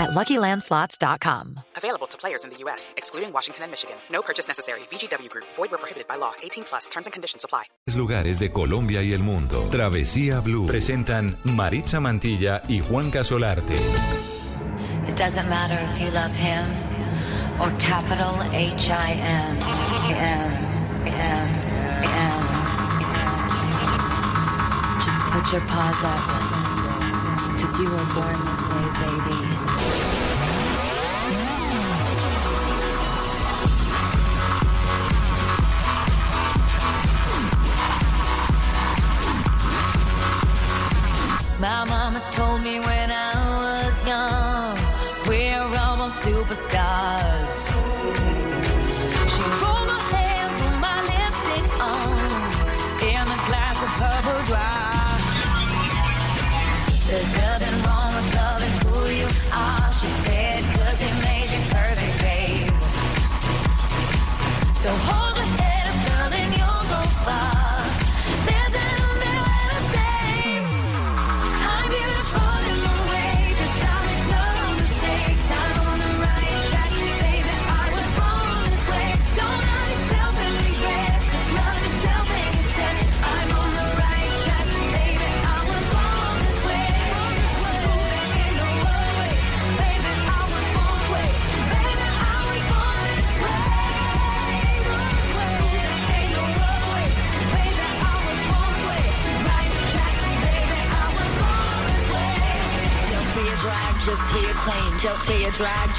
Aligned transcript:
at 0.00 0.10
LuckyLandSlots.com. 0.10 1.60
Available 1.76 2.06
to 2.08 2.16
players 2.18 2.44
in 2.44 2.50
the 2.50 2.56
U.S., 2.64 2.94
excluding 2.96 3.32
Washington 3.32 3.64
and 3.64 3.70
Michigan. 3.70 3.96
No 4.10 4.22
purchase 4.22 4.48
necessary. 4.48 4.80
VGW 4.90 5.28
Group. 5.30 5.44
Void 5.56 5.70
where 5.70 5.78
prohibited 5.78 6.08
by 6.08 6.16
law. 6.16 6.32
18 6.42 6.64
plus. 6.64 6.88
Terms 6.88 7.06
and 7.06 7.12
conditions 7.12 7.44
apply. 7.44 7.64
Lugares 7.94 8.38
de 8.38 8.50
Colombia 8.50 9.02
y 9.02 9.12
el 9.12 9.22
mundo. 9.22 9.68
Travesía 9.70 10.40
Blue. 10.40 10.66
Presentan 10.66 11.36
Maritza 11.44 12.00
Mantilla 12.00 12.62
y 12.68 12.80
Juan 12.80 13.10
Casolarte. 13.10 13.76
It 15.08 15.16
doesn't 15.16 15.48
matter 15.48 15.78
if 15.90 16.00
you 16.00 16.10
love 16.10 16.34
him 16.34 16.64
or 17.60 17.70
capital 17.78 18.34
H 18.52 18.90
I 18.90 19.12
M 19.12 19.56
M 20.12 20.52
M 21.06 21.48
M. 22.04 22.40
Just 25.04 25.20
put 25.32 25.52
your 25.52 25.62
paws 25.68 26.02
up. 26.04 26.22
Cause 27.60 27.80
you 27.80 27.90
were 27.90 28.08
born 28.14 28.38
this 28.46 28.62
way, 28.70 28.86
baby. 29.02 29.39
My 41.60 41.84
mama 41.84 42.22
told 42.32 42.62
me 42.62 42.80
when 42.80 43.10
I 43.12 43.32
was 43.60 44.06
young, 44.06 44.78
we're 45.28 45.60
almost 45.78 46.20
superstars. 46.22 47.68
She 49.28 49.42
rolled 49.60 49.88
my 49.92 50.00
hair, 50.08 50.48
put 50.56 50.74
my 50.80 50.98
lipstick 51.10 51.66
on, 51.78 52.16
in 53.04 53.24
a 53.36 53.40
glass 53.44 53.76
of 53.84 53.92
purple 54.00 54.40
dry. 54.48 55.20
There's 57.08 57.32
nothing 57.36 57.76
wrong 57.84 58.14
with 58.16 58.34
loving 58.40 58.76
who 58.88 59.00
you 59.20 59.28
are, 59.52 59.92
she 59.92 60.08
said, 60.24 60.64
cause 60.76 60.98
he 61.02 61.10
made 61.20 61.50
you 61.52 61.60
perfect, 61.68 62.16
babe. 62.24 62.72
So 64.72 64.88
hold 64.88 65.29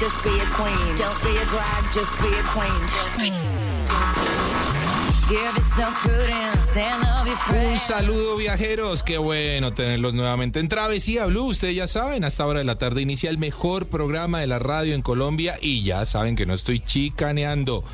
just 0.02 0.24
be 0.24 0.30
a 0.30 0.46
queen. 0.58 0.96
Don't 0.96 1.22
be 1.22 1.30
a 1.38 1.44
just 1.92 2.12
be 2.20 2.26
a 2.26 2.42
queen. 2.50 2.82
Un 7.70 7.78
saludo 7.78 8.36
viajeros, 8.36 9.04
qué 9.04 9.18
bueno 9.18 9.72
tenerlos 9.72 10.14
nuevamente 10.14 10.58
en 10.58 10.68
Travesía 10.68 11.26
Blue. 11.26 11.44
Ustedes 11.44 11.76
ya 11.76 11.86
saben, 11.86 12.24
hasta 12.24 12.44
hora 12.44 12.58
de 12.58 12.64
la 12.64 12.78
tarde 12.78 13.02
inicia 13.02 13.30
el 13.30 13.38
mejor 13.38 13.86
programa 13.86 14.40
de 14.40 14.48
la 14.48 14.58
radio 14.58 14.94
en 14.94 15.02
Colombia 15.02 15.56
y 15.60 15.84
ya 15.84 16.04
saben 16.04 16.34
que 16.34 16.46
no 16.46 16.54
estoy 16.54 16.80
chicaneando. 16.80 17.84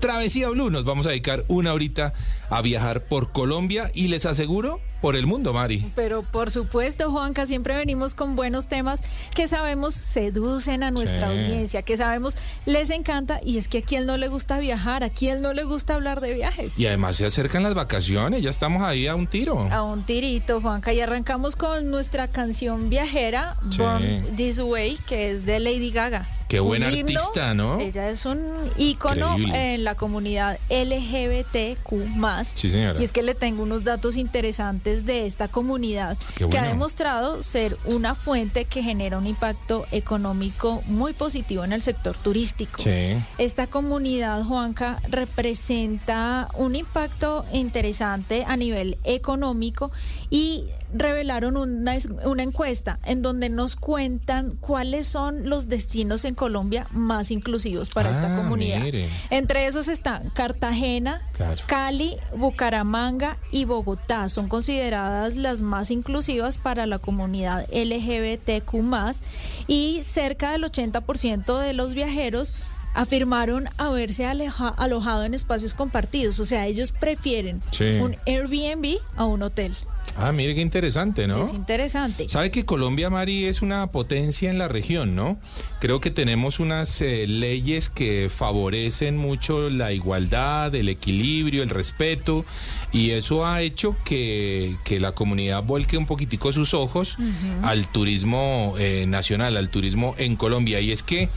Travesía 0.00 0.48
Blue, 0.48 0.70
nos 0.70 0.84
vamos 0.84 1.06
a 1.06 1.10
dedicar 1.10 1.44
una 1.48 1.74
horita 1.74 2.14
a 2.48 2.62
viajar 2.62 3.04
por 3.04 3.30
Colombia 3.30 3.90
y 3.94 4.08
les 4.08 4.24
aseguro 4.24 4.80
por 5.00 5.16
el 5.16 5.26
mundo, 5.26 5.52
Mari. 5.52 5.92
Pero 5.94 6.22
por 6.22 6.50
supuesto, 6.50 7.10
Juanca, 7.10 7.46
siempre 7.46 7.76
venimos 7.76 8.14
con 8.14 8.36
buenos 8.36 8.66
temas 8.66 9.02
que 9.34 9.46
sabemos 9.48 9.94
seducen 9.94 10.82
a 10.82 10.90
nuestra 10.90 11.28
Sí. 11.32 11.38
audiencia, 11.38 11.82
que 11.82 11.96
sabemos 11.96 12.36
les 12.66 12.90
encanta 12.90 13.40
y 13.44 13.58
es 13.58 13.68
que 13.68 13.78
a 13.78 13.82
quién 13.82 14.06
no 14.06 14.16
le 14.16 14.28
gusta 14.28 14.58
viajar, 14.58 15.04
a 15.04 15.10
quién 15.10 15.40
no 15.42 15.52
le 15.52 15.64
gusta 15.64 15.94
hablar 15.94 16.20
de 16.20 16.34
viajes. 16.34 16.78
Y 16.78 16.86
además 16.86 17.16
se 17.16 17.26
acercan 17.26 17.62
las 17.62 17.74
vacaciones, 17.74 18.42
ya 18.42 18.50
estamos 18.50 18.82
ahí 18.82 19.06
a 19.06 19.14
un 19.14 19.26
tiro. 19.26 19.68
A 19.70 19.82
un 19.82 20.02
tirito, 20.04 20.60
Juanca, 20.60 20.92
y 20.92 21.00
arrancamos 21.00 21.56
con 21.56 21.90
nuestra 21.90 22.28
canción 22.28 22.90
viajera, 22.90 23.56
Sí. 23.70 23.78
Born 23.78 24.36
This 24.36 24.58
Way, 24.60 24.98
que 25.06 25.30
es 25.32 25.44
de 25.46 25.60
Lady 25.60 25.90
Gaga. 25.90 26.26
Qué 26.48 26.60
Un 26.60 26.68
buena 26.68 26.90
himno. 26.90 27.00
artista, 27.20 27.52
¿no? 27.54 27.78
Ella 27.78 28.08
es 28.08 28.24
un 28.24 28.40
ícono 28.78 29.32
Increíble. 29.36 29.74
en 29.74 29.84
la 29.84 29.94
comunidad 29.96 30.58
LGBTQ+. 30.70 32.44
Sí, 32.54 32.70
señora. 32.70 33.00
Y 33.00 33.04
es 33.04 33.12
que 33.12 33.22
le 33.22 33.34
tengo 33.34 33.62
unos 33.62 33.84
datos 33.84 34.16
interesantes 34.16 35.04
de 35.04 35.26
esta 35.26 35.48
comunidad 35.48 36.16
que 36.36 36.58
ha 36.58 36.64
demostrado 36.64 37.42
ser 37.42 37.76
una 37.84 38.14
fuente 38.14 38.64
que 38.64 38.82
genera 38.82 39.18
un 39.18 39.26
impacto 39.26 39.86
económico 39.92 40.82
muy 40.86 41.12
positivo 41.12 41.64
en 41.64 41.72
el 41.72 41.82
sector 41.82 42.16
turístico. 42.16 42.80
Sí. 42.82 43.16
Esta 43.36 43.66
comunidad, 43.66 44.42
Juanca, 44.44 45.00
representa 45.08 46.48
un 46.54 46.76
impacto 46.76 47.44
interesante 47.52 48.44
a 48.46 48.56
nivel 48.56 48.96
económico 49.04 49.90
y 50.30 50.64
revelaron 50.94 51.58
una 51.58 52.42
encuesta 52.42 52.98
en 53.04 53.20
donde 53.20 53.50
nos 53.50 53.76
cuentan 53.76 54.56
cuáles 54.60 55.06
son 55.06 55.50
los 55.50 55.68
destinos 55.68 56.24
en 56.24 56.34
Colombia 56.38 56.86
más 56.92 57.30
inclusivos 57.30 57.90
para 57.90 58.10
esta 58.10 58.32
Ah, 58.32 58.36
comunidad. 58.42 58.80
mire. 58.80 59.08
Entre 59.28 59.66
esos 59.66 59.88
están 59.88 60.30
Cartagena, 60.30 61.20
Claro. 61.34 61.60
Cali, 61.66 62.16
Bucaramanga 62.34 63.36
y 63.52 63.66
Bogotá. 63.66 64.28
Son 64.30 64.48
consideradas 64.48 65.36
las 65.36 65.60
más 65.60 65.90
inclusivas 65.90 66.56
para 66.56 66.86
la 66.86 66.98
comunidad 66.98 67.66
LGBTQ 67.72 69.22
y 69.66 70.00
cerca 70.04 70.52
del 70.52 70.64
80% 70.64 71.58
de 71.58 71.72
los 71.74 71.92
viajeros 71.94 72.54
afirmaron 72.94 73.68
haberse 73.76 74.24
aleja- 74.26 74.74
alojado 74.76 75.24
en 75.24 75.34
espacios 75.34 75.74
compartidos. 75.74 76.40
O 76.40 76.44
sea, 76.44 76.66
ellos 76.66 76.92
prefieren 76.92 77.62
Sí. 77.70 77.84
un 78.00 78.16
Airbnb 78.26 78.98
a 79.16 79.24
un 79.26 79.42
hotel. 79.42 79.74
Ah, 80.16 80.32
mire 80.32 80.54
qué 80.54 80.60
interesante, 80.60 81.26
¿no? 81.26 81.42
Es 81.42 81.52
interesante. 81.52 82.28
Sabe 82.28 82.50
que 82.50 82.64
Colombia, 82.64 83.10
Mari, 83.10 83.44
es 83.44 83.62
una 83.62 83.86
potencia 83.92 84.50
en 84.50 84.58
la 84.58 84.68
región, 84.68 85.14
¿no? 85.14 85.38
Creo 85.80 86.00
que 86.00 86.10
tenemos 86.10 86.58
unas 86.60 87.00
eh, 87.00 87.26
leyes 87.26 87.88
que 87.88 88.30
favorecen 88.34 89.16
mucho 89.16 89.70
la 89.70 89.92
igualdad, 89.92 90.74
el 90.74 90.88
equilibrio, 90.88 91.62
el 91.62 91.70
respeto, 91.70 92.44
y 92.92 93.10
eso 93.10 93.46
ha 93.46 93.62
hecho 93.62 93.96
que, 94.04 94.76
que 94.84 94.98
la 94.98 95.12
comunidad 95.12 95.62
vuelque 95.62 95.96
un 95.96 96.06
poquitico 96.06 96.50
sus 96.52 96.74
ojos 96.74 97.16
al 97.62 97.86
turismo 97.88 98.74
eh, 98.78 99.04
nacional, 99.06 99.56
al 99.56 99.68
turismo 99.68 100.14
en 100.18 100.36
Colombia. 100.36 100.80
Y 100.80 100.90
es 100.90 101.02
que, 101.02 101.28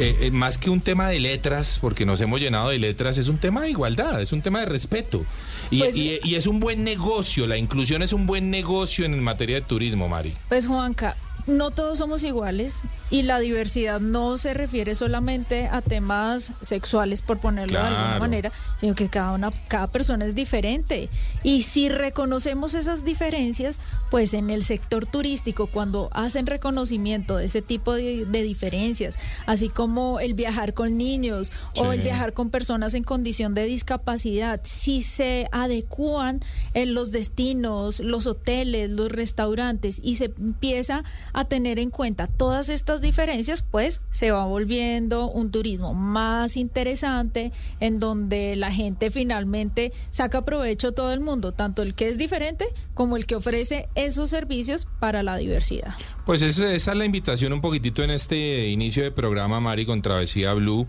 eh, 0.00 0.16
eh, 0.22 0.30
más 0.30 0.58
que 0.58 0.70
un 0.70 0.80
tema 0.80 1.08
de 1.08 1.20
letras, 1.20 1.78
porque 1.80 2.04
nos 2.06 2.20
hemos 2.20 2.40
llenado 2.40 2.70
de 2.70 2.78
letras, 2.78 3.18
es 3.18 3.28
un 3.28 3.38
tema 3.38 3.62
de 3.62 3.70
igualdad, 3.70 4.20
es 4.20 4.32
un 4.32 4.42
tema 4.42 4.60
de 4.60 4.66
respeto. 4.66 5.24
Y, 5.70 5.80
Pues- 5.80 5.96
y- 5.96 6.18
y 6.24 6.34
es 6.34 6.46
un 6.46 6.58
buen 6.58 6.82
negocio, 6.84 7.46
la 7.46 7.56
inclusión 7.56 8.02
es 8.02 8.12
un 8.12 8.26
buen 8.26 8.50
negocio 8.50 9.04
en 9.04 9.22
materia 9.22 9.56
de 9.56 9.62
turismo, 9.62 10.08
Mari. 10.08 10.34
Pues 10.48 10.66
Juanca, 10.66 11.16
no 11.50 11.70
todos 11.70 11.98
somos 11.98 12.22
iguales 12.22 12.82
y 13.10 13.22
la 13.22 13.38
diversidad 13.40 14.00
no 14.00 14.38
se 14.38 14.54
refiere 14.54 14.94
solamente 14.94 15.66
a 15.66 15.82
temas 15.82 16.52
sexuales, 16.62 17.22
por 17.22 17.38
ponerlo 17.38 17.80
de 17.80 17.86
alguna 17.86 18.18
manera, 18.18 18.52
sino 18.80 18.94
que 18.94 19.08
cada 19.08 19.32
una, 19.32 19.50
cada 19.68 19.88
persona 19.88 20.24
es 20.24 20.34
diferente. 20.34 21.08
Y 21.42 21.62
si 21.62 21.88
reconocemos 21.88 22.74
esas 22.74 23.04
diferencias, 23.04 23.80
pues 24.10 24.32
en 24.34 24.50
el 24.50 24.64
sector 24.64 25.06
turístico, 25.06 25.66
cuando 25.66 26.08
hacen 26.12 26.46
reconocimiento 26.46 27.36
de 27.36 27.46
ese 27.46 27.62
tipo 27.62 27.94
de, 27.94 28.24
de 28.24 28.42
diferencias, 28.42 29.18
así 29.46 29.68
como 29.68 30.20
el 30.20 30.34
viajar 30.34 30.74
con 30.74 30.96
niños 30.96 31.52
o 31.76 31.92
el 31.92 32.02
viajar 32.02 32.32
con 32.32 32.50
personas 32.50 32.94
en 32.94 33.02
condición 33.02 33.54
de 33.54 33.64
discapacidad, 33.64 34.60
si 34.62 35.02
se 35.02 35.48
adecúan 35.52 36.40
en 36.74 36.94
los 36.94 37.10
destinos, 37.10 38.00
los 38.00 38.26
hoteles, 38.26 38.90
los 38.90 39.10
restaurantes 39.10 40.00
y 40.02 40.14
se 40.14 40.26
empieza 40.26 41.02
a 41.32 41.39
a 41.40 41.44
tener 41.46 41.78
en 41.78 41.90
cuenta 41.90 42.26
todas 42.26 42.68
estas 42.68 43.00
diferencias, 43.00 43.62
pues 43.62 44.02
se 44.10 44.30
va 44.30 44.44
volviendo 44.44 45.28
un 45.30 45.50
turismo 45.50 45.94
más 45.94 46.56
interesante, 46.56 47.52
en 47.80 47.98
donde 47.98 48.56
la 48.56 48.70
gente 48.70 49.10
finalmente 49.10 49.92
saca 50.10 50.44
provecho 50.44 50.92
todo 50.92 51.12
el 51.12 51.20
mundo, 51.20 51.52
tanto 51.52 51.82
el 51.82 51.94
que 51.94 52.08
es 52.08 52.18
diferente 52.18 52.66
como 52.94 53.16
el 53.16 53.26
que 53.26 53.36
ofrece 53.36 53.88
esos 53.94 54.30
servicios 54.30 54.86
para 55.00 55.22
la 55.22 55.36
diversidad. 55.36 55.94
Pues 56.26 56.42
esa, 56.42 56.72
es 56.72 56.86
la 56.86 57.04
invitación 57.04 57.52
un 57.52 57.60
poquitito 57.60 58.02
en 58.02 58.10
este 58.10 58.68
inicio 58.68 59.02
de 59.02 59.10
programa, 59.10 59.60
Mari, 59.60 59.86
con 59.86 60.02
Travesía 60.02 60.52
Blue. 60.54 60.86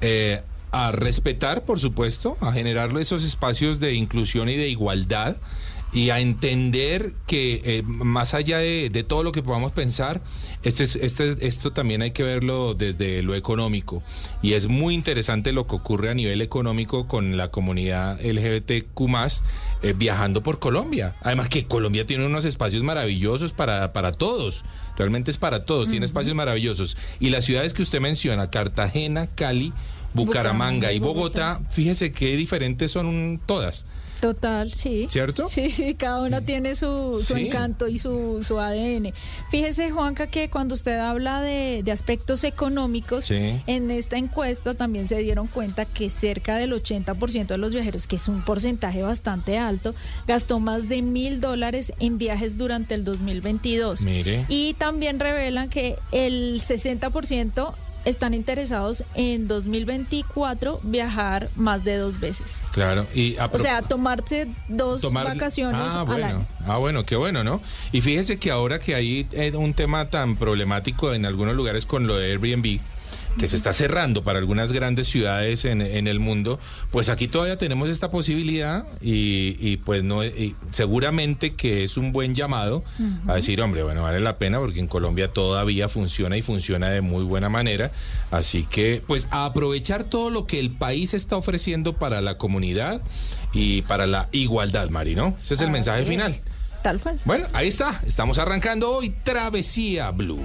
eh, 0.00 0.42
a 0.70 0.90
respetar, 0.90 1.64
por 1.64 1.80
supuesto, 1.80 2.36
a 2.40 2.52
generar 2.52 2.94
esos 2.98 3.24
espacios 3.24 3.80
de 3.80 3.94
inclusión 3.94 4.48
y 4.48 4.56
de 4.56 4.68
igualdad 4.68 5.36
y 5.92 6.10
a 6.10 6.20
entender 6.20 7.14
que 7.26 7.62
eh, 7.64 7.82
más 7.82 8.34
allá 8.34 8.58
de, 8.58 8.90
de 8.90 9.04
todo 9.04 9.22
lo 9.22 9.32
que 9.32 9.42
podamos 9.42 9.72
pensar, 9.72 10.20
este 10.62 10.84
es- 10.84 10.96
este 10.96 11.30
es- 11.30 11.38
esto 11.40 11.72
también 11.72 12.02
hay 12.02 12.10
que 12.10 12.22
verlo 12.22 12.74
desde 12.74 13.22
lo 13.22 13.34
económico. 13.34 14.02
Y 14.42 14.52
es 14.52 14.68
muy 14.68 14.94
interesante 14.94 15.52
lo 15.52 15.66
que 15.66 15.76
ocurre 15.76 16.10
a 16.10 16.14
nivel 16.14 16.42
económico 16.42 17.08
con 17.08 17.36
la 17.38 17.50
comunidad 17.50 18.20
LGBTQ 18.20 19.42
eh, 19.82 19.94
viajando 19.96 20.42
por 20.42 20.58
Colombia. 20.58 21.16
Además 21.22 21.48
que 21.48 21.66
Colombia 21.66 22.04
tiene 22.04 22.26
unos 22.26 22.44
espacios 22.44 22.82
maravillosos 22.82 23.52
para, 23.54 23.92
para 23.92 24.12
todos. 24.12 24.64
Realmente 24.96 25.30
es 25.30 25.36
para 25.38 25.64
todos, 25.64 25.88
tiene 25.88 26.04
espacios 26.04 26.34
maravillosos. 26.34 26.96
Y 27.20 27.30
las 27.30 27.44
ciudades 27.44 27.72
que 27.72 27.82
usted 27.82 28.00
menciona, 28.00 28.50
Cartagena, 28.50 29.26
Cali, 29.28 29.72
Bucaramanga 30.14 30.92
y 30.92 30.98
Bogotá, 30.98 31.60
fíjese 31.70 32.12
qué 32.12 32.36
diferentes 32.36 32.90
son 32.90 33.40
todas. 33.46 33.86
Total, 34.20 34.72
sí. 34.72 35.06
¿Cierto? 35.10 35.48
Sí, 35.48 35.70
sí, 35.70 35.94
cada 35.94 36.22
una 36.22 36.40
tiene 36.40 36.74
su, 36.74 37.14
su 37.24 37.34
Sí. 37.34 37.46
encanto 37.46 37.86
y 37.86 37.98
su, 37.98 38.42
su 38.42 38.58
ADN. 38.58 39.12
Fíjese, 39.50 39.90
Juanca, 39.90 40.26
que 40.26 40.50
cuando 40.50 40.74
usted 40.74 40.98
habla 40.98 41.40
de, 41.40 41.82
de 41.84 41.92
aspectos 41.92 42.42
económicos, 42.44 43.26
Sí. 43.26 43.60
en 43.66 43.90
esta 43.90 44.16
encuesta 44.16 44.74
también 44.74 45.06
se 45.06 45.18
dieron 45.18 45.46
cuenta 45.46 45.84
que 45.84 46.10
cerca 46.10 46.56
del 46.56 46.72
80% 46.72 47.46
de 47.46 47.58
los 47.58 47.72
viajeros, 47.72 48.06
que 48.08 48.16
es 48.16 48.26
un 48.28 48.42
porcentaje 48.42 49.02
bastante 49.02 49.56
alto, 49.58 49.94
gastó 50.26 50.58
más 50.58 50.88
de 50.88 51.00
mil 51.02 51.40
dólares 51.40 51.92
en 52.00 52.18
viajes 52.18 52.56
durante 52.56 52.94
el 52.94 53.04
2022. 53.04 54.02
Mire. 54.04 54.46
Y 54.48 54.74
también 54.74 55.20
revelan 55.20 55.68
que 55.68 55.96
el 56.12 56.60
60% 56.60 57.72
están 58.08 58.34
interesados 58.34 59.04
en 59.14 59.48
2024 59.48 60.80
viajar 60.82 61.48
más 61.56 61.84
de 61.84 61.96
dos 61.96 62.20
veces. 62.20 62.62
Claro. 62.72 63.06
Y 63.14 63.36
a 63.36 63.46
O 63.46 63.58
sea, 63.58 63.82
tomarse 63.82 64.48
dos 64.68 65.00
tomar- 65.02 65.26
vacaciones 65.26 65.92
ah, 65.94 66.00
al 66.00 66.06
bueno. 66.06 66.26
año. 66.26 66.46
Ah, 66.66 66.76
bueno, 66.78 67.04
qué 67.04 67.16
bueno, 67.16 67.44
¿no? 67.44 67.60
Y 67.92 68.00
fíjese 68.00 68.38
que 68.38 68.50
ahora 68.50 68.78
que 68.78 68.94
hay 68.94 69.26
eh, 69.32 69.52
un 69.54 69.74
tema 69.74 70.08
tan 70.10 70.36
problemático 70.36 71.12
en 71.12 71.26
algunos 71.26 71.54
lugares 71.54 71.86
con 71.86 72.06
lo 72.06 72.16
de 72.16 72.30
Airbnb, 72.32 72.80
que 73.38 73.46
se 73.46 73.56
está 73.56 73.72
cerrando 73.72 74.24
para 74.24 74.38
algunas 74.38 74.72
grandes 74.72 75.06
ciudades 75.06 75.64
en, 75.64 75.80
en 75.80 76.06
el 76.06 76.20
mundo, 76.20 76.58
pues 76.90 77.08
aquí 77.08 77.28
todavía 77.28 77.56
tenemos 77.56 77.88
esta 77.88 78.10
posibilidad 78.10 78.84
y, 79.00 79.56
y 79.60 79.76
pues 79.78 80.02
no, 80.02 80.24
y 80.24 80.56
seguramente 80.70 81.54
que 81.54 81.84
es 81.84 81.96
un 81.96 82.12
buen 82.12 82.34
llamado 82.34 82.84
a 83.26 83.34
decir, 83.36 83.60
hombre, 83.62 83.82
bueno, 83.82 84.02
vale 84.02 84.20
la 84.20 84.38
pena 84.38 84.58
porque 84.58 84.80
en 84.80 84.88
Colombia 84.88 85.32
todavía 85.32 85.88
funciona 85.88 86.36
y 86.36 86.42
funciona 86.42 86.88
de 86.88 87.00
muy 87.00 87.24
buena 87.24 87.48
manera, 87.48 87.92
así 88.30 88.66
que 88.68 89.02
pues 89.06 89.28
a 89.30 89.44
aprovechar 89.44 90.04
todo 90.04 90.30
lo 90.30 90.46
que 90.46 90.58
el 90.58 90.70
país 90.70 91.14
está 91.14 91.36
ofreciendo 91.36 91.94
para 91.94 92.20
la 92.20 92.38
comunidad 92.38 93.00
y 93.52 93.82
para 93.82 94.06
la 94.06 94.28
igualdad, 94.32 94.90
Mari, 94.90 95.14
¿no? 95.14 95.36
Ese 95.40 95.54
es 95.54 95.60
el 95.62 95.70
mensaje 95.70 96.04
final. 96.04 96.40
Tal 96.82 97.00
cual. 97.00 97.18
Bueno, 97.24 97.46
ahí 97.52 97.68
está. 97.68 98.00
Estamos 98.06 98.38
arrancando 98.38 98.90
hoy 98.90 99.10
Travesía 99.24 100.10
Blue. 100.10 100.44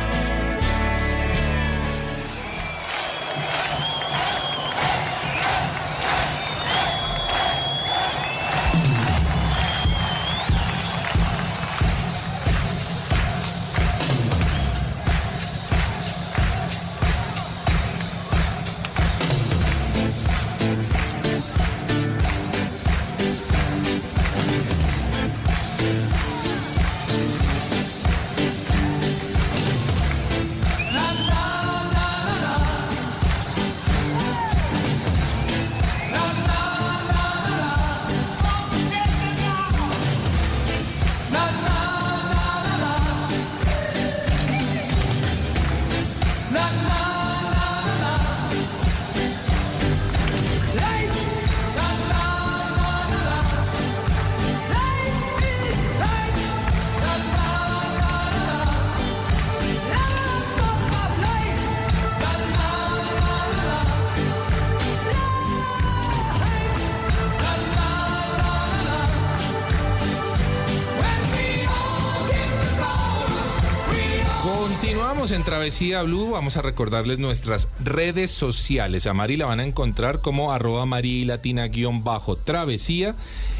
En 75.41 75.45
Travesía 75.45 76.03
Blue. 76.03 76.29
Vamos 76.29 76.55
a 76.57 76.61
recordarles 76.61 77.17
nuestras 77.17 77.67
redes 77.83 78.29
sociales. 78.29 79.07
A 79.07 79.13
Mari 79.15 79.37
la 79.37 79.47
van 79.47 79.59
a 79.59 79.63
encontrar 79.63 80.21
como 80.21 80.53
arroba 80.53 80.85
Mari 80.85 81.25
Latina 81.25 81.67
guion 81.67 82.03
bajo 82.03 82.35
Travesía. 82.35 83.15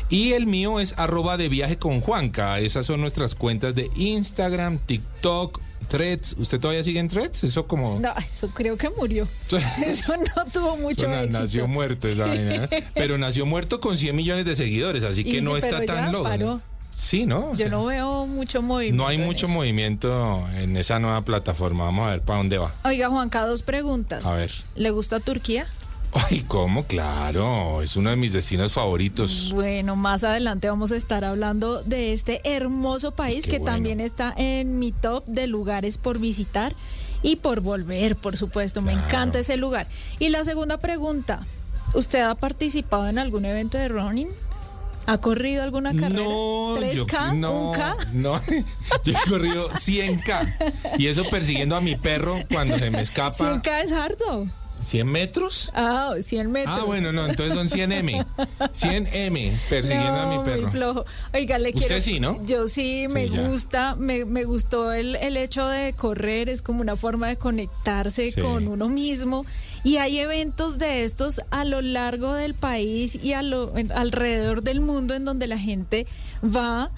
Y 0.08 0.34
el 0.34 0.46
mío 0.46 0.80
es 0.80 0.94
arroba 0.98 1.38
de 1.38 1.50
viaje 1.50 1.78
con 1.78 2.00
Juanca. 2.02 2.60
Esas 2.60 2.86
son 2.86 3.02
nuestras 3.02 3.34
cuentas 3.34 3.74
de 3.74 3.90
Instagram, 3.96 4.78
TikTok, 4.78 5.60
Threads. 5.88 6.36
¿Usted 6.38 6.60
todavía 6.60 6.84
sigue 6.84 7.00
en 7.00 7.08
Threads? 7.08 7.46
Eso 7.46 7.66
como... 7.66 8.00
No, 8.00 8.14
eso 8.16 8.50
creo 8.54 8.78
que 8.78 8.90
murió. 8.92 9.28
Eso 9.86 10.14
no 10.18 10.46
tuvo 10.54 10.78
mucho 10.78 11.08
Eso 11.08 11.16
éxito. 11.20 11.40
nació 11.40 11.68
muerto 11.68 12.08
esa 12.08 12.26
Sí. 12.26 12.30
vaina. 12.30 12.66
¿eh? 12.70 12.84
Pero 12.94 13.18
nació 13.18 13.48
muerto 13.48 13.80
con 13.82 13.98
100 13.98 14.16
millones 14.16 14.46
de 14.46 14.54
seguidores, 14.56 15.04
así 15.04 15.24
que 15.24 15.38
Y 15.38 15.42
no 15.42 15.58
está 15.58 15.84
tan 15.84 16.12
loco. 16.12 16.62
Sí, 16.96 17.26
¿no? 17.26 17.50
O 17.50 17.52
Yo 17.54 17.58
sea, 17.58 17.70
no 17.70 17.86
veo 17.86 18.28
mucho 18.28 18.62
movimiento. 18.62 19.02
no 19.04 19.08
hay 19.10 19.18
mucho 19.18 19.46
eso. 19.48 19.56
movimiento 19.56 20.48
en 20.56 20.78
esa 20.78 21.00
nueva 21.00 21.22
plataforma. 21.22 21.86
Vamos 21.86 22.08
a 22.08 22.12
ver 22.12 22.22
para 22.22 22.38
dónde 22.38 22.58
va. 22.58 22.74
Oiga, 22.84 23.10
Juanca, 23.10 23.46
dos 23.46 23.64
preguntas. 23.64 24.26
A 24.26 24.34
ver. 24.36 24.52
¿Le 24.76 24.92
gusta 24.92 25.20
Turquía? 25.20 25.68
Ay, 26.14 26.42
¿cómo? 26.46 26.84
Claro, 26.84 27.82
es 27.82 27.96
uno 27.96 28.10
de 28.10 28.18
mis 28.18 28.34
destinos 28.34 28.74
favoritos. 28.74 29.52
Bueno, 29.54 29.96
más 29.96 30.26
adelante 30.26 30.70
vamos 30.70 30.92
a 30.92 30.98
estar 30.98 31.24
hablando 31.24 31.82
de 31.84 32.12
este 32.12 32.42
hermoso 32.44 33.12
país 33.12 33.46
Qué 33.46 33.52
que 33.52 33.60
bueno. 33.60 33.74
también 33.76 34.02
está 34.02 34.34
en 34.36 34.78
mi 34.78 34.92
top 34.92 35.26
de 35.26 35.48
lugares 35.48 35.98
por 35.98 36.20
visitar 36.20 36.74
y 37.24 37.38
por 37.38 37.62
volver, 37.62 38.18
por 38.18 38.36
supuesto. 38.36 38.82
Me 38.82 38.92
encanta 38.92 39.40
ese 39.40 39.56
lugar. 39.56 39.88
Y 40.20 40.30
la 40.30 40.44
segunda 40.44 40.78
pregunta, 40.78 41.40
¿usted 41.94 42.20
ha 42.22 42.36
participado 42.36 43.08
en 43.08 43.18
algún 43.18 43.46
evento 43.46 43.78
de 43.78 43.88
running? 43.88 44.28
¿Ha 45.06 45.18
corrido 45.20 45.64
alguna 45.64 45.94
carrera? 45.94 46.24
No, 46.24 46.80
yo 46.92 47.06
¿3K? 47.06 47.36
no, 47.36 47.74
¿1K? 47.74 48.08
no, 48.14 48.42
yo 49.04 49.14
he 49.14 49.30
corrido 49.30 49.70
100K 49.70 51.00
y 51.00 51.08
eso 51.08 51.24
persiguiendo 51.30 51.76
a 51.76 51.82
mi 51.82 51.96
perro 51.96 52.38
cuando 52.52 52.78
se 52.78 52.90
me 52.92 53.02
escapa. 53.02 53.38
100K 53.38 53.84
es 53.84 53.92
harto. 53.92 54.48
¿100 54.84 55.06
metros? 55.06 55.72
Ah, 55.74 56.14
100 56.22 56.52
metros. 56.52 56.80
Ah, 56.80 56.84
bueno, 56.86 57.12
no, 57.12 57.26
entonces 57.26 57.54
son 57.54 57.70
100 57.70 57.92
M. 57.92 58.26
100 58.74 59.08
M 59.14 59.60
persiguiendo 59.70 60.16
a 60.20 60.26
mi 60.38 60.44
perro. 60.44 60.62
Muy 60.64 60.72
flojo. 60.72 61.06
Oiga, 61.34 61.58
le 61.60 61.70
Usted 61.70 61.80
quiero. 61.88 62.02
sí, 62.02 62.20
¿no? 62.20 62.46
Yo 62.46 62.68
sí, 62.68 63.08
me 63.14 63.28
Sí, 63.28 63.38
gusta, 63.38 63.96
me, 63.96 64.26
me 64.26 64.44
gustó 64.44 64.92
el, 64.92 65.16
el 65.18 65.38
hecho 65.38 65.68
de 65.68 65.94
correr, 65.94 66.50
es 66.50 66.62
como 66.62 66.82
una 66.82 66.96
forma 66.96 67.28
de 67.28 67.36
conectarse 67.38 68.32
Sí. 68.32 68.42
con 68.42 68.68
uno 68.68 68.90
mismo. 68.90 69.46
Y 69.84 69.98
hay 69.98 70.20
eventos 70.20 70.78
de 70.78 71.04
estos 71.04 71.42
a 71.52 71.64
lo 71.64 71.82
largo 71.82 72.34
del 72.34 72.54
país 72.54 73.16
y 73.16 73.34
a 73.34 73.42
lo, 73.42 73.76
en- 73.78 73.92
alrededor 73.92 74.62
del 74.64 74.80
mundo 74.82 75.14
en 75.16 75.26
donde 75.26 75.48
la 75.48 75.58
gente 75.58 76.06
va 76.44 76.92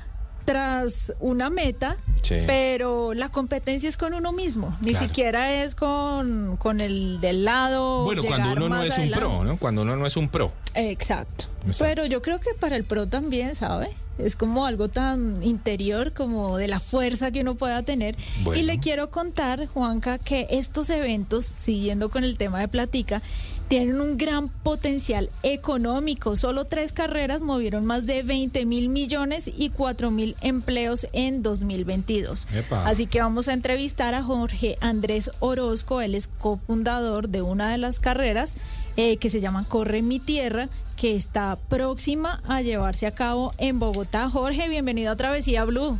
tras 0.45 1.13
una 1.19 1.49
meta, 1.49 1.95
Sí. 2.21 2.35
pero 2.47 3.13
la 3.13 3.29
competencia 3.29 3.89
es 3.89 3.97
con 3.97 4.13
uno 4.13 4.31
mismo, 4.31 4.77
ni 4.81 4.91
Claro. 4.91 5.07
siquiera 5.07 5.63
es 5.63 5.75
con, 5.75 6.57
con 6.57 6.79
el 6.81 7.19
del 7.21 7.43
lado. 7.45 8.03
Bueno, 8.05 8.23
cuando 8.25 8.51
uno 8.53 8.69
no 8.69 8.83
es 8.83 8.97
un 8.97 9.11
pro, 9.11 9.43
¿no? 9.43 9.57
Cuando 9.57 9.81
uno 9.81 9.95
no 9.95 10.05
es 10.05 10.15
un 10.17 10.29
pro. 10.29 10.51
Exacto. 10.73 11.45
Exacto. 11.67 11.85
Pero 11.85 12.05
yo 12.05 12.21
creo 12.21 12.39
que 12.39 12.49
para 12.59 12.75
el 12.75 12.83
pro 12.83 13.07
también, 13.07 13.55
¿sabe? 13.55 13.89
Es 14.19 14.35
como 14.35 14.65
algo 14.67 14.89
tan 14.89 15.41
interior 15.41 16.13
como 16.13 16.57
de 16.57 16.67
la 16.67 16.79
fuerza 16.79 17.31
que 17.31 17.41
uno 17.41 17.55
pueda 17.55 17.81
tener. 17.83 18.15
Bueno. 18.43 18.61
Y 18.61 18.65
le 18.65 18.79
quiero 18.79 19.09
contar, 19.09 19.65
Juanca, 19.67 20.17
que 20.19 20.45
estos 20.51 20.89
eventos, 20.91 21.53
siguiendo 21.57 22.09
con 22.09 22.23
el 22.23 22.37
tema 22.37 22.59
de 22.59 22.67
Platica, 22.67 23.21
tienen 23.67 24.01
un 24.01 24.17
gran 24.17 24.49
potencial 24.49 25.29
económico. 25.41 26.35
Solo 26.35 26.65
tres 26.65 26.93
carreras 26.93 27.41
movieron 27.41 27.85
más 27.85 28.05
de 28.05 28.23
20 28.23 28.65
mil 28.65 28.89
millones 28.89 29.49
y 29.55 29.69
4 29.69 30.11
mil 30.11 30.35
empleos 30.41 31.07
en 31.13 31.43
2022. 31.43 32.47
Epa. 32.53 32.85
Así 32.85 33.07
que 33.07 33.21
vamos 33.21 33.47
a 33.47 33.53
entrevistar 33.53 34.13
a 34.13 34.23
Jorge 34.23 34.77
Andrés 34.81 35.31
Orozco. 35.39 36.01
Él 36.01 36.15
es 36.15 36.27
cofundador 36.27 37.29
de 37.29 37.41
una 37.41 37.71
de 37.71 37.77
las 37.77 37.99
carreras 37.99 38.55
eh, 38.95 39.17
que 39.17 39.29
se 39.29 39.39
llama 39.39 39.65
Corre 39.67 40.01
mi 40.01 40.19
Tierra, 40.19 40.69
que 40.95 41.15
está 41.15 41.57
próxima 41.69 42.41
a 42.47 42.61
llevarse 42.61 43.07
a 43.07 43.11
cabo 43.11 43.53
en 43.57 43.79
Bogotá. 43.79 44.29
Jorge, 44.29 44.69
bienvenido 44.69 45.11
a 45.11 45.15
Travesía 45.15 45.65
Blue. 45.65 45.97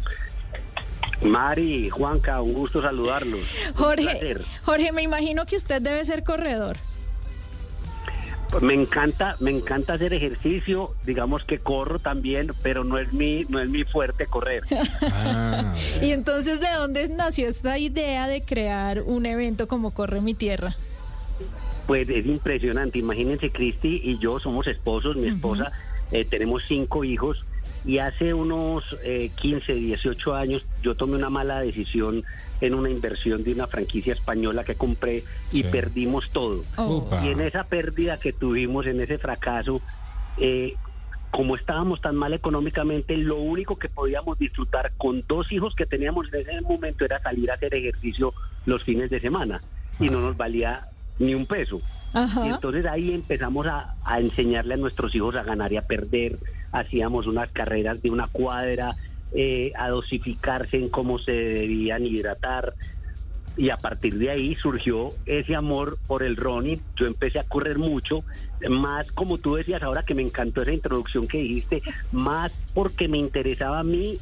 Mari, 1.24 1.90
Juanca, 1.90 2.42
un 2.42 2.54
gusto 2.54 2.82
saludarlos. 2.82 3.40
Jorge. 3.76 4.38
Jorge, 4.64 4.92
me 4.92 5.02
imagino 5.02 5.46
que 5.46 5.56
usted 5.56 5.82
debe 5.82 6.04
ser 6.06 6.24
corredor. 6.24 6.78
Me 8.62 8.74
encanta, 8.74 9.36
me 9.40 9.52
encanta 9.52 9.94
hacer 9.94 10.14
ejercicio, 10.14 10.94
digamos 11.06 11.44
que 11.44 11.60
corro 11.60 12.00
también, 12.00 12.52
pero 12.62 12.84
no 12.84 12.98
es 12.98 13.12
mi, 13.14 13.46
no 13.50 13.60
es 13.60 13.70
mi 13.70 13.84
fuerte 13.84 14.28
correr. 14.28 14.64
Ah, 15.02 15.74
Y 16.02 16.12
entonces, 16.12 16.60
¿de 16.60 16.72
dónde 16.72 17.08
nació 17.10 17.48
esta 17.48 17.78
idea 17.78 18.28
de 18.28 18.42
crear 18.44 19.02
un 19.02 19.26
evento 19.26 19.68
como 19.68 19.92
Corre 19.92 20.22
mi 20.22 20.34
Tierra? 20.34 20.76
Pues 21.88 22.10
es 22.10 22.26
impresionante. 22.26 23.00
Imagínense, 23.00 23.52
Cristi 23.52 24.02
y 24.04 24.18
yo 24.18 24.40
somos 24.40 24.68
esposos, 24.68 25.16
mi 25.18 25.28
esposa, 25.28 25.72
eh, 26.12 26.26
tenemos 26.26 26.64
cinco 26.68 27.04
hijos 27.04 27.44
y 27.86 27.98
hace 27.98 28.34
unos 28.34 28.84
eh, 29.04 29.30
15, 29.36 29.74
18 29.74 30.36
años 30.36 30.66
yo 30.82 30.96
tomé 30.96 31.16
una 31.16 31.30
mala 31.30 31.60
decisión 31.62 32.24
en 32.62 32.74
una 32.74 32.90
inversión 32.90 33.44
de 33.44 33.54
una 33.54 33.68
franquicia 33.68 34.14
española 34.14 34.64
que 34.64 34.76
compré 34.76 35.18
y 35.52 35.58
Sí. 35.58 35.64
perdimos 35.64 36.30
todo. 36.32 36.64
Oh. 36.78 37.08
Y 37.24 37.30
en 37.30 37.42
esa 37.42 37.66
pérdida 37.66 38.18
que 38.18 38.32
tuvimos, 38.32 38.86
en 38.88 39.02
ese 39.02 39.18
fracaso, 39.18 39.82
eh, 40.38 40.76
como 41.32 41.56
estábamos 41.56 42.00
tan 42.00 42.16
mal 42.16 42.34
económicamente, 42.34 43.18
lo 43.18 43.38
único 43.38 43.78
que 43.78 43.90
podíamos 43.90 44.38
disfrutar 44.38 44.92
con 44.98 45.24
dos 45.28 45.52
hijos 45.52 45.74
que 45.76 45.86
teníamos 45.86 46.32
en 46.32 46.42
ese 46.42 46.62
momento 46.62 47.04
era 47.06 47.20
salir 47.22 47.50
a 47.52 47.56
hacer 47.56 47.74
ejercicio 47.74 48.34
los 48.66 48.84
fines 48.84 49.10
de 49.10 49.20
semana 49.20 49.62
y 50.00 50.10
no 50.10 50.22
nos 50.22 50.38
valía 50.38 50.88
ni 51.20 51.34
un 51.36 51.46
peso. 51.48 51.82
Y 52.46 52.48
entonces 52.50 52.86
ahí 52.86 53.12
empezamos 53.12 53.66
a, 53.66 53.96
a 54.06 54.20
enseñarle 54.20 54.76
a 54.76 54.78
nuestros 54.78 55.14
hijos 55.16 55.36
a 55.36 55.42
ganar 55.44 55.74
y 55.74 55.78
a 55.78 55.82
perder. 55.88 56.38
Hacíamos 56.74 57.28
unas 57.28 57.50
carreras 57.52 58.02
de 58.02 58.10
una 58.10 58.28
cuadra, 58.28 58.96
eh, 59.34 59.72
a 59.78 59.90
dosificarse 59.90 60.78
en 60.78 60.90
cómo 60.90 61.20
se 61.20 61.32
debían 61.32 62.06
hidratar. 62.06 62.74
Y 63.56 63.70
a 63.70 63.78
partir 63.78 64.18
de 64.18 64.32
ahí 64.32 64.56
surgió 64.56 65.14
ese 65.26 65.56
amor 65.56 65.98
por 66.08 66.24
el 66.24 66.36
running. 66.36 66.82
Yo 66.98 67.06
empecé 67.06 67.40
a 67.40 67.44
correr 67.44 67.78
mucho, 67.78 68.24
más 68.70 69.12
como 69.12 69.38
tú 69.38 69.56
decías 69.56 69.82
ahora 69.84 70.04
que 70.04 70.16
me 70.16 70.24
encantó 70.24 70.64
esa 70.64 70.74
introducción 70.74 71.28
que 71.28 71.38
dijiste, 71.38 71.82
más 72.12 72.52
porque 72.74 73.08
me 73.08 73.20
interesaba 73.20 73.80
a 73.80 73.84
mí 73.84 74.18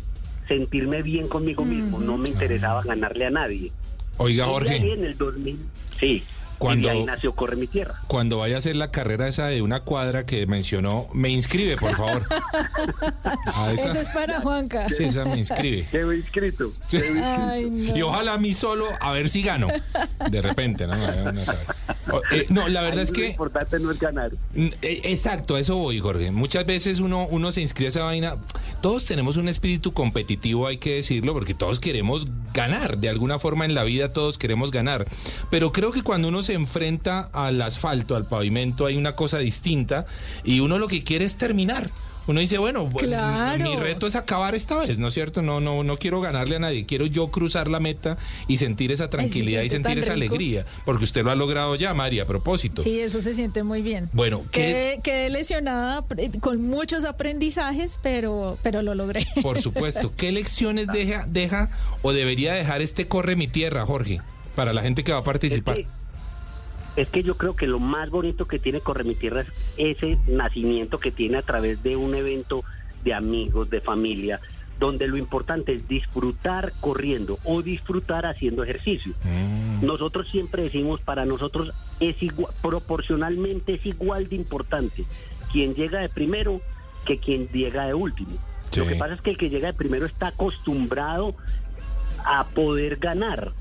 sentirme 0.48 1.02
bien 1.02 1.28
conmigo 1.28 1.64
mismo, 1.64 2.00
no 2.00 2.18
me 2.18 2.30
interesaba 2.30 2.84
ganarle 2.84 3.26
a 3.26 3.30
nadie. 3.30 3.72
Oiga, 4.18 4.46
Jorge, 4.46 4.94
en 4.94 5.06
el 5.06 5.18
2000, 5.18 5.60
sí, 6.00 6.24
Cuando- 6.62 6.88
y 6.88 6.92
de 6.92 6.98
ahí 7.00 7.04
nació 7.06 7.34
Corre 7.34 7.56
mi 7.56 7.68
Tierra. 7.68 7.96
cuando 8.08 8.38
vaya 8.38 8.56
a 8.56 8.58
hacer 8.60 8.76
la 8.76 8.92
carrera 8.92 9.28
esa 9.28 9.48
de 9.48 9.62
una 9.62 9.82
cuadra 9.82 10.26
que 10.26 10.46
mencionó, 10.48 11.08
me 11.14 11.30
inscribe, 11.30 11.76
por 11.78 11.96
favor. 11.98 12.24
A 13.54 13.72
esa- 13.74 13.90
Eso 13.92 14.00
es 14.02 14.10
para 14.10 14.42
Juanca. 14.42 14.88
Sí, 14.90 15.06
esa 15.06 15.26
me 15.26 15.38
inscribe. 15.38 15.88
Quedo 15.92 16.14
inscrito. 16.14 16.72
Sí. 16.88 16.98
Ay, 16.98 17.70
no. 17.70 17.98
Y 17.98 18.02
ojalá 18.02 18.34
a 18.34 18.38
mí 18.38 18.54
solo, 18.54 18.86
a 19.00 19.12
ver 19.12 19.30
si 19.30 19.42
gano. 19.42 19.68
De 20.30 20.42
repente, 20.42 20.88
¿no? 20.88 20.94
Uno 20.94 21.46
sabe. 21.46 21.60
O- 22.12 22.22
eh, 22.32 22.46
no, 22.50 22.68
la 22.68 22.82
verdad 22.82 23.00
Ahí 23.00 23.04
es 23.04 23.10
Lo 23.10 23.16
que... 23.16 23.30
importante 23.30 23.80
no 23.80 23.92
es 23.92 24.00
ganar. 24.00 24.32
Mm, 24.54 24.68
eh, 24.82 25.02
Exacto, 25.06 25.56
a 25.56 25.60
eso 25.60 25.76
voy, 25.78 26.00
Jorge. 26.00 26.32
Muchas 26.32 26.66
veces 26.66 27.00
uno, 27.00 27.28
uno 27.30 27.52
se 27.52 27.62
inscribe 27.62 27.88
a 27.88 27.90
esa 27.90 28.04
vaina. 28.04 28.38
Todos 28.82 29.06
tenemos 29.06 29.38
un 29.38 29.48
espíritu 29.48 29.94
competitivo, 29.94 30.68
hay 30.68 30.78
que 30.78 30.96
decirlo, 30.96 31.34
porque 31.34 31.54
todos 31.54 31.80
queremos 31.80 32.28
ganar. 32.54 32.98
De 32.98 33.10
alguna 33.10 33.40
forma 33.40 33.66
en 33.66 33.76
la 33.76 33.84
vida 33.84 34.12
todos 34.14 34.38
queremos 34.38 34.72
ganar. 34.72 35.08
Pero 35.50 35.72
creo 35.72 35.92
que 35.92 36.02
cuando 36.04 36.28
uno 36.28 36.44
se 36.44 36.51
enfrenta 36.54 37.30
al 37.34 37.62
asfalto, 37.62 38.16
al 38.16 38.26
pavimento, 38.26 38.86
hay 38.86 38.98
una 38.98 39.16
cosa 39.16 39.40
distinta 39.40 40.06
y 40.44 40.60
uno 40.60 40.78
lo 40.80 40.88
que 40.88 41.04
quiere 41.04 41.26
es 41.26 41.36
terminar. 41.36 41.90
Uno 42.28 42.40
dice, 42.40 42.60
bueno, 42.60 42.88
Claro. 42.88 43.64
mi 43.64 43.76
reto 43.76 44.06
es 44.06 44.16
acabar 44.16 44.54
esta 44.54 44.78
vez, 44.80 45.00
¿no 45.00 45.08
es 45.08 45.14
cierto? 45.16 45.42
No, 45.42 45.60
no, 45.60 45.84
no 45.84 45.98
quiero 45.98 46.22
ganarle 46.22 46.56
a 46.56 46.60
nadie, 46.60 46.86
quiero 46.86 47.08
yo 47.08 47.30
cruzar 47.32 47.68
la 47.68 47.80
meta 47.80 48.16
y 48.48 48.58
sentir 48.60 48.92
esa 48.92 49.10
tranquilidad 49.10 49.64
y 49.64 49.72
sentir 49.72 49.98
esa 49.98 50.14
rico. 50.14 50.36
alegría, 50.36 50.66
porque 50.86 51.04
usted 51.04 51.24
lo 51.24 51.32
ha 51.32 51.36
logrado 51.36 51.74
ya, 51.76 51.96
María, 51.96 52.24
a 52.24 52.26
propósito. 52.28 52.84
Sí, 52.84 53.00
eso 53.00 53.22
se 53.24 53.34
siente 53.34 53.64
muy 53.64 53.82
bien. 53.82 54.08
Bueno, 54.14 54.44
¿qué 54.52 54.70
es? 54.70 54.76
Quedé, 54.76 55.02
quedé 55.02 55.30
lesionada 55.32 56.06
con 56.42 56.62
muchos 56.62 57.06
aprendizajes, 57.06 57.98
pero, 58.04 58.56
pero 58.62 58.84
lo 58.84 58.94
logré. 58.94 59.26
Por 59.42 59.60
supuesto. 59.64 60.14
¿Qué 60.16 60.32
lecciones 60.32 60.88
deja, 60.94 61.26
deja 61.28 61.72
o 62.04 62.14
debería 62.14 62.54
dejar 62.54 62.84
este 62.84 63.08
Corre 63.08 63.36
mi 63.36 63.48
Tierra, 63.48 63.84
Jorge, 63.88 64.22
para 64.56 64.74
la 64.74 64.84
gente 64.84 65.04
que 65.04 65.12
va 65.12 65.18
a 65.20 65.24
participar? 65.24 65.76
Que, 65.78 65.88
es 66.96 67.08
que 67.10 67.24
yo 67.24 67.36
creo 67.36 67.56
que 67.56 67.68
lo 67.68 67.80
más 67.80 68.10
bonito 68.10 68.48
que 68.48 68.60
tiene 68.60 68.82
Corre 68.82 69.04
mi 69.04 69.16
Tierra 69.16 69.42
es 69.42 69.74
ese 69.78 70.18
nacimiento 70.28 71.00
que 71.00 71.12
tiene 71.12 71.38
a 71.38 71.42
través 71.42 71.82
de 71.84 71.96
un 71.96 72.16
evento 72.16 72.64
de 73.04 73.14
amigos, 73.14 73.70
de 73.70 73.82
familia, 73.82 74.40
donde 74.80 75.08
lo 75.08 75.16
importante 75.16 75.74
es 75.74 75.88
disfrutar 75.88 76.74
corriendo 76.80 77.38
o 77.44 77.62
disfrutar 77.62 78.26
haciendo 78.26 78.64
ejercicio. 78.64 79.14
Mm, 79.24 79.86
Nosotros 79.86 80.30
siempre 80.30 80.64
decimos, 80.64 81.00
para 81.02 81.26
nosotros 81.26 81.72
es 82.00 82.22
igual, 82.22 82.54
proporcionalmente 82.62 83.76
es 83.76 83.86
igual 83.86 84.28
de 84.28 84.36
importante 84.36 85.06
quien 85.52 85.76
llega 85.76 86.00
de 86.00 86.10
primero 86.10 86.62
que 87.06 87.18
quien 87.18 87.48
llega 87.50 87.86
de 87.86 87.94
último. 87.94 88.32
Lo 88.76 88.88
que 88.88 88.96
pasa 88.96 89.16
es 89.16 89.22
que 89.22 89.32
el 89.32 89.38
que 89.38 89.50
llega 89.50 89.68
de 89.68 89.74
primero 89.74 90.06
está 90.06 90.28
acostumbrado 90.28 91.36
a 92.26 92.46
poder 92.46 92.98
ganar, 92.98 93.52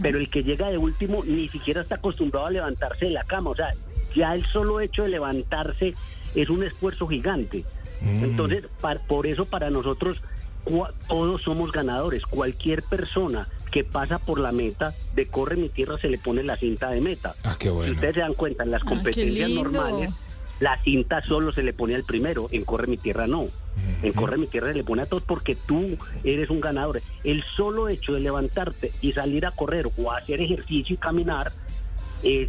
pero 0.00 0.18
el 0.18 0.28
que 0.30 0.42
llega 0.42 0.68
de 0.70 0.78
último 0.78 1.22
ni 1.26 1.48
siquiera 1.48 1.80
está 1.80 1.96
acostumbrado 1.96 2.46
a 2.46 2.50
levantarse 2.50 3.06
de 3.06 3.12
la 3.12 3.24
cama. 3.24 3.50
O 3.50 3.54
sea, 3.54 3.70
ya 4.14 4.34
el 4.34 4.44
solo 4.46 4.80
hecho 4.80 5.02
de 5.04 5.08
levantarse 5.10 5.94
es 6.34 6.50
un 6.50 6.62
esfuerzo 6.62 7.06
gigante. 7.08 7.64
Mm. 8.00 8.24
Entonces, 8.24 8.64
par- 8.80 9.00
por 9.06 9.26
eso 9.26 9.44
para 9.46 9.70
nosotros 9.70 10.20
cua- 10.64 10.92
todos 11.08 11.42
somos 11.42 11.72
ganadores. 11.72 12.24
Cualquier 12.24 12.82
persona 12.82 13.48
que 13.70 13.84
pasa 13.84 14.18
por 14.18 14.38
la 14.38 14.52
meta 14.52 14.92
de 15.14 15.26
corre 15.26 15.56
mi 15.56 15.68
tierra 15.70 15.96
se 15.98 16.08
le 16.08 16.18
pone 16.18 16.42
la 16.42 16.56
cinta 16.56 16.90
de 16.90 17.00
meta. 17.00 17.34
Ah, 17.42 17.56
qué 17.58 17.70
bueno. 17.70 17.86
Si 17.92 17.94
ustedes 17.96 18.14
se 18.14 18.20
dan 18.20 18.34
cuenta, 18.34 18.64
en 18.64 18.70
las 18.70 18.82
Ah, 18.82 18.86
competencias 18.88 19.50
normales, 19.50 20.10
la 20.62 20.80
cinta 20.80 21.20
solo 21.22 21.52
se 21.52 21.64
le 21.64 21.72
pone 21.72 21.96
al 21.96 22.04
primero, 22.04 22.46
en 22.52 22.64
Corre 22.64 22.86
mi 22.86 22.96
Tierra 22.96 23.26
no. 23.26 23.46
En 24.00 24.12
Corre 24.12 24.38
mi 24.38 24.46
Tierra 24.46 24.68
se 24.68 24.74
le 24.74 24.84
pone 24.84 25.02
a 25.02 25.06
todos 25.06 25.24
porque 25.24 25.56
tú 25.56 25.98
eres 26.22 26.50
un 26.50 26.60
ganador. 26.60 27.02
El 27.24 27.42
solo 27.42 27.88
hecho 27.88 28.12
de 28.12 28.20
levantarte 28.20 28.92
y 29.00 29.12
salir 29.12 29.44
a 29.44 29.50
correr 29.50 29.88
o 29.96 30.12
hacer 30.12 30.40
ejercicio 30.40 30.94
y 30.94 30.98
caminar 30.98 31.50
es 32.22 32.48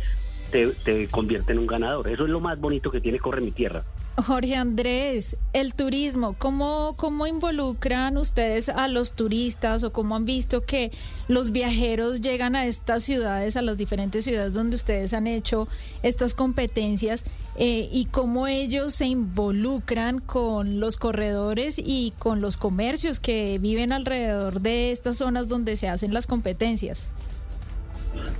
te, 0.51 0.67
te 0.67 1.07
convierte 1.07 1.53
en 1.53 1.59
un 1.59 1.65
ganador. 1.65 2.07
Eso 2.07 2.25
es 2.25 2.29
lo 2.29 2.39
más 2.39 2.59
bonito 2.59 2.91
que 2.91 3.01
tiene 3.01 3.17
Corre 3.17 3.41
mi 3.41 3.51
Tierra. 3.51 3.83
Jorge 4.15 4.55
Andrés, 4.55 5.37
el 5.53 5.73
turismo, 5.73 6.35
¿cómo, 6.37 6.93
¿cómo 6.97 7.25
involucran 7.25 8.15
ustedes 8.17 8.69
a 8.69 8.87
los 8.87 9.13
turistas 9.13 9.81
o 9.83 9.91
cómo 9.91 10.15
han 10.15 10.25
visto 10.25 10.65
que 10.65 10.91
los 11.27 11.51
viajeros 11.51 12.21
llegan 12.21 12.55
a 12.55 12.67
estas 12.67 13.03
ciudades, 13.03 13.57
a 13.57 13.63
las 13.63 13.79
diferentes 13.79 14.23
ciudades 14.23 14.53
donde 14.53 14.75
ustedes 14.75 15.15
han 15.15 15.25
hecho 15.25 15.67
estas 16.03 16.35
competencias 16.35 17.23
eh, 17.57 17.89
y 17.91 18.05
cómo 18.05 18.45
ellos 18.45 18.93
se 18.93 19.07
involucran 19.07 20.19
con 20.19 20.79
los 20.79 20.95
corredores 20.95 21.79
y 21.83 22.13
con 22.19 22.39
los 22.39 22.55
comercios 22.55 23.19
que 23.19 23.57
viven 23.57 23.91
alrededor 23.91 24.61
de 24.61 24.91
estas 24.91 25.17
zonas 25.17 25.47
donde 25.47 25.75
se 25.75 25.87
hacen 25.87 26.13
las 26.13 26.27
competencias? 26.27 27.09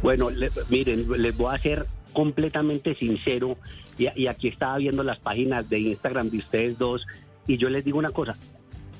Bueno, 0.04 0.30
le- 0.30 0.52
miren, 0.70 1.10
les 1.20 1.36
voy 1.36 1.56
a 1.56 1.58
ser 1.60 1.88
completamente 2.14 2.94
sincero 2.94 3.58
y, 3.98 4.08
y 4.16 4.28
aquí 4.28 4.48
estaba 4.48 4.78
viendo 4.78 5.04
las 5.04 5.20
páginas 5.20 5.70
de 5.70 5.80
Instagram 5.80 6.30
de 6.30 6.38
ustedes 6.38 6.78
dos 6.78 7.06
y 7.48 7.58
yo 7.58 7.70
les 7.70 7.84
digo 7.86 7.98
una 8.00 8.12
cosa, 8.12 8.36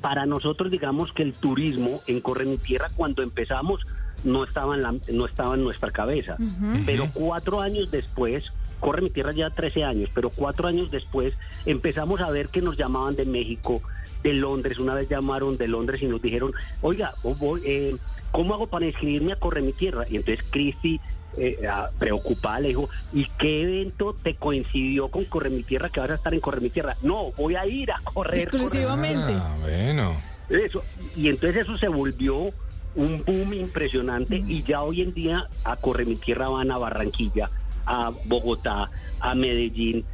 para 0.02 0.26
nosotros 0.26 0.72
digamos 0.72 1.12
que 1.14 1.24
el 1.24 1.34
turismo 1.34 2.02
en 2.08 2.20
Corre 2.22 2.46
mi 2.46 2.58
Tierra 2.58 2.90
cuando 2.96 3.24
empezamos 3.24 3.82
no 4.24 4.44
estaba 4.44 4.76
en, 4.76 4.82
la- 4.82 4.96
no 5.12 5.26
estaba 5.26 5.56
en 5.56 5.64
nuestra 5.64 5.92
cabeza, 5.92 6.36
pero 6.86 7.08
cuatro 7.14 7.62
años 7.62 7.90
después, 7.92 8.46
Corre 8.80 9.02
mi 9.02 9.10
Tierra 9.10 9.32
ya 9.32 9.50
13 9.50 9.84
años, 9.86 10.10
pero 10.14 10.30
cuatro 10.30 10.68
años 10.68 10.92
después 10.92 11.34
empezamos 11.66 12.20
a 12.22 12.30
ver 12.32 12.50
que 12.50 12.62
nos 12.62 12.78
llamaban 12.78 13.16
de 13.16 13.26
México, 13.26 13.82
de 14.24 14.34
Londres, 14.34 14.78
una 14.80 14.94
vez 14.94 15.08
llamaron 15.10 15.58
de 15.58 15.68
Londres 15.70 16.02
y 16.02 16.08
nos 16.08 16.22
dijeron, 16.22 16.52
oiga, 16.82 17.14
oh, 17.24 17.34
voy, 17.36 17.62
eh, 17.66 17.96
¿cómo 18.32 18.54
hago 18.54 18.68
para 18.68 18.86
inscribirme 18.86 19.32
a 19.34 19.38
Corre 19.38 19.62
mi 19.62 19.72
Tierra? 19.74 20.06
Y 20.10 20.18
entonces 20.18 20.46
Cristi, 20.50 21.00
eh, 21.38 21.58
ah, 21.70 21.90
preocupada, 21.98 22.60
le 22.60 22.70
dijo, 22.70 22.90
¿y 23.12 23.26
qué 23.38 23.64
evento 23.64 24.16
te 24.22 24.36
coincidió 24.36 25.10
con 25.10 25.26
Corre 25.26 25.50
mi 25.50 25.64
Tierra 25.64 25.90
que 25.90 26.00
vas 26.00 26.12
a 26.12 26.16
estar 26.16 26.34
en 26.34 26.40
Corre 26.40 26.62
mi 26.62 26.70
Tierra? 26.70 26.96
No, 27.02 27.32
voy 27.32 27.56
a 27.56 27.66
ir 27.66 27.92
a 27.92 28.00
correr. 28.04 28.42
Exclusivamente. 28.42 29.34
Ah, 29.34 29.56
bueno. 29.62 30.16
eso, 30.50 30.82
y 31.16 31.30
entonces 31.30 31.64
eso 31.64 31.78
se 31.78 31.88
volvió 31.88 32.52
un 32.96 33.24
boom 33.26 33.54
impresionante 33.54 34.36
y 34.38 34.62
ya 34.64 34.84
hoy 34.84 35.02
en 35.02 35.14
día 35.14 35.48
a 35.64 35.76
Corre 35.76 36.06
mi 36.06 36.16
Tierra 36.16 36.50
van 36.50 36.70
a 36.72 36.78
Barranquilla, 36.78 37.50
a 37.86 38.12
Bogotá, 38.26 38.90
a 39.20 39.36
Medellín. 39.36 40.06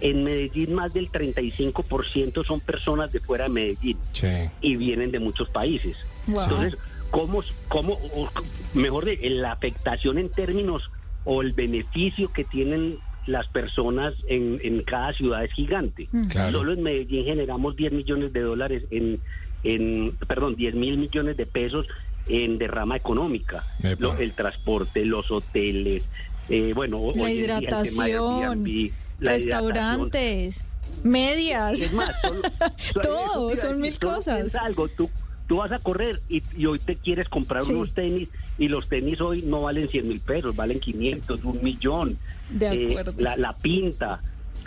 En 0.00 0.22
Medellín 0.22 0.74
más 0.74 0.94
del 0.94 1.10
35% 1.10 2.46
son 2.46 2.60
personas 2.60 3.10
de 3.10 3.18
fuera 3.18 3.44
de 3.44 3.50
Medellín 3.50 3.98
Sí. 4.12 4.28
y 4.60 4.76
vienen 4.76 5.10
de 5.10 5.18
muchos 5.18 5.48
países. 5.48 5.96
Wow. 6.28 6.42
Entonces, 6.42 6.78
¿cómo, 7.10 7.42
cómo, 7.68 7.94
o- 8.14 8.28
mejor 8.74 9.04
de 9.04 9.18
la 9.30 9.52
afectación 9.52 10.18
en 10.18 10.28
términos 10.28 10.90
o 11.24 11.42
el 11.42 11.52
beneficio 11.52 12.32
que 12.32 12.44
tienen 12.44 12.98
las 13.26 13.46
personas 13.48 14.14
en, 14.28 14.60
en 14.62 14.82
cada 14.82 15.12
ciudad 15.12 15.44
es 15.44 15.52
gigante? 15.52 16.08
Claro. 16.28 16.58
Solo 16.58 16.72
en 16.72 16.82
Medellín 16.82 17.24
generamos 17.24 17.76
10 17.76 17.92
millones 17.92 18.32
de 18.32 18.40
dólares 18.40 18.84
en, 18.90 19.20
en 19.64 20.16
perdón, 20.26 20.56
10 20.56 20.74
mil 20.74 20.98
millones 20.98 21.36
de 21.36 21.46
pesos 21.46 21.86
en 22.28 22.58
derrama 22.58 22.96
económica. 22.96 23.64
Lo- 23.98 24.16
el 24.18 24.32
transporte, 24.32 25.04
los 25.04 25.30
hoteles, 25.30 26.04
eh, 26.48 26.72
bueno, 26.74 27.00
La 27.14 27.30
hidratación, 27.30 28.42
Airbnb, 28.64 28.92
la 29.20 29.32
restaurantes, 29.32 30.64
medias. 31.02 31.80
es 31.80 31.92
más, 31.92 32.14
son, 32.22 32.40
son- 32.76 33.02
Todo, 33.02 33.56
son 33.56 33.80
mil 33.80 33.98
cosas. 33.98 34.54
algo, 34.56 34.88
tú, 34.88 35.10
tú 35.48 35.56
vas 35.56 35.72
a 35.72 35.78
correr 35.80 36.20
y, 36.28 36.42
y 36.56 36.66
hoy 36.66 36.78
te 36.78 36.94
quieres 36.96 37.28
comprar 37.28 37.62
Sí. 37.64 37.72
unos 37.72 37.92
tenis 37.94 38.28
y 38.58 38.68
los 38.68 38.88
tenis 38.88 39.20
hoy 39.20 39.42
no 39.42 39.62
valen 39.62 39.88
100 39.88 40.06
mil 40.06 40.20
pesos, 40.20 40.54
valen 40.54 40.78
500, 40.78 41.42
un 41.42 41.60
millón. 41.62 42.18
De 42.50 42.66
Eh, 42.68 42.90
acuerdo. 42.90 43.14
la, 43.18 43.36
la 43.36 43.56
pinta. 43.56 44.20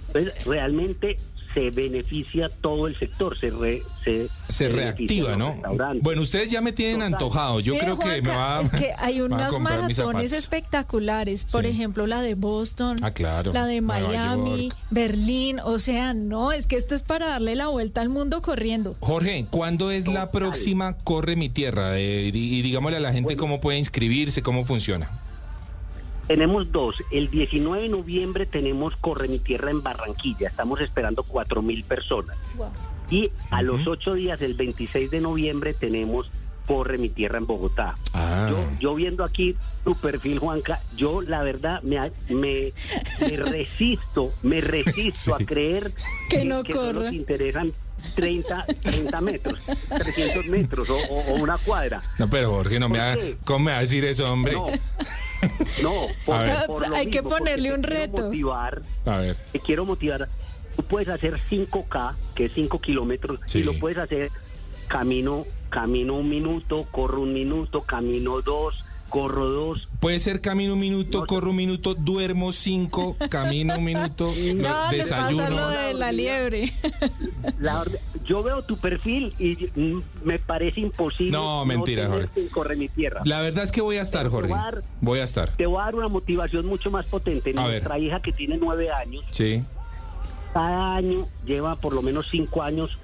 Entonces, 0.08 0.44
realmente 0.46 1.16
se 1.53 1.70
beneficia 1.72 2.50
todo 2.50 2.88
el 2.88 2.98
sector, 2.98 3.38
se, 3.38 3.50
re- 3.50 3.81
se, 4.50 4.70
reactiva, 4.70 5.36
¿no? 5.36 5.55
Bueno, 6.01 6.22
ustedes 6.22 6.50
ya 6.50 6.62
me 6.62 6.72
tienen 6.72 6.98
Total. 7.00 7.13
antojado. 7.13 7.60
Yo 7.60 7.77
creo 7.77 8.00
que 8.00 8.22
me 8.22 8.29
va 8.29 8.60
a. 8.60 8.62
Es 8.62 8.72
que 8.72 8.91
hay 8.98 9.22
unas 9.22 9.58
maratones 9.60 10.34
espectaculares. 10.34 11.46
Por 11.51 11.63
Sí. 11.63 11.70
ejemplo, 11.70 12.08
la 12.08 12.22
de 12.22 12.36
Boston. 12.36 12.98
Ah, 13.01 13.12
claro. 13.12 13.51
La 13.53 13.65
de 13.65 13.81
Miami. 13.81 14.72
Berlín. 14.89 15.60
O 15.63 15.79
sea, 15.79 16.13
no, 16.13 16.51
es 16.51 16.67
que 16.67 16.75
esto 16.77 16.96
es 16.96 17.03
para 17.03 17.27
darle 17.27 17.55
la 17.55 17.67
vuelta 17.67 18.01
al 18.01 18.10
mundo 18.10 18.41
corriendo. 18.41 18.96
Jorge, 19.00 19.46
¿cuándo 19.50 19.91
es 19.91 20.08
la 20.08 20.31
próxima 20.31 20.98
Corre 20.98 21.36
mi 21.36 21.50
Tierra? 21.50 21.98
Eh, 22.00 22.31
y, 22.34 22.55
y 22.55 22.62
digámosle 22.62 22.98
a 22.98 23.01
la 23.01 23.13
gente 23.13 23.36
cómo 23.36 23.60
puede 23.62 23.77
inscribirse, 23.77 24.41
cómo 24.41 24.65
funciona. 24.65 25.10
Tenemos 26.28 26.72
dos. 26.72 26.96
El 27.12 27.30
19 27.30 27.84
de 27.84 27.90
noviembre 27.90 28.46
tenemos 28.46 28.96
Corre 28.98 29.28
mi 29.28 29.40
Tierra 29.40 29.72
en 29.72 29.84
Barranquilla. 29.84 30.48
Estamos 30.48 30.80
esperando 30.82 31.24
4 31.24 31.62
mil 31.62 31.84
personas. 31.84 32.38
Y 33.10 33.30
a 33.50 33.62
los 33.62 33.86
ocho 33.88 34.13
días, 34.13 34.42
el 34.42 34.54
26 34.54 35.12
de 35.12 35.20
noviembre, 35.20 35.74
tenemos 35.74 36.32
Corre 36.66 36.98
mi 36.98 37.10
Tierra 37.10 37.38
en 37.40 37.46
Bogotá. 37.48 37.96
Ah. 38.13 38.48
Yo, 38.50 38.58
yo 38.80 38.96
viendo 38.96 39.25
aquí 39.25 39.56
tu 39.84 39.96
perfil, 39.96 40.40
Juanca, 40.40 40.80
yo 40.96 41.22
la 41.22 41.44
verdad 41.44 41.82
me, 41.82 41.98
me, 42.30 42.72
me 43.20 43.36
resisto, 43.38 44.32
me 44.44 44.62
resisto 44.62 45.36
Sí. 45.38 45.44
a 45.44 45.46
creer 45.46 45.92
Que 46.30 46.46
no 46.46 46.63
corra. 46.63 47.10
te 47.10 47.16
interesan 47.18 47.74
30, 48.15 48.65
30 48.81 49.22
metros, 49.22 49.60
300 49.89 50.46
metros 50.48 50.89
o, 50.89 50.96
o- 50.98 51.31
o 51.31 51.34
una 51.36 51.58
cuadra. 51.58 52.01
No, 52.20 52.29
pero 52.29 52.50
Jorge, 52.51 52.79
no 52.79 52.89
me 52.89 53.00
¿Por 53.00 53.08
va, 53.08 53.15
qué? 53.15 53.38
¿cómo 53.46 53.60
me 53.65 53.72
va 53.72 53.77
a 53.77 53.81
decir 53.81 54.03
eso, 54.05 54.31
hombre? 54.31 54.53
No, 54.53 54.67
no, 55.84 55.93
por, 56.26 56.36
A 56.36 56.39
ver. 56.41 56.65
por 56.67 56.88
lo 56.89 56.95
Hay 56.95 57.08
que 57.08 57.21
mismo, 57.21 57.30
porque 57.30 57.39
ponerle 57.43 57.69
te 57.69 57.76
un 57.76 57.82
quiero 57.82 57.99
reto. 58.02 58.21
Motivar, 58.23 58.82
A 59.06 59.17
ver. 59.17 59.36
te 59.52 59.60
quiero 59.60 59.86
motivar. 59.86 60.28
Tú 60.76 60.84
puedes 60.84 61.08
hacer 61.10 61.38
5K, 61.49 62.13
que 62.36 62.45
es 62.45 62.52
5 62.54 62.80
kilómetros, 62.80 63.39
Sí. 63.45 63.60
y 63.60 63.63
lo 63.63 63.73
puedes 63.80 63.97
hacer 63.97 64.30
camino, 64.88 65.45
camino 65.69 66.15
un 66.15 66.30
minuto, 66.30 66.86
corro 66.91 67.21
un 67.21 67.34
minuto, 67.34 67.82
camino 67.84 68.41
dos, 68.41 68.84
corro 69.12 69.47
dos. 69.50 69.88
Puede 70.00 70.17
ser 70.17 70.41
camino 70.41 70.74
un 70.74 70.80
minuto, 70.80 71.19
No, 71.19 71.26
corro 71.28 71.52
un 71.52 71.58
minuto, 71.58 71.93
duermo 71.93 72.52
cinco, 72.52 73.15
camino 73.30 73.78
un 73.78 73.84
minuto, 73.84 74.32
No, 74.56 74.89
desayuno. 74.89 75.50
lo 75.50 75.69
de 75.69 75.93
la 75.93 76.12
liebre. 76.12 76.74
La 77.60 77.80
verdad, 77.84 78.00
yo 78.26 78.41
veo 78.41 78.63
tu 78.63 78.78
perfil 78.78 79.36
y 79.38 79.58
me 80.24 80.39
parece 80.39 80.80
imposible. 80.80 81.32
No, 81.32 81.63
mentira, 81.65 82.08
Jorge. 82.08 82.47
Corre 82.50 82.76
mi 82.76 82.88
tierra. 82.89 83.21
La 83.26 83.41
verdad 83.41 83.63
es 83.63 83.71
que 83.71 83.82
voy 83.82 83.97
a 83.97 84.02
estar, 84.02 84.28
Jorge. 84.30 84.50
voy 84.50 84.60
a 84.60 84.63
dar- 84.63 84.84
Voy 85.02 85.19
a 85.19 85.24
estar. 85.26 85.56
Te 85.58 85.65
voy 85.67 85.80
a 85.82 85.86
dar 85.86 85.95
una 85.95 86.08
motivación 86.08 86.65
mucho 86.65 86.89
más 86.89 87.06
potente. 87.06 87.52
A 87.52 87.63
ver. 87.67 87.84
Nuestra 87.84 88.00
hija 88.00 88.21
que 88.21 88.32
tiene 88.32 88.58
nueve 88.58 88.89
años, 88.91 89.24
Sí. 89.30 89.62
cada 90.54 90.95
año 90.95 91.28
lleva 91.45 91.76
por 91.76 91.93
lo 91.93 92.02
menos 92.02 92.28
cinco 92.32 92.63
años 92.63 92.97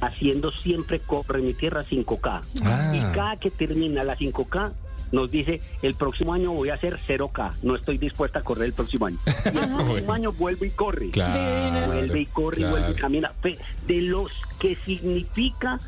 haciendo 0.00 0.50
siempre 0.50 0.98
Corre 0.98 1.42
mi 1.42 1.52
tierra 1.52 1.84
5K. 1.84 2.40
Ah. 2.64 2.92
Y 2.94 3.14
cada 3.14 3.36
que 3.36 3.50
termina 3.50 4.02
la 4.02 4.16
5K 4.16 4.72
nos 5.12 5.30
dice, 5.30 5.60
el 5.82 5.94
próximo 5.94 6.32
año 6.34 6.52
voy 6.52 6.68
a 6.70 6.74
hacer 6.74 6.98
0K, 7.06 7.54
no 7.62 7.74
estoy 7.74 7.98
dispuesta 7.98 8.38
a 8.40 8.42
correr 8.42 8.66
el 8.66 8.72
próximo 8.72 9.06
año. 9.06 9.18
Y 9.26 9.48
el 9.48 9.52
próximo 9.52 9.84
Bueno. 9.86 10.12
año 10.12 10.32
vuelve 10.32 10.66
y 10.68 10.70
corre. 10.70 11.10
Claro. 11.10 11.86
vuelve 11.92 12.20
y 12.20 12.26
corre 12.26 12.56
claro. 12.58 12.76
y 12.76 12.80
vuelve 12.80 12.96
y 12.96 13.00
camina. 13.00 13.32
Fe- 13.42 13.58
De 13.86 14.00
los 14.02 14.30
que 14.58 14.76
significa 14.84 15.80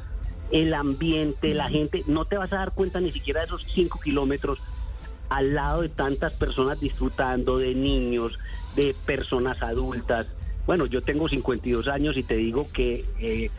el 0.50 0.74
ambiente, 0.74 1.54
la 1.54 1.68
gente, 1.68 2.02
no 2.06 2.24
te 2.24 2.36
vas 2.36 2.52
a 2.52 2.56
dar 2.56 2.72
cuenta 2.72 3.00
ni 3.00 3.10
siquiera 3.10 3.40
de 3.40 3.46
esos 3.46 3.64
5 3.72 4.00
kilómetros 4.00 4.58
al 5.30 5.54
lado 5.54 5.80
de 5.82 5.88
tantas 5.88 6.34
personas 6.34 6.78
disfrutando, 6.80 7.56
de 7.56 7.74
niños, 7.74 8.38
de 8.76 8.94
personas 9.06 9.62
adultas. 9.62 10.26
Bueno, 10.66 10.84
yo 10.86 11.00
tengo 11.00 11.28
52 11.28 11.88
años 11.88 12.16
y 12.18 12.22
te 12.22 12.36
digo 12.36 12.66
que 12.72 13.04
eh, 13.18 13.50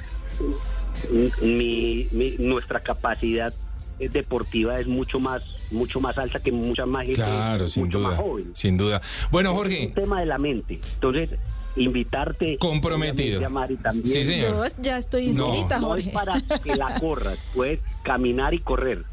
mi, 1.41 2.07
mi- 2.11 2.35
nuestra 2.39 2.79
capacidad 2.81 3.53
deportiva 3.99 4.79
es 4.79 4.87
mucho 4.87 5.19
más 5.19 5.43
mucho 5.71 5.99
más 5.99 6.17
alta 6.17 6.39
que 6.39 6.51
mucha 6.51 6.85
más 6.85 7.03
gente 7.05 7.15
Claro, 7.23 7.67
sin 7.67 7.85
mucho 7.85 7.99
más 7.99 8.11
duda. 8.15 8.23
joven. 8.23 8.51
Sin 8.53 8.77
duda. 8.77 9.01
Bueno, 9.31 9.51
Es 9.51 9.57
Jorge, 9.57 9.87
un 9.87 9.93
tema 9.93 10.19
de 10.19 10.25
la 10.27 10.37
mente. 10.37 10.79
Entonces, 10.95 11.29
invitarte. 11.75 12.57
Comprometido. 12.59 13.49
Mari 13.49 13.77
también. 13.77 14.07
Sí, 14.07 14.23
señor. 14.25 14.69
Yo 14.69 14.81
ya 14.83 14.97
estoy 14.97 15.31
No, 15.31 15.45
inscrita, 15.47 15.79
No 15.79 15.87
Jorge. 15.87 16.07
es 16.09 16.13
para 16.13 16.41
que 16.63 16.75
la 16.75 16.99
corras, 16.99 17.39
puedes 17.53 17.79
caminar 18.03 18.53
y 18.53 18.59
correr. 18.59 19.03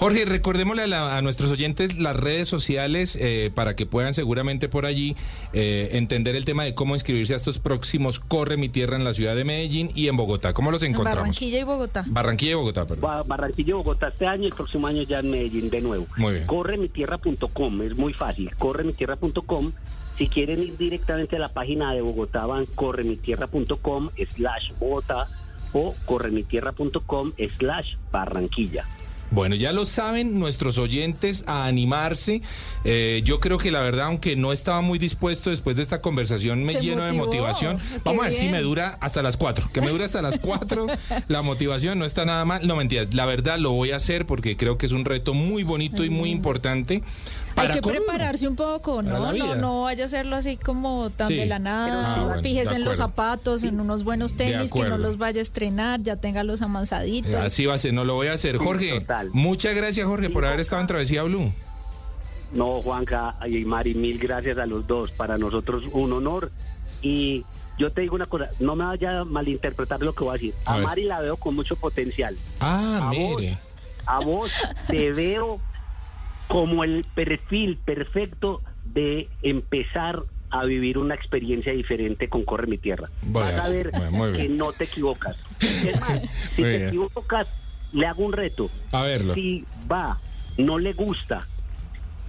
Jorge, 0.00 0.24
recordémosle 0.24 0.84
a, 0.84 0.86
la- 0.86 1.16
a 1.18 1.22
nuestros 1.22 1.52
oyentes 1.52 1.98
las 1.98 2.16
redes 2.16 2.48
sociales 2.48 3.18
eh, 3.20 3.50
para 3.54 3.76
que 3.76 3.84
puedan 3.84 4.14
seguramente 4.14 4.68
por 4.70 4.86
allí 4.86 5.14
eh, 5.52 5.90
entender 5.92 6.36
el 6.36 6.46
tema 6.46 6.64
de 6.64 6.74
cómo 6.74 6.94
inscribirse 6.94 7.34
a 7.34 7.36
estos 7.36 7.58
próximos 7.58 8.18
Corre 8.18 8.56
mi 8.56 8.70
Tierra 8.70 8.96
en 8.96 9.04
la 9.04 9.12
ciudad 9.12 9.36
de 9.36 9.44
Medellín 9.44 9.90
y 9.94 10.08
en 10.08 10.16
Bogotá. 10.16 10.54
¿Cómo 10.54 10.70
los 10.70 10.82
En 10.82 10.92
encontramos? 10.92 11.18
Barranquilla 11.20 11.58
y 11.60 11.62
Bogotá. 11.64 12.04
Barranquilla 12.06 12.52
y 12.52 12.54
Bogotá, 12.54 12.86
perdón. 12.86 13.02
Ba- 13.02 13.22
Barranquilla, 13.24 13.74
Bogotá 13.74 14.08
este 14.08 14.26
año 14.26 14.44
y 14.44 14.46
el 14.46 14.54
próximo 14.54 14.86
año 14.86 15.02
ya 15.02 15.18
en 15.18 15.30
Medellín 15.30 15.68
de 15.68 15.82
nuevo. 15.82 16.06
Muy 16.16 16.32
bien. 16.32 16.46
Corremitierra.com, 16.46 17.82
es 17.82 17.94
muy 17.96 18.14
fácil. 18.14 18.50
Corremitierra.com. 18.56 19.72
Si 20.16 20.28
quieren 20.28 20.62
ir 20.62 20.76
directamente 20.78 21.36
a 21.36 21.38
la 21.38 21.48
página 21.50 21.92
de 21.92 22.00
Bogotá, 22.00 22.46
van 22.46 22.64
corremitierra.com 22.74 24.08
slash 24.34 24.72
Bogotá 24.78 25.26
o 25.74 25.94
corremitierra.com 26.06 27.32
slash 27.58 27.94
Barranquilla. 28.10 28.86
Bueno, 29.30 29.54
ya 29.54 29.72
lo 29.72 29.84
saben 29.84 30.38
nuestros 30.38 30.78
oyentes 30.78 31.44
a 31.46 31.66
animarse. 31.66 32.42
Eh, 32.84 33.22
yo 33.24 33.38
creo 33.40 33.58
que 33.58 33.70
la 33.70 33.80
verdad, 33.80 34.06
aunque 34.06 34.34
no 34.36 34.52
estaba 34.52 34.80
muy 34.80 34.98
dispuesto 34.98 35.50
después 35.50 35.76
de 35.76 35.82
esta 35.82 36.00
conversación, 36.00 36.64
me 36.64 36.72
Se 36.72 36.80
lleno 36.80 37.04
de 37.04 37.12
motivación. 37.12 37.78
Qué 37.78 38.00
Vamos 38.04 38.22
a 38.22 38.28
ver 38.28 38.34
si 38.34 38.48
me 38.48 38.60
dura 38.60 38.98
hasta 39.00 39.22
las 39.22 39.36
cuatro. 39.36 39.70
Que 39.72 39.80
me 39.80 39.90
dure 39.90 40.04
hasta 40.04 40.20
las 40.22 40.38
cuatro. 40.38 40.86
la 41.28 41.42
motivación 41.42 41.98
no 41.98 42.04
está 42.04 42.24
nada 42.24 42.44
mal. 42.44 42.66
No 42.66 42.76
mentiras, 42.76 43.14
la 43.14 43.26
verdad 43.26 43.58
lo 43.58 43.72
voy 43.72 43.92
a 43.92 43.96
hacer 43.96 44.26
porque 44.26 44.56
creo 44.56 44.78
que 44.78 44.86
es 44.86 44.92
un 44.92 45.04
reto 45.04 45.34
muy 45.34 45.62
bonito 45.62 46.04
y 46.04 46.10
muy 46.10 46.30
importante. 46.30 47.02
Hay 47.56 47.68
que 47.68 47.82
prepararse 47.82 48.48
un 48.48 48.56
poco, 48.56 49.02
¿no? 49.02 49.32
No, 49.32 49.54
no 49.56 49.82
vaya 49.82 50.04
a 50.04 50.06
hacerlo 50.06 50.36
así 50.36 50.56
como 50.56 51.10
tan 51.10 51.28
Sí. 51.28 51.34
de 51.34 51.46
la 51.46 51.58
nada. 51.58 52.14
Ah, 52.16 52.24
bueno, 52.24 52.42
Fíjese 52.42 52.76
en 52.76 52.84
los 52.84 52.96
zapatos, 52.96 53.64
en 53.64 53.80
unos 53.80 54.04
buenos 54.04 54.34
tenis, 54.34 54.72
que 54.72 54.84
no 54.84 54.98
los 54.98 55.18
vaya 55.18 55.40
a 55.40 55.42
estrenar, 55.42 56.00
ya 56.02 56.16
tenga 56.16 56.42
los 56.44 56.62
amansaditos. 56.62 57.32
Eh, 57.32 57.36
Así 57.36 57.66
va 57.66 57.74
a 57.74 57.78
ser, 57.78 57.92
no 57.92 58.04
lo 58.04 58.14
voy 58.14 58.28
a 58.28 58.34
hacer. 58.34 58.56
Jorge, 58.56 59.00
total. 59.00 59.19
Muchas 59.32 59.74
gracias 59.74 60.06
Jorge 60.06 60.30
por 60.30 60.44
haber 60.44 60.60
estado 60.60 60.80
en 60.80 60.86
Travesía 60.88 61.22
Blue. 61.22 61.52
No, 62.52 62.82
Juanca 62.82 63.36
y 63.46 63.64
Mari, 63.64 63.94
mil 63.94 64.18
gracias 64.18 64.58
a 64.58 64.66
los 64.66 64.86
dos. 64.86 65.10
Para 65.12 65.38
nosotros 65.38 65.84
un 65.92 66.12
honor. 66.12 66.50
Y 67.02 67.44
yo 67.78 67.92
te 67.92 68.00
digo 68.02 68.14
una 68.16 68.26
cosa, 68.26 68.48
no 68.58 68.74
me 68.76 68.84
vaya 68.84 69.20
a 69.20 69.24
malinterpretar 69.24 70.00
lo 70.00 70.12
que 70.12 70.24
voy 70.24 70.30
a 70.30 70.32
decir. 70.34 70.54
A 70.66 70.74
A. 70.74 70.78
Mari 70.78 71.04
la 71.04 71.20
veo 71.20 71.36
con 71.36 71.54
mucho 71.54 71.76
potencial. 71.76 72.36
Ah, 72.58 72.98
A 73.02 73.06
vos. 73.06 73.36
mire. 73.40 73.58
A 74.06 74.18
vos 74.20 74.52
te 74.88 75.12
veo 75.12 75.60
como 76.48 76.82
el 76.82 77.04
perfil 77.14 77.76
perfecto 77.84 78.60
de 78.84 79.28
empezar 79.42 80.24
a 80.50 80.64
vivir 80.64 80.98
una 80.98 81.14
experiencia 81.14 81.72
diferente 81.72 82.28
con 82.28 82.44
Corre 82.44 82.66
mi 82.66 82.76
Tierra. 82.76 83.08
Voy 83.22 83.44
a 83.44 83.46
Vas 83.46 83.54
a 83.54 83.60
hacer- 83.62 83.92
ver 83.92 84.10
bueno, 84.10 84.36
que 84.36 84.48
no 84.48 84.72
te 84.72 84.84
equivocas. 84.84 85.36
Es 85.60 86.00
más, 86.00 86.20
si 86.56 86.62
Muy 86.62 86.70
te 86.72 86.76
bien. 86.78 86.88
equivocas, 86.88 87.46
le 87.92 88.06
hago 88.06 88.24
un 88.24 88.32
reto. 88.32 88.70
A 88.92 89.02
verlo. 89.02 89.34
Si 89.34 89.64
va, 89.90 90.18
no 90.56 90.78
le 90.78 90.92
gusta, 90.92 91.46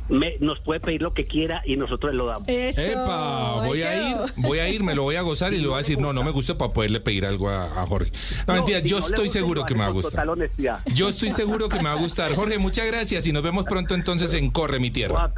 me- 0.10 0.36
nos 0.40 0.60
puede 0.60 0.80
pedir 0.80 1.02
lo 1.02 1.14
que 1.14 1.26
quiera 1.28 1.62
y 1.66 1.78
nosotros 1.78 2.14
lo 2.14 2.26
damos. 2.26 2.48
Eso. 2.50 2.82
Epa, 2.82 3.64
voy 3.66 3.82
a 3.84 4.10
ir, 4.10 4.18
voy 4.38 4.60
a 4.60 4.68
ir, 4.70 4.84
me 4.84 4.94
lo 4.96 5.04
voy 5.04 5.16
a 5.16 5.22
gozar 5.22 5.54
y 5.54 5.60
le 5.60 5.68
voy 5.68 5.76
a 5.76 5.78
decir, 5.80 6.00
no, 6.00 6.12
no 6.14 6.24
me 6.24 6.32
gusta 6.32 6.58
para 6.58 6.74
poderle 6.74 7.00
pedir 7.00 7.26
algo 7.26 7.50
a, 7.50 7.82
a 7.82 7.86
Jorge. 7.86 8.12
No, 8.48 8.54
mentira, 8.56 8.82
si 8.82 8.88
yo 8.90 9.00
no 9.00 9.06
estoy 9.06 9.26
gusta, 9.26 9.40
seguro 9.40 9.66
que 9.66 9.74
me 9.74 9.82
va 9.82 9.88
a 9.88 9.92
gustar. 9.92 10.12
Total 10.12 10.30
honestidad. 10.30 10.80
Yo 10.94 11.10
estoy 11.10 11.32
seguro 11.32 11.70
que 11.70 11.78
me 11.78 11.84
va 11.90 11.94
a 11.94 12.00
gustar. 12.00 12.34
Jorge, 12.36 12.58
muchas 12.58 12.88
gracias 12.88 13.26
y 13.28 13.32
nos 13.32 13.44
vemos 13.44 13.66
pronto 13.66 13.96
entonces 13.96 14.34
en 14.34 14.52
Corre 14.52 14.80
mi 14.80 14.92
Tierra. 14.92 15.32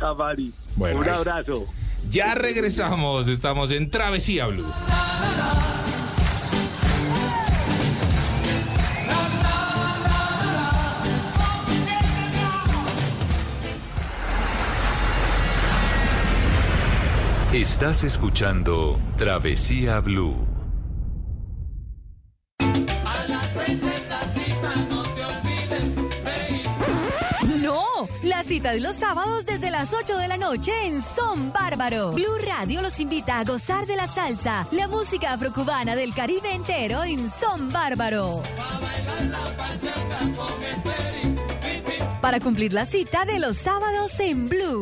Bueno, 0.75 1.01
un 1.01 1.09
abrazo. 1.09 1.65
Ya 2.09 2.35
regresamos, 2.35 3.29
estamos 3.29 3.71
en 3.71 3.89
Travesía 3.89 4.47
Blue. 4.47 4.65
Estás 17.53 18.03
escuchando 18.03 18.99
Travesía 19.15 19.99
Blue. 19.99 20.35
No, 27.61 28.09
la 28.23 28.41
cita 28.41 28.71
de 28.71 28.79
los 28.79 28.95
sábados 28.95 29.45
desde 29.45 29.69
las 29.69 29.93
8 29.93 30.17
de 30.17 30.27
la 30.27 30.37
noche 30.37 30.71
en 30.85 30.99
Son 30.99 31.53
Bárbaro. 31.53 32.13
Blue 32.13 32.39
Radio 32.43 32.81
los 32.81 32.99
invita 32.99 33.37
a 33.37 33.43
gozar 33.43 33.85
de 33.85 33.97
la 33.97 34.07
salsa, 34.07 34.67
la 34.71 34.87
música 34.87 35.33
afrocubana 35.33 35.95
del 35.95 36.15
Caribe 36.15 36.55
entero 36.55 37.03
en 37.03 37.29
Son 37.29 37.71
Bárbaro. 37.71 38.41
Para 42.19 42.39
cumplir 42.39 42.73
la 42.73 42.85
cita 42.85 43.25
de 43.25 43.37
los 43.37 43.57
sábados 43.57 44.19
en 44.19 44.49
Blue. 44.49 44.81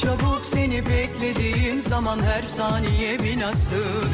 Çabuk 0.00 0.46
seni 0.46 0.82
beklediğim 0.86 1.82
zaman 1.82 2.18
her 2.20 2.42
saniye 2.42 3.18
bir 3.18 3.40
nasıl 3.40 4.04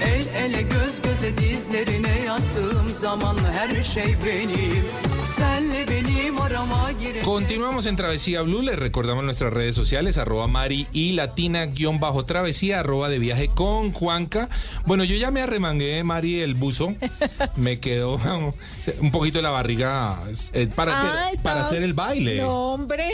El 0.00 0.26
ele 0.44 0.62
göz 0.62 1.02
göze 1.02 1.38
dizlerine 1.38 2.20
yattığım 2.26 2.92
zaman 2.92 3.36
her 3.52 3.82
şey 3.82 4.16
benim 4.26 4.84
Senle 5.24 5.88
benim 5.88 6.40
arama 6.40 6.90
girecek 7.00 7.24
Continuamos 7.24 7.86
en 7.86 7.96
Travesía 7.96 8.42
Blue, 8.42 8.62
les 8.62 8.76
recordamos 8.78 9.24
nuestras 9.24 9.52
redes 9.52 9.74
sociales, 9.74 10.16
arroba 10.18 10.46
Mari 10.46 10.86
y 10.92 11.12
Latina 11.12 11.66
guion 11.66 12.00
bajo 12.00 12.24
Travesía, 12.24 12.80
arroba 12.80 13.08
de 13.08 13.18
viaje 13.18 13.48
con 13.54 13.92
Juanca. 13.92 14.48
Bueno, 14.86 15.04
yo 15.04 15.16
ya 15.16 15.30
me 15.30 15.42
arremangué, 15.42 16.02
Mari, 16.04 16.40
el 16.40 16.54
buzo, 16.54 16.94
me 17.56 17.78
quedó 17.80 18.18
un 19.00 19.10
poquito 19.10 19.42
la 19.42 19.50
barriga 19.50 20.20
eh, 20.52 20.68
para, 20.74 20.92
Ah, 21.02 21.30
para 21.42 21.60
hacer 21.60 21.82
el 21.82 21.92
baile. 21.94 22.36
No, 22.40 22.72
hombre. 22.72 23.04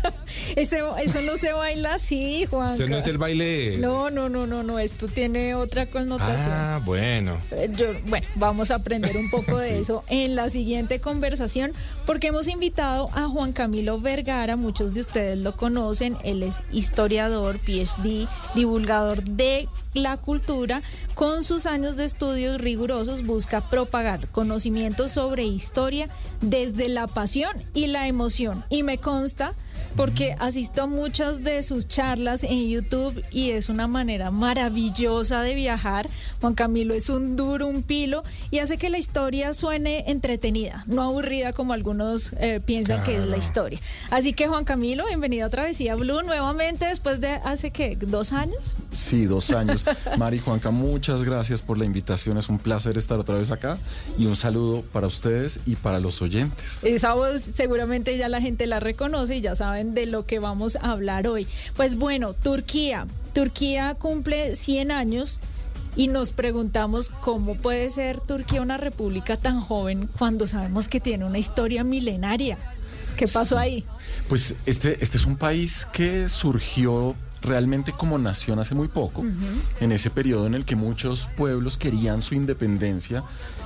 Ese- 0.56 0.82
eso 1.04 1.20
no 1.22 1.36
se 1.36 1.52
baila 1.52 1.94
así, 1.94 2.46
Juan. 2.50 2.72
Este 2.72 2.88
no 2.88 2.98
es 2.98 3.06
el 3.06 3.18
baile. 3.18 3.78
No, 3.78 4.10
no, 4.10 4.28
no, 4.28 4.46
no, 4.46 4.62
no. 4.62 4.78
Esto 4.78 5.06
tiene 5.08 5.54
otra 5.54 5.86
connotación. 5.86 6.23
Ah, 6.28 6.80
bueno. 6.84 7.38
Eh, 7.50 7.70
yo- 7.76 7.92
bueno, 8.08 8.26
vamos 8.36 8.70
a 8.70 8.76
aprender 8.76 9.16
un 9.16 9.30
poco 9.30 9.58
de 9.58 9.68
Sí. 9.68 9.74
eso 9.74 10.04
en 10.08 10.34
la 10.36 10.48
siguiente 10.50 11.00
conversación, 11.00 11.72
porque 12.06 12.28
hemos 12.28 12.48
invitado 12.48 13.08
a 13.14 13.28
Juan 13.28 13.52
Camilo 13.52 14.00
Vergara, 14.00 14.56
muchos 14.56 14.94
de 14.94 15.00
ustedes 15.00 15.38
lo 15.38 15.56
conocen, 15.56 16.16
él 16.24 16.42
es 16.42 16.62
historiador, 16.72 17.58
PhD, 17.58 18.26
divulgador 18.54 19.22
de 19.24 19.68
la 19.94 20.16
cultura, 20.16 20.82
con 21.14 21.44
sus 21.44 21.66
años 21.66 21.96
de 21.96 22.04
estudios 22.04 22.60
rigurosos 22.60 23.24
busca 23.24 23.60
propagar 23.70 24.28
conocimientos 24.28 25.12
sobre 25.12 25.44
historia 25.44 26.08
desde 26.40 26.88
la 26.88 27.06
pasión 27.06 27.52
y 27.74 27.86
la 27.88 28.08
emoción, 28.08 28.64
y 28.70 28.82
me 28.82 28.98
consta 28.98 29.54
porque 29.96 30.36
asisto 30.38 30.82
a 30.82 30.86
muchas 30.86 31.44
de 31.44 31.62
sus 31.62 31.88
charlas 31.88 32.42
en 32.44 32.68
YouTube 32.68 33.22
y 33.30 33.50
es 33.50 33.68
una 33.68 33.86
manera 33.86 34.30
maravillosa 34.30 35.42
de 35.42 35.54
viajar. 35.54 36.08
Juan 36.40 36.54
Camilo 36.54 36.94
es 36.94 37.08
un 37.08 37.36
duro, 37.36 37.66
un 37.66 37.82
pilo 37.82 38.22
y 38.50 38.58
hace 38.58 38.76
que 38.76 38.90
la 38.90 38.98
historia 38.98 39.52
suene 39.54 40.04
entretenida, 40.08 40.84
no 40.86 41.02
aburrida 41.02 41.52
como 41.52 41.72
algunos 41.72 42.32
eh, 42.38 42.60
piensan 42.64 43.02
que 43.02 43.16
es 43.16 43.26
la 43.26 43.36
historia. 43.36 43.80
Así 44.10 44.32
que 44.32 44.48
Juan 44.48 44.64
Camilo, 44.64 45.06
bienvenido 45.06 45.46
a 45.46 45.50
Travesía 45.50 45.94
Blue 45.94 46.22
nuevamente 46.22 46.86
después 46.86 47.20
de 47.20 47.28
hace 47.28 47.70
que 47.70 47.96
dos 47.96 48.32
años. 48.32 48.76
Sí, 48.92 49.24
dos 49.26 49.50
años. 49.50 49.84
Mari 50.18 50.38
Juanca, 50.38 50.70
muchas 50.70 51.24
gracias 51.24 51.62
por 51.62 51.78
la 51.78 51.84
invitación. 51.84 52.38
Es 52.38 52.48
un 52.48 52.58
placer 52.58 52.96
estar 52.98 53.18
otra 53.18 53.36
vez 53.36 53.50
acá. 53.50 53.78
Y 54.18 54.26
un 54.26 54.36
saludo 54.36 54.82
para 54.92 55.06
ustedes 55.06 55.60
y 55.66 55.76
para 55.76 56.00
los 56.00 56.22
oyentes. 56.22 56.82
Esa 56.82 57.14
voz 57.14 57.40
seguramente 57.40 58.16
ya 58.16 58.28
la 58.28 58.40
gente 58.40 58.66
la 58.66 58.80
reconoce 58.80 59.36
y 59.36 59.40
ya 59.40 59.54
saben 59.64 59.94
de 59.94 60.04
lo 60.04 60.26
que 60.26 60.40
vamos 60.40 60.76
a 60.76 60.90
hablar 60.90 61.26
hoy. 61.26 61.46
Pues 61.74 61.96
bueno, 61.96 62.34
Turquía. 62.34 63.06
Turquía 63.32 63.94
cumple 63.94 64.56
100 64.56 64.90
años 64.90 65.40
y 65.96 66.08
nos 66.08 66.32
preguntamos 66.32 67.08
cómo 67.08 67.56
puede 67.56 67.88
ser 67.88 68.20
Turquía 68.20 68.60
una 68.60 68.76
república 68.76 69.38
tan 69.38 69.62
joven 69.62 70.06
cuando 70.18 70.46
sabemos 70.46 70.88
que 70.88 71.00
tiene 71.00 71.24
una 71.24 71.38
historia 71.38 71.82
milenaria. 71.82 72.58
¿Qué 73.16 73.26
pasó 73.26 73.56
ahí? 73.56 73.86
Pues 74.28 74.54
este, 74.66 75.02
este 75.02 75.16
es 75.16 75.24
un 75.24 75.38
país 75.38 75.88
que 75.90 76.28
surgió 76.28 77.14
realmente 77.44 77.92
como 77.92 78.18
nación 78.18 78.58
hace 78.58 78.74
muy 78.74 78.88
poco, 78.88 79.24
en 79.80 79.92
ese 79.92 80.10
periodo 80.10 80.46
en 80.46 80.54
el 80.54 80.64
que 80.64 80.76
muchos 80.76 81.28
pueblos 81.36 81.76
querían 81.76 82.22
su 82.22 82.34
independencia 82.34 83.22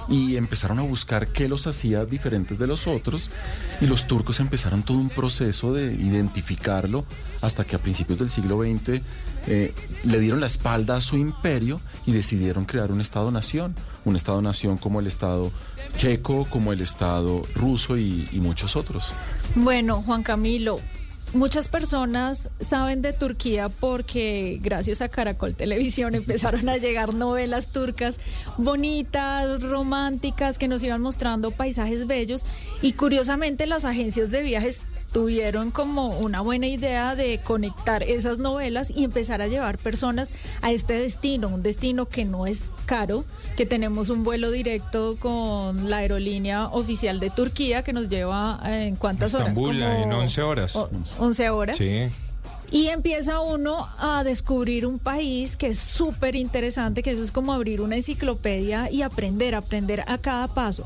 y 0.08 0.36
empezaron 0.36 0.78
a 0.78 0.82
buscar 0.82 1.28
qué 1.28 1.48
los 1.48 1.66
hacía 1.66 2.04
diferentes 2.04 2.58
de 2.58 2.66
los 2.66 2.86
otros 2.86 3.30
y 3.80 3.86
los 3.86 4.06
turcos 4.06 4.40
empezaron 4.40 4.82
todo 4.82 4.98
un 4.98 5.10
proceso 5.10 5.72
de 5.72 5.92
identificarlo 5.92 7.04
hasta 7.40 7.64
que 7.64 7.76
a 7.76 7.78
principios 7.78 8.18
del 8.18 8.30
siglo 8.30 8.62
XX 8.62 9.02
eh, 9.46 9.74
le 10.04 10.18
dieron 10.18 10.40
la 10.40 10.46
espalda 10.46 10.96
a 10.96 11.00
su 11.00 11.16
imperio 11.16 11.80
y 12.06 12.12
decidieron 12.12 12.64
crear 12.64 12.90
un 12.90 13.00
Estado-nación, 13.00 13.74
un 14.04 14.16
Estado-nación 14.16 14.78
como 14.78 15.00
el 15.00 15.06
Estado 15.06 15.50
checo, 15.96 16.46
como 16.50 16.72
el 16.72 16.80
Estado 16.80 17.46
ruso 17.54 17.96
y, 17.96 18.28
y 18.32 18.40
muchos 18.40 18.76
otros. 18.76 19.12
Bueno, 19.54 20.02
Juan 20.02 20.22
Camilo, 20.22 20.80
muchas 21.34 21.68
personas 21.68 22.50
saben 22.60 23.02
de 23.02 23.12
Turquía 23.12 23.68
porque 23.68 24.58
gracias 24.62 25.00
a 25.00 25.08
Caracol 25.08 25.54
Televisión 25.54 26.14
empezaron 26.16 26.68
a 26.68 26.76
llegar 26.76 27.14
novelas 27.14 27.72
turcas 27.72 28.20
bonitas, 28.56 29.62
románticas, 29.62 30.58
que 30.58 30.68
nos 30.68 30.82
iban 30.82 31.00
mostrando 31.00 31.50
paisajes 31.50 32.06
bellos. 32.06 32.44
Y 32.82 32.92
curiosamente 32.92 33.66
las 33.66 33.84
agencias 33.84 34.30
de 34.30 34.42
viajes 34.42 34.82
tuvieron 35.12 35.70
como 35.70 36.08
una 36.18 36.40
buena 36.42 36.66
idea 36.66 37.14
de 37.14 37.38
conectar 37.42 38.02
esas 38.02 38.38
novelas 38.38 38.90
y 38.94 39.04
empezar 39.04 39.40
a 39.42 39.46
llevar 39.46 39.78
personas 39.78 40.32
a 40.60 40.70
este 40.70 40.94
destino, 40.94 41.48
un 41.48 41.62
destino 41.62 42.06
que 42.06 42.24
no 42.24 42.46
es 42.46 42.70
caro, 42.86 43.24
que 43.56 43.64
tenemos 43.66 44.10
un 44.10 44.22
vuelo 44.24 44.50
directo 44.50 45.16
con 45.18 45.88
la 45.90 45.98
aerolínea 45.98 46.66
oficial 46.68 47.20
de 47.20 47.30
Turquía 47.30 47.82
que 47.82 47.92
nos 47.92 48.08
lleva 48.08 48.60
eh, 48.66 48.86
en 48.88 48.96
cuántas 48.96 49.34
horas? 49.34 49.54
Como 49.54 49.72
en 49.72 50.12
11 50.12 50.42
horas. 50.42 50.76
o- 50.76 50.90
11 51.18 51.50
horas. 51.50 51.76
Sí. 51.78 52.08
Y 52.70 52.88
empieza 52.88 53.40
uno 53.40 53.88
a 53.98 54.24
descubrir 54.24 54.84
un 54.84 54.98
país 54.98 55.56
que 55.56 55.68
es 55.68 55.78
súper 55.78 56.36
interesante, 56.36 57.02
que 57.02 57.12
eso 57.12 57.22
es 57.22 57.32
como 57.32 57.54
abrir 57.54 57.80
una 57.80 57.96
enciclopedia 57.96 58.90
y 58.90 59.00
aprender, 59.00 59.54
aprender 59.54 60.04
a 60.06 60.18
cada 60.18 60.48
paso. 60.48 60.84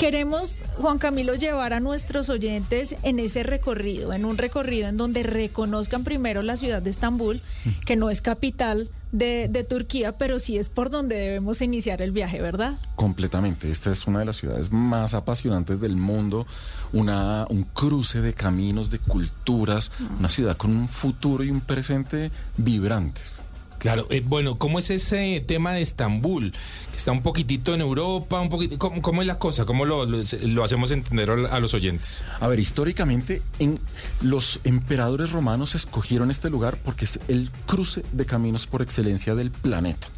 Queremos, 0.00 0.60
Juan 0.78 0.96
Camilo, 0.96 1.34
llevar 1.34 1.74
a 1.74 1.78
nuestros 1.78 2.30
oyentes 2.30 2.96
en 3.02 3.18
ese 3.18 3.42
recorrido, 3.42 4.14
en 4.14 4.24
un 4.24 4.38
recorrido 4.38 4.88
en 4.88 4.96
donde 4.96 5.22
reconozcan 5.22 6.04
primero 6.04 6.40
la 6.40 6.56
ciudad 6.56 6.80
de 6.80 6.88
Estambul, 6.88 7.42
que 7.84 7.96
no 7.96 8.08
es 8.08 8.22
capital 8.22 8.88
de, 9.12 9.48
de 9.50 9.62
Turquía, 9.62 10.16
pero 10.16 10.38
sí 10.38 10.56
es 10.56 10.70
por 10.70 10.88
donde 10.88 11.16
debemos 11.16 11.60
iniciar 11.60 12.00
el 12.00 12.12
viaje, 12.12 12.40
¿verdad? 12.40 12.78
Completamente. 12.96 13.70
Esta 13.70 13.90
es 13.90 14.06
una 14.06 14.20
de 14.20 14.24
las 14.24 14.36
ciudades 14.36 14.72
más 14.72 15.12
apasionantes 15.12 15.80
del 15.80 15.96
mundo, 15.96 16.46
una, 16.94 17.46
un 17.50 17.64
cruce 17.64 18.22
de 18.22 18.32
caminos, 18.32 18.88
de 18.88 19.00
culturas, 19.00 19.92
una 20.18 20.30
ciudad 20.30 20.56
con 20.56 20.70
un 20.70 20.88
futuro 20.88 21.44
y 21.44 21.50
un 21.50 21.60
presente 21.60 22.30
vibrantes. 22.56 23.42
Claro, 23.80 24.06
eh, 24.10 24.22
bueno, 24.24 24.56
¿cómo 24.58 24.78
es 24.78 24.90
ese 24.90 25.42
tema 25.46 25.72
de 25.72 25.80
Estambul? 25.80 26.52
Que 26.92 26.96
está 26.98 27.12
un 27.12 27.22
poquitito 27.22 27.74
en 27.74 27.80
Europa, 27.80 28.38
un 28.40 28.50
poquito, 28.50 28.78
¿cómo, 28.78 29.00
cómo 29.00 29.22
es 29.22 29.26
la 29.26 29.38
cosa? 29.38 29.64
¿Cómo 29.64 29.84
lo, 29.86 30.04
lo- 30.04 30.18
lo 30.42 30.64
hacemos 30.64 30.90
entender 30.90 31.30
a 31.30 31.58
los 31.60 31.72
oyentes? 31.72 32.22
A 32.40 32.46
ver, 32.46 32.60
históricamente 32.60 33.40
en, 33.58 33.80
los 34.20 34.60
emperadores 34.64 35.32
romanos 35.32 35.74
escogieron 35.74 36.30
este 36.30 36.50
lugar 36.50 36.76
porque 36.84 37.06
es 37.06 37.18
el 37.28 37.50
cruce 37.66 38.04
de 38.12 38.26
caminos 38.26 38.66
por 38.66 38.82
excelencia 38.82 39.34
del 39.34 39.50
planeta. 39.50 40.08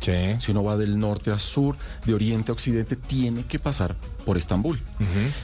Si 0.41 0.51
uno 0.51 0.65
va 0.65 0.77
del 0.77 0.99
norte 0.99 1.31
a 1.31 1.39
sur, 1.39 1.77
de 2.05 2.15
oriente 2.15 2.51
a 2.51 2.55
occidente, 2.55 2.97
tiene 2.97 3.45
que 3.47 3.61
pasar 3.61 3.97
por 4.25 4.37
Estambul. 4.37 4.81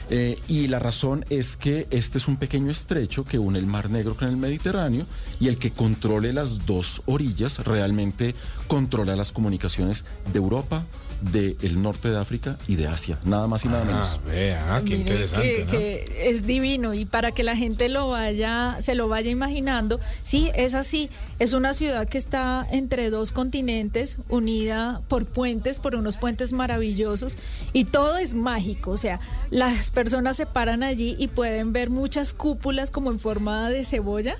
Eh, 0.09 0.39
y 0.47 0.67
la 0.67 0.79
razón 0.79 1.25
es 1.29 1.55
que 1.55 1.87
este 1.91 2.17
es 2.17 2.27
un 2.27 2.37
pequeño 2.37 2.71
estrecho 2.71 3.23
que 3.23 3.39
une 3.39 3.59
el 3.59 3.65
Mar 3.65 3.89
Negro 3.89 4.15
con 4.15 4.27
el 4.27 4.37
Mediterráneo 4.37 5.05
y 5.39 5.47
el 5.47 5.57
que 5.57 5.71
controle 5.71 6.33
las 6.33 6.65
dos 6.65 7.01
orillas 7.05 7.59
realmente 7.59 8.35
controla 8.67 9.15
las 9.15 9.31
comunicaciones 9.31 10.05
de 10.31 10.39
Europa, 10.39 10.85
del 11.21 11.81
norte 11.81 12.09
de 12.09 12.17
África 12.17 12.57
y 12.67 12.75
de 12.75 12.87
Asia. 12.87 13.19
Nada 13.25 13.47
más 13.47 13.65
y 13.65 13.67
nada 13.67 13.83
menos. 13.85 14.19
Ah, 14.23 14.29
vea, 14.29 14.81
qué 14.85 14.91
Mire, 14.91 14.97
interesante. 14.97 15.47
que, 15.47 15.65
¿no? 15.65 15.71
que 15.71 16.29
es 16.29 16.45
divino 16.45 16.93
y 16.93 17.05
para 17.05 17.31
que 17.31 17.43
la 17.43 17.55
gente 17.55 17.89
lo 17.89 18.09
vaya, 18.09 18.77
se 18.79 18.95
lo 18.95 19.07
vaya 19.07 19.29
imaginando, 19.29 19.99
sí, 20.21 20.51
es 20.55 20.73
así. 20.73 21.09
Es 21.39 21.53
una 21.53 21.73
ciudad 21.73 22.07
que 22.07 22.17
está 22.17 22.67
entre 22.71 23.09
dos 23.09 23.31
continentes, 23.31 24.17
unida 24.29 25.01
por 25.07 25.25
puentes, 25.25 25.79
por 25.79 25.95
unos 25.95 26.17
puentes 26.17 26.53
maravillosos 26.53 27.37
y 27.73 27.85
todo 27.85 28.17
es 28.17 28.33
mágico. 28.33 28.91
O 28.91 28.97
sea, 28.97 29.19
las 29.49 29.91
personas 29.91 30.37
se 30.37 30.45
paran 30.45 30.83
allí 30.83 31.15
y 31.19 31.27
pueden 31.27 31.73
ver 31.73 31.89
muchas 31.89 32.33
cúpulas 32.33 32.91
como 32.91 33.11
en 33.11 33.19
forma 33.19 33.69
de 33.69 33.85
cebolla, 33.85 34.35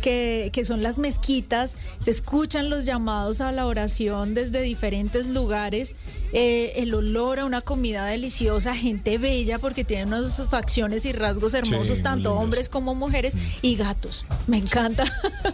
que, 0.00 0.50
que 0.52 0.64
son 0.64 0.82
las 0.82 0.98
mezquitas. 0.98 1.76
Se 2.00 2.10
escuchan 2.10 2.70
los 2.70 2.84
llamados 2.84 3.40
a 3.40 3.52
la 3.52 3.66
oración 3.66 4.34
desde 4.34 4.62
diferentes 4.62 5.26
lugares. 5.28 5.94
Eh, 6.32 6.72
el 6.76 6.94
olor 6.94 7.40
a 7.40 7.44
una 7.44 7.60
comida 7.60 8.06
deliciosa, 8.06 8.74
gente 8.74 9.18
bella 9.18 9.58
porque 9.58 9.84
tiene 9.84 10.04
unas 10.04 10.42
facciones 10.48 11.04
y 11.04 11.12
rasgos 11.12 11.54
hermosos, 11.54 12.02
tanto 12.02 12.34
hombres 12.34 12.68
como 12.68 12.94
mujeres, 12.94 13.36
y 13.60 13.76
gatos. 13.76 14.24
Me 14.46 14.58
encanta. 14.58 15.04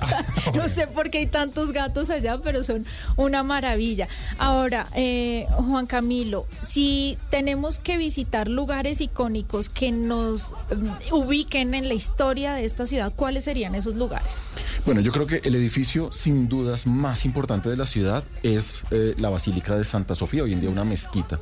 no 0.54 0.68
sé 0.68 0.86
por 0.86 1.10
qué 1.10 1.18
hay 1.18 1.26
tantos 1.26 1.72
gatos 1.72 2.10
allá, 2.10 2.38
pero 2.42 2.62
son 2.62 2.86
una 3.16 3.42
maravilla. 3.42 4.08
Ahora, 4.38 4.86
eh, 4.94 5.46
Juan 5.50 5.86
Camilo, 5.86 6.46
si 6.62 7.18
tenemos 7.30 7.78
que 7.78 7.96
visitar 7.96 8.48
lugares 8.48 9.00
icónicos 9.00 9.68
que 9.68 9.90
nos 9.90 10.54
mm, 10.74 11.12
ubiquen 11.14 11.74
en 11.74 11.88
la 11.88 11.94
historia 11.94 12.54
de 12.54 12.64
esta 12.64 12.86
ciudad, 12.86 13.12
¿cuáles 13.14 13.44
serían 13.44 13.74
esos 13.74 13.94
lugares? 13.94 14.44
Bueno, 14.86 15.00
yo 15.00 15.12
creo 15.12 15.26
que 15.26 15.40
el 15.44 15.54
edificio 15.54 16.12
sin 16.12 16.48
dudas 16.48 16.86
más 16.86 17.24
importante 17.24 17.68
de 17.68 17.76
la 17.76 17.86
ciudad 17.86 18.24
es 18.42 18.82
eh, 18.90 19.14
la 19.18 19.30
Basílica 19.30 19.76
de 19.76 19.84
Santa 19.84 20.14
Sofía, 20.14 20.44
hoy 20.44 20.52
en 20.52 20.60
día 20.60 20.67
una 20.68 20.84
mezquita, 20.84 21.40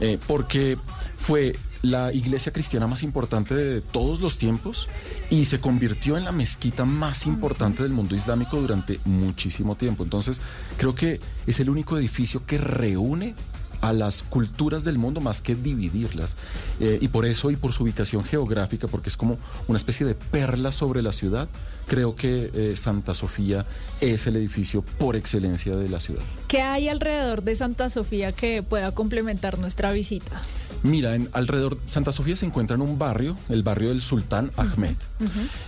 eh, 0.00 0.18
porque 0.26 0.78
fue 1.16 1.56
la 1.82 2.12
iglesia 2.12 2.52
cristiana 2.52 2.86
más 2.86 3.02
importante 3.02 3.54
de 3.54 3.80
todos 3.80 4.20
los 4.20 4.38
tiempos 4.38 4.88
y 5.30 5.44
se 5.46 5.60
convirtió 5.60 6.16
en 6.16 6.24
la 6.24 6.32
mezquita 6.32 6.84
más 6.84 7.26
importante 7.26 7.82
del 7.82 7.92
mundo 7.92 8.14
islámico 8.14 8.60
durante 8.60 9.00
muchísimo 9.04 9.76
tiempo. 9.76 10.04
Entonces, 10.04 10.40
creo 10.76 10.94
que 10.94 11.20
es 11.46 11.58
el 11.60 11.70
único 11.70 11.98
edificio 11.98 12.46
que 12.46 12.58
reúne 12.58 13.34
a 13.82 13.92
las 13.92 14.22
culturas 14.22 14.84
del 14.84 14.96
mundo 14.96 15.20
más 15.20 15.42
que 15.42 15.54
dividirlas. 15.54 16.36
Eh, 16.80 16.98
y 17.00 17.08
por 17.08 17.26
eso 17.26 17.50
y 17.50 17.56
por 17.56 17.72
su 17.74 17.82
ubicación 17.82 18.24
geográfica, 18.24 18.88
porque 18.88 19.10
es 19.10 19.16
como 19.18 19.38
una 19.68 19.76
especie 19.76 20.06
de 20.06 20.14
perla 20.14 20.72
sobre 20.72 21.02
la 21.02 21.12
ciudad, 21.12 21.48
creo 21.86 22.16
que 22.16 22.50
eh, 22.54 22.76
Santa 22.76 23.12
Sofía 23.12 23.66
es 24.00 24.26
el 24.26 24.36
edificio 24.36 24.82
por 24.82 25.16
excelencia 25.16 25.76
de 25.76 25.88
la 25.88 26.00
ciudad. 26.00 26.22
¿Qué 26.48 26.62
hay 26.62 26.88
alrededor 26.88 27.42
de 27.42 27.54
Santa 27.54 27.90
Sofía 27.90 28.32
que 28.32 28.62
pueda 28.62 28.92
complementar 28.92 29.58
nuestra 29.58 29.92
visita? 29.92 30.40
Mira, 30.82 31.14
en, 31.14 31.28
alrededor 31.32 31.78
Santa 31.86 32.10
Sofía 32.12 32.34
se 32.36 32.46
encuentra 32.46 32.74
en 32.74 32.82
un 32.82 32.98
barrio, 32.98 33.36
el 33.48 33.62
barrio 33.62 33.90
del 33.90 34.02
Sultán 34.02 34.50
Ahmed. 34.56 34.96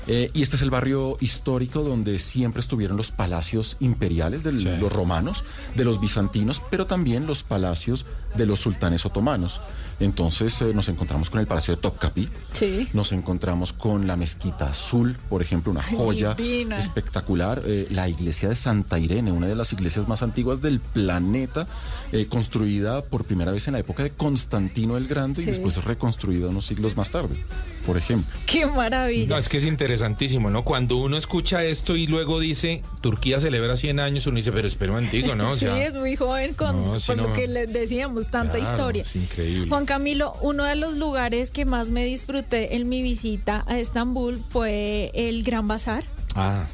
Eh, 0.07 0.31
y 0.35 0.43
este 0.43 0.57
es 0.57 0.63
el 0.63 0.71
barrio 0.71 1.17
histórico 1.21 1.83
donde 1.83 2.19
siempre 2.19 2.61
estuvieron 2.61 2.97
los 2.97 3.11
palacios 3.13 3.77
imperiales 3.81 4.43
de 4.43 4.53
los 4.53 4.93
romanos, 4.93 5.45
de 5.77 5.85
los 5.85 6.01
bizantinos, 6.01 6.63
pero 6.71 6.87
también 6.87 7.27
los 7.27 7.43
palacios 7.43 8.07
de 8.37 8.47
los 8.47 8.61
sultanes 8.61 9.07
otomanos. 9.07 9.61
Entonces 10.01 10.61
eh, 10.63 10.75
nos 10.75 10.89
encontramos 10.89 11.31
con 11.31 11.39
el 11.41 11.47
palacio 11.47 11.77
de 11.77 11.81
Topkapi, 11.81 12.29
Sí. 12.53 12.89
nos 12.93 13.13
encontramos 13.13 13.73
con 13.73 14.07
la 14.09 14.17
mezquita 14.17 14.71
azul, 14.71 15.17
por 15.29 15.41
ejemplo, 15.41 15.71
una 15.71 15.83
joya 15.83 16.35
Divina. 16.35 16.79
espectacular, 16.79 17.63
eh, 17.65 17.87
la 17.91 18.09
iglesia 18.09 18.49
de 18.49 18.57
Santa 18.57 18.99
Irene, 18.99 19.31
una 19.31 19.47
de 19.47 19.55
las 19.55 19.73
iglesias 19.73 20.09
más 20.09 20.23
antiguas 20.23 20.61
del 20.61 20.81
planeta, 20.81 21.69
eh, 22.11 22.27
construida 22.27 23.05
por 23.05 23.25
primera 23.25 23.53
vez 23.53 23.69
en 23.69 23.75
la 23.75 23.79
época 23.79 24.03
de 24.03 24.11
Constantino 24.11 24.97
el 24.97 25.04
Grande 25.09 25.41
Sí. 25.43 25.49
y 25.49 25.51
después 25.51 25.83
reconstruida 25.85 26.49
unos 26.49 26.67
siglos 26.67 26.97
más 26.97 27.11
tarde, 27.11 27.37
por 27.87 27.97
ejemplo. 27.97 28.33
¡Qué 28.47 28.67
maravilla! 28.67 29.29
No, 29.29 29.39
es 29.39 29.49
que 29.49 29.57
es 29.59 29.65
interesantísimo, 29.65 30.51
¿no? 30.51 30.65
Cuando 30.65 30.97
uno 30.97 31.17
escucha 31.17 31.65
esto 31.65 31.97
y 31.97 32.07
luego 32.07 32.41
dice, 32.41 32.83
Turquía 33.01 33.41
celebra 33.41 33.77
100 33.77 34.01
años, 34.01 34.27
uno 34.27 34.37
dice, 34.37 34.53
pero 34.53 34.69
espera 34.69 34.93
un 34.93 34.97
momentico, 34.99 35.35
¿no? 35.35 35.51
O 35.53 35.57
sí, 35.57 35.67
es 35.67 35.95
muy 35.95 36.17
joven 36.17 36.55
con, 36.55 36.83
no, 36.83 36.97
con 37.07 37.17
lo 37.17 37.33
que 37.33 37.47
le 37.49 37.67
decíamos, 37.67 38.29
tanta 38.29 38.59
claro, 38.59 38.71
historia. 38.71 39.03
Es 39.03 39.17
increíble. 39.17 39.69
Juan 39.69 39.87
Camilo, 39.87 40.33
uno 40.41 40.65
de 40.65 40.77
los 40.77 40.97
lugares 40.97 41.51
que 41.51 41.65
más 41.65 41.91
me 41.91 42.05
disfruté 42.05 42.77
en 42.77 42.89
mi 42.89 43.03
visita 43.03 43.65
a 43.67 43.79
Estambul 43.79 44.43
fue 44.51 45.11
el 45.15 45.43
Gran 45.43 45.69
Bazar. 45.69 46.05
Ah, 46.35 46.67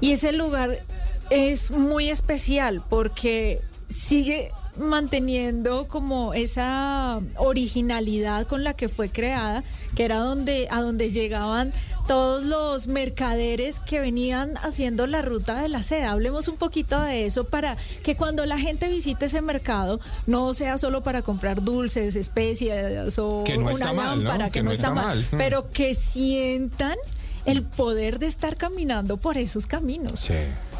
Y 0.00 0.12
ese 0.12 0.32
lugar 0.32 0.84
es 1.30 1.70
muy 1.70 2.08
especial 2.08 2.82
porque 2.88 3.60
sigue 3.90 4.52
manteniendo 4.78 5.88
como 5.88 6.34
esa 6.34 7.20
originalidad 7.36 8.46
con 8.46 8.64
la 8.64 8.74
que 8.74 8.88
fue 8.88 9.10
creada, 9.10 9.64
que 9.94 10.04
era 10.04 10.18
donde 10.18 10.68
a 10.70 10.80
donde 10.80 11.10
llegaban 11.12 11.72
todos 12.06 12.42
los 12.42 12.88
mercaderes 12.88 13.80
que 13.80 14.00
venían 14.00 14.56
haciendo 14.62 15.06
la 15.06 15.20
ruta 15.20 15.60
de 15.60 15.68
la 15.68 15.82
seda. 15.82 16.12
Hablemos 16.12 16.48
un 16.48 16.56
poquito 16.56 16.98
de 17.02 17.26
eso 17.26 17.44
para 17.44 17.76
que 18.02 18.16
cuando 18.16 18.46
la 18.46 18.58
gente 18.58 18.88
visite 18.88 19.26
ese 19.26 19.42
mercado 19.42 20.00
no 20.26 20.54
sea 20.54 20.78
solo 20.78 21.02
para 21.02 21.20
comprar 21.20 21.62
dulces, 21.62 22.16
especias 22.16 23.18
o 23.18 23.44
Que 23.44 23.56
no 23.58 23.64
una 23.64 23.72
está 23.72 23.92
mal, 23.92 24.18
¿no? 24.22 24.30
lámpara, 24.30 24.50
que, 24.50 24.62
no 24.62 24.72
está 24.72 24.90
mal, 24.90 25.26
Mm. 25.32 25.36
pero 25.36 25.68
que 25.70 25.94
sientan 25.94 26.96
el 27.44 27.62
poder 27.62 28.18
de 28.18 28.26
estar 28.26 28.56
caminando 28.56 29.16
por 29.18 29.36
esos 29.36 29.66
caminos. 29.66 30.20
sí. 30.20 30.34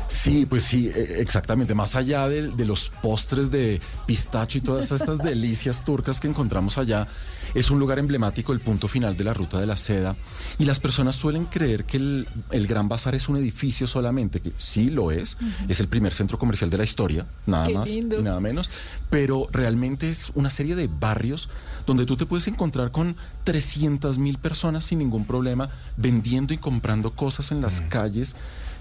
Sí, 0.09 0.47
pues 0.47 0.65
sí, 0.65 0.89
eh, 0.89 1.17
exactamente. 1.21 1.75
Más 1.75 1.95
allá 1.95 2.29
de, 2.29 2.49
de 2.49 2.65
los 2.65 2.91
postres 3.03 3.51
de 3.51 3.81
pistacho 4.07 4.59
y 4.59 4.61
todas 4.63 4.91
estas 4.91 5.19
delicias 5.23 5.85
turcas 5.85 6.19
que 6.19 6.29
encontramos 6.29 6.79
allá, 6.79 7.07
es 7.55 7.71
un 7.71 7.79
lugar 7.79 7.99
emblemático, 7.99 8.53
el 8.53 8.61
punto 8.61 8.89
final 8.89 9.17
de 9.17 9.25
la 9.25 9.35
ruta 9.35 9.61
de 9.61 9.67
la 9.67 9.77
seda. 9.77 10.17
Y 10.59 10.65
las 10.65 10.81
personas 10.81 11.17
suelen 11.17 11.45
creer 11.45 11.85
que 11.85 11.99
el, 11.99 12.29
el 12.51 12.67
Gran 12.67 12.89
Bazar 12.89 13.15
es 13.15 13.29
un 13.29 13.37
edificio 13.37 13.87
solamente, 13.87 14.41
que 14.41 14.53
sí 14.57 14.89
lo 14.89 15.13
es. 15.13 15.37
Es 15.69 15.81
el 15.81 15.89
primer 15.89 16.15
centro 16.15 16.39
comercial 16.39 16.71
de 16.71 16.79
la 16.79 16.85
historia, 16.85 17.27
nada 17.47 17.67
Qué 17.67 17.75
más 17.75 17.89
lindo. 17.89 18.19
y 18.19 18.23
nada 18.23 18.41
menos. 18.41 18.71
Pero 19.11 19.47
realmente 19.53 20.09
es 20.09 20.33
una 20.35 20.51
serie 20.51 20.75
de 20.75 20.89
barrios 20.89 21.49
donde 21.87 22.07
tú 22.07 22.17
te 22.17 22.27
puedes 22.27 22.47
encontrar 22.49 22.91
con 22.91 23.17
300 23.45 24.19
mil 24.19 24.39
personas 24.39 24.85
sin 24.85 24.99
ningún 24.99 25.25
problema, 25.27 25.69
vendiendo 25.97 26.55
y 26.55 26.59
comprando 26.59 27.13
cosas 27.15 27.51
en 27.51 27.61
las 27.61 27.81
calles 27.83 28.35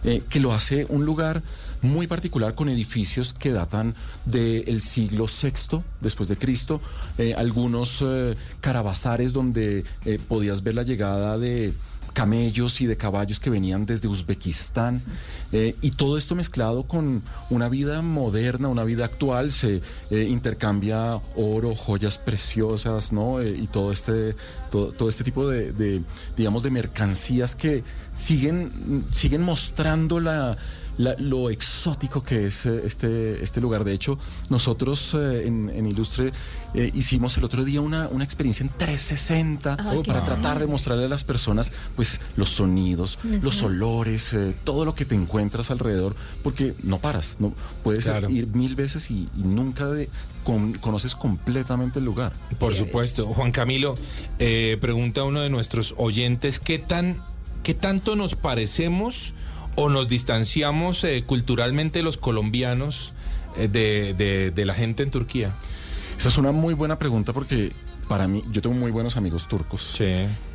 eh, 0.03 0.21
que 0.29 0.39
lo 0.39 0.53
hace 0.53 0.85
un 0.89 1.05
lugar 1.05 1.43
muy 1.81 2.07
particular 2.07 2.55
con 2.55 2.69
edificios 2.69 3.33
que 3.33 3.51
datan 3.51 3.95
del 4.25 4.81
siglo 4.81 5.25
VI 5.25 5.81
después 6.01 6.29
de 6.29 6.37
Cristo, 6.37 6.81
eh, 7.17 7.33
algunos 7.35 8.03
eh, 8.05 8.35
carabazares 8.61 9.33
donde 9.33 9.85
eh, 10.05 10.19
podías 10.27 10.63
ver 10.63 10.75
la 10.75 10.83
llegada 10.83 11.37
de 11.37 11.73
camellos 12.17 12.81
y 12.81 12.87
de 12.87 12.97
caballos 12.97 13.39
que 13.39 13.51
venían 13.51 13.85
desde 13.85 14.07
Uzbekistán 14.07 15.03
eh, 15.51 15.75
y 15.83 15.91
todo 15.91 16.17
esto 16.17 16.33
mezclado 16.33 16.87
con 16.87 17.21
una 17.51 17.69
vida 17.69 18.01
moderna, 18.01 18.69
una 18.69 18.83
vida 18.85 19.05
actual, 19.05 19.51
se 19.51 19.83
eh, 20.09 20.23
intercambia 20.23 21.21
oro, 21.35 21.75
joyas 21.75 22.17
preciosas, 22.17 23.11
¿no? 23.11 23.39
Eh, 23.39 23.55
y 23.55 23.67
todo 23.67 23.91
este, 23.91 24.35
todo, 24.71 24.93
todo 24.93 25.09
este 25.09 25.23
tipo 25.23 25.47
de, 25.47 25.73
de, 25.73 26.01
digamos, 26.35 26.63
de 26.63 26.71
mercancías 26.71 27.55
que 27.55 27.83
siguen, 28.13 29.05
siguen 29.11 29.43
mostrando 29.43 30.19
la, 30.19 30.57
la- 30.97 31.15
lo 31.19 31.49
exótico 31.49 32.23
que 32.23 32.47
es 32.47 32.65
eh, 32.65 32.81
este, 32.85 33.43
este 33.43 33.61
lugar. 33.61 33.83
De 33.83 33.93
hecho, 33.93 34.17
nosotros 34.49 35.13
eh, 35.13 35.47
en, 35.47 35.69
en 35.69 35.85
Ilustre 35.87 36.31
eh, 36.73 36.91
hicimos 36.93 37.37
el 37.37 37.43
otro 37.43 37.63
día 37.63 37.81
una, 37.81 38.07
una 38.07 38.23
experiencia 38.23 38.63
en 38.63 38.69
360 38.77 39.77
Ay, 39.79 39.99
qué 40.03 40.07
para 40.11 40.23
tratar 40.23 40.59
de 40.59 40.67
mostrarle 40.67 41.05
a 41.05 41.09
las 41.09 41.23
personas 41.23 41.71
pues 41.95 42.19
los 42.35 42.49
sonidos, 42.49 43.19
los 43.41 43.61
olores, 43.61 44.33
eh, 44.33 44.55
todo 44.63 44.85
lo 44.85 44.95
que 44.95 45.05
te 45.05 45.15
encuentras 45.15 45.71
alrededor, 45.71 46.15
porque 46.43 46.75
no 46.83 46.99
paras, 46.99 47.37
no 47.39 47.53
puedes 47.83 48.05
Claro. 48.05 48.29
ir 48.29 48.47
mil 48.47 48.75
veces 48.75 49.09
y, 49.11 49.29
y 49.37 49.41
nunca 49.43 49.85
de- 49.87 50.09
con- 50.43 50.73
conoces 50.73 51.13
completamente 51.15 51.99
el 51.99 52.05
lugar. 52.05 52.33
Por 52.59 52.73
supuesto. 52.73 53.27
Juan 53.27 53.51
Camilo, 53.51 53.97
eh, 54.39 54.77
pregunta 54.81 55.23
uno 55.23 55.41
de 55.41 55.49
nuestros 55.49 55.93
oyentes, 55.97 56.59
¿qué, 56.59 56.79
tan, 56.79 57.21
¿qué 57.63 57.73
tanto 57.73 58.15
nos 58.15 58.35
parecemos 58.35 59.33
o 59.77 59.87
nos 59.89 60.09
distanciamos 60.09 61.03
eh, 61.05 61.23
culturalmente 61.25 62.01
los 62.03 62.17
colombianos 62.17 63.13
eh, 63.55 63.69
de, 63.69 64.13
de- 64.15 64.51
de 64.51 64.65
la 64.65 64.73
gente 64.73 65.03
en 65.03 65.11
Turquía? 65.11 65.55
Esa 66.17 66.29
es 66.29 66.37
una 66.37 66.51
muy 66.51 66.73
buena 66.73 66.97
pregunta 66.99 67.31
porque 67.31 67.71
para 68.09 68.27
mí, 68.27 68.43
yo 68.51 68.61
tengo 68.61 68.75
muy 68.75 68.89
buenos 68.91 69.17
amigos 69.17 69.47
turcos. 69.47 69.91
Sí. 69.95 70.03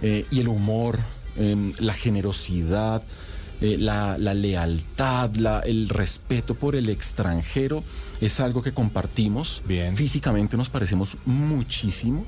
Eh, 0.02 0.26
y 0.30 0.40
el 0.40 0.48
humor, 0.48 0.98
eh, 1.37 1.72
la 1.78 1.94
generosidad, 1.94 3.02
eh, 3.61 3.76
la, 3.78 4.18
la 4.18 4.35
lealtad, 4.35 5.35
la- 5.37 5.61
el 5.61 5.88
respeto 5.88 6.54
por 6.56 6.74
el 6.74 6.88
extranjero 6.88 7.85
es 8.20 8.40
algo 8.40 8.61
que 8.62 8.72
compartimos. 8.72 9.62
Bien. 9.68 9.94
Físicamente 9.96 10.56
nos 10.56 10.68
parecemos 10.68 11.16
muchísimo. 11.26 12.26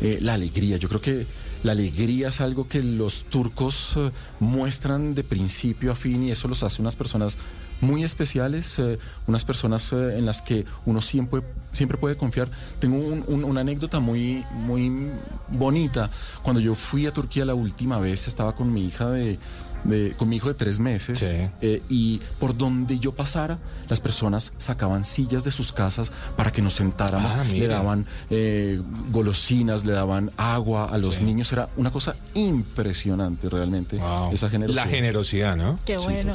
La 0.00 0.32
alegría, 0.34 0.78
yo 0.78 0.88
creo 0.88 1.02
que 1.02 1.26
la 1.62 1.72
alegría 1.72 2.28
es 2.28 2.40
algo 2.40 2.68
que 2.68 2.82
los 2.82 3.24
turcos 3.24 3.94
eh, 3.96 4.10
muestran 4.40 5.14
de 5.14 5.24
principio 5.24 5.92
a 5.92 5.96
fin 5.96 6.22
y 6.24 6.30
eso 6.30 6.48
los 6.48 6.62
hace 6.62 6.80
unas 6.80 6.96
personas 6.96 7.36
muy 7.82 8.04
especiales, 8.04 8.78
eh, 8.78 8.98
unas 9.26 9.44
personas 9.46 9.92
eh, 9.94 10.18
en 10.18 10.26
las 10.26 10.42
que 10.42 10.66
uno 10.84 11.00
siempre, 11.00 11.42
siempre 11.72 11.96
puede 11.96 12.16
confiar. 12.16 12.50
Tengo 12.78 12.96
un- 12.98 13.24
un- 13.26 13.44
una 13.44 13.62
anécdota 13.62 14.00
muy, 14.00 14.44
muy 14.52 15.10
bonita. 15.48 16.10
Cuando 16.42 16.60
yo 16.60 16.74
fui 16.74 17.06
a 17.06 17.12
Turquía 17.12 17.44
la 17.46 17.54
última 17.54 17.98
vez, 17.98 18.28
estaba 18.28 18.54
con 18.54 18.70
mi 18.72 18.84
hija 18.84 19.08
de, 19.10 19.38
de- 19.84 20.14
con 20.16 20.28
mi 20.28 20.36
hijo 20.36 20.48
de 20.48 20.54
tres 20.54 20.78
meses 20.80 21.18
Sí. 21.20 21.26
eh, 21.60 21.82
y 21.88 22.20
por 22.38 22.56
donde 22.56 22.98
yo 22.98 23.12
pasara, 23.14 23.58
las 23.88 24.00
personas 24.00 24.52
sacaban 24.58 25.04
sillas 25.04 25.42
de 25.44 25.50
sus 25.50 25.72
casas 25.72 26.12
para 26.36 26.50
que 26.52 26.62
nos 26.62 26.74
sentáramos, 26.74 27.34
Ah, 27.34 27.44
le 27.44 27.66
daban 27.66 28.06
eh, 28.30 28.80
golosinas, 29.10 29.84
le 29.84 29.92
daban 29.92 30.30
agua 30.36 30.86
a 30.90 30.98
los 30.98 31.16
Sí. 31.16 31.24
niños. 31.24 31.52
Era 31.52 31.68
una 31.76 31.90
cosa 31.90 32.16
impresionante 32.34 33.48
realmente 33.48 33.96
Wow. 33.96 34.32
esa 34.32 34.50
generosidad. 34.50 34.84
La 34.84 34.90
generosidad, 34.90 35.56
¿no? 35.56 35.78
Qué 35.84 35.96
bueno. 35.98 36.32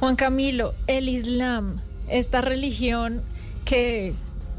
Juan 0.00 0.16
Camilo, 0.16 0.74
el 0.86 1.08
Islam, 1.08 1.80
esta 2.08 2.40
religión 2.40 3.22
que 3.64 4.14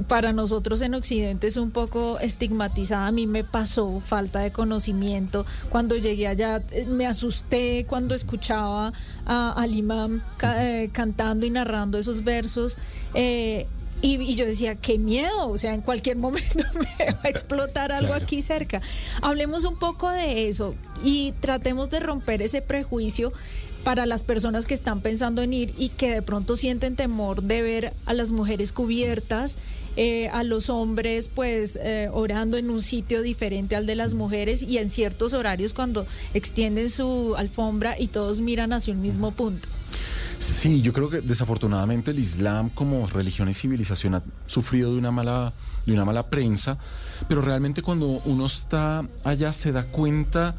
para 0.07 0.31
nosotros 0.33 0.81
en 0.81 0.93
Occidente 0.95 1.47
es 1.47 1.57
un 1.57 1.71
poco 1.71 2.19
estigmatizada, 2.19 3.07
a 3.07 3.11
mí 3.11 3.27
me 3.27 3.43
pasó 3.43 3.99
falta 3.99 4.39
de 4.39 4.51
conocimiento. 4.51 5.45
Cuando 5.69 5.95
llegué 5.95 6.27
allá 6.27 6.63
eh, 6.71 6.85
me 6.85 7.05
asusté 7.05 7.85
cuando 7.87 8.15
escuchaba 8.15 8.93
a- 9.25 9.51
al 9.51 9.75
imam 9.75 10.21
ca- 10.37 10.65
eh, 10.65 10.89
cantando 10.91 11.45
y 11.45 11.49
narrando 11.49 11.97
esos 11.97 12.23
versos. 12.23 12.77
eh, 13.13 13.67
y, 14.01 14.15
y 14.21 14.35
yo 14.35 14.45
decía, 14.45 14.75
qué 14.75 14.97
miedo, 14.97 15.49
o 15.49 15.57
sea, 15.57 15.73
en 15.73 15.81
cualquier 15.81 16.15
momento 16.25 16.59
me 16.97 17.11
va 17.11 17.19
a 17.23 17.27
explotar 17.29 17.91
algo 17.91 18.07
Claro. 18.11 18.23
aquí 18.23 18.41
cerca. 18.41 18.81
Hablemos 19.21 19.65
un 19.65 19.77
poco 19.77 20.09
de 20.09 20.47
eso 20.47 20.73
y 21.03 21.33
tratemos 21.41 21.89
de 21.89 21.99
romper 21.99 22.41
ese 22.41 22.61
prejuicio 22.61 23.33
para 23.83 24.05
las 24.05 24.23
personas 24.23 24.65
que 24.67 24.73
están 24.73 25.01
pensando 25.01 25.41
en 25.41 25.51
ir 25.51 25.73
y 25.77 25.89
que 25.89 26.11
de 26.11 26.21
pronto 26.21 26.55
sienten 26.55 26.95
temor 26.95 27.43
de 27.43 27.61
ver 27.61 27.93
a 28.05 28.13
las 28.13 28.31
mujeres 28.31 28.71
cubiertas, 28.71 29.57
eh, 30.01 30.29
a 30.29 30.43
los 30.43 30.69
hombres 30.69 31.27
pues 31.27 31.75
eh, 31.75 32.09
orando 32.13 32.55
en 32.55 32.69
un 32.69 32.81
sitio 32.81 33.21
diferente 33.21 33.75
al 33.75 33.85
de 33.85 33.95
las 33.95 34.13
mujeres 34.13 34.63
y 34.63 34.77
en 34.77 34.89
ciertos 34.89 35.33
horarios 35.33 35.73
cuando 35.73 36.07
extienden 36.33 36.89
su 36.89 37.35
alfombra 37.35 37.99
y 37.99 38.07
todos 38.07 38.39
miran 38.39 38.71
hacia 38.71 38.93
un 38.93 39.01
mismo 39.01 39.31
punto. 39.31 39.67
Sí, 40.39 40.81
yo 40.81 40.93
creo 40.93 41.09
que 41.09 41.19
desafortunadamente 41.19 42.11
el 42.11 42.19
Islam 42.19 42.69
como 42.69 43.05
religión 43.07 43.49
y 43.49 43.53
civilización 43.53 44.15
ha 44.15 44.23
sufrido 44.45 44.93
de 44.93 44.99
una 44.99 45.11
mala, 45.11 45.51
de 45.85 45.91
una 45.91 46.05
mala 46.05 46.29
prensa, 46.29 46.77
pero 47.27 47.41
realmente 47.41 47.81
cuando 47.81 48.21
uno 48.23 48.45
está 48.45 49.05
allá 49.25 49.51
se 49.51 49.73
da 49.73 49.83
cuenta 49.83 50.55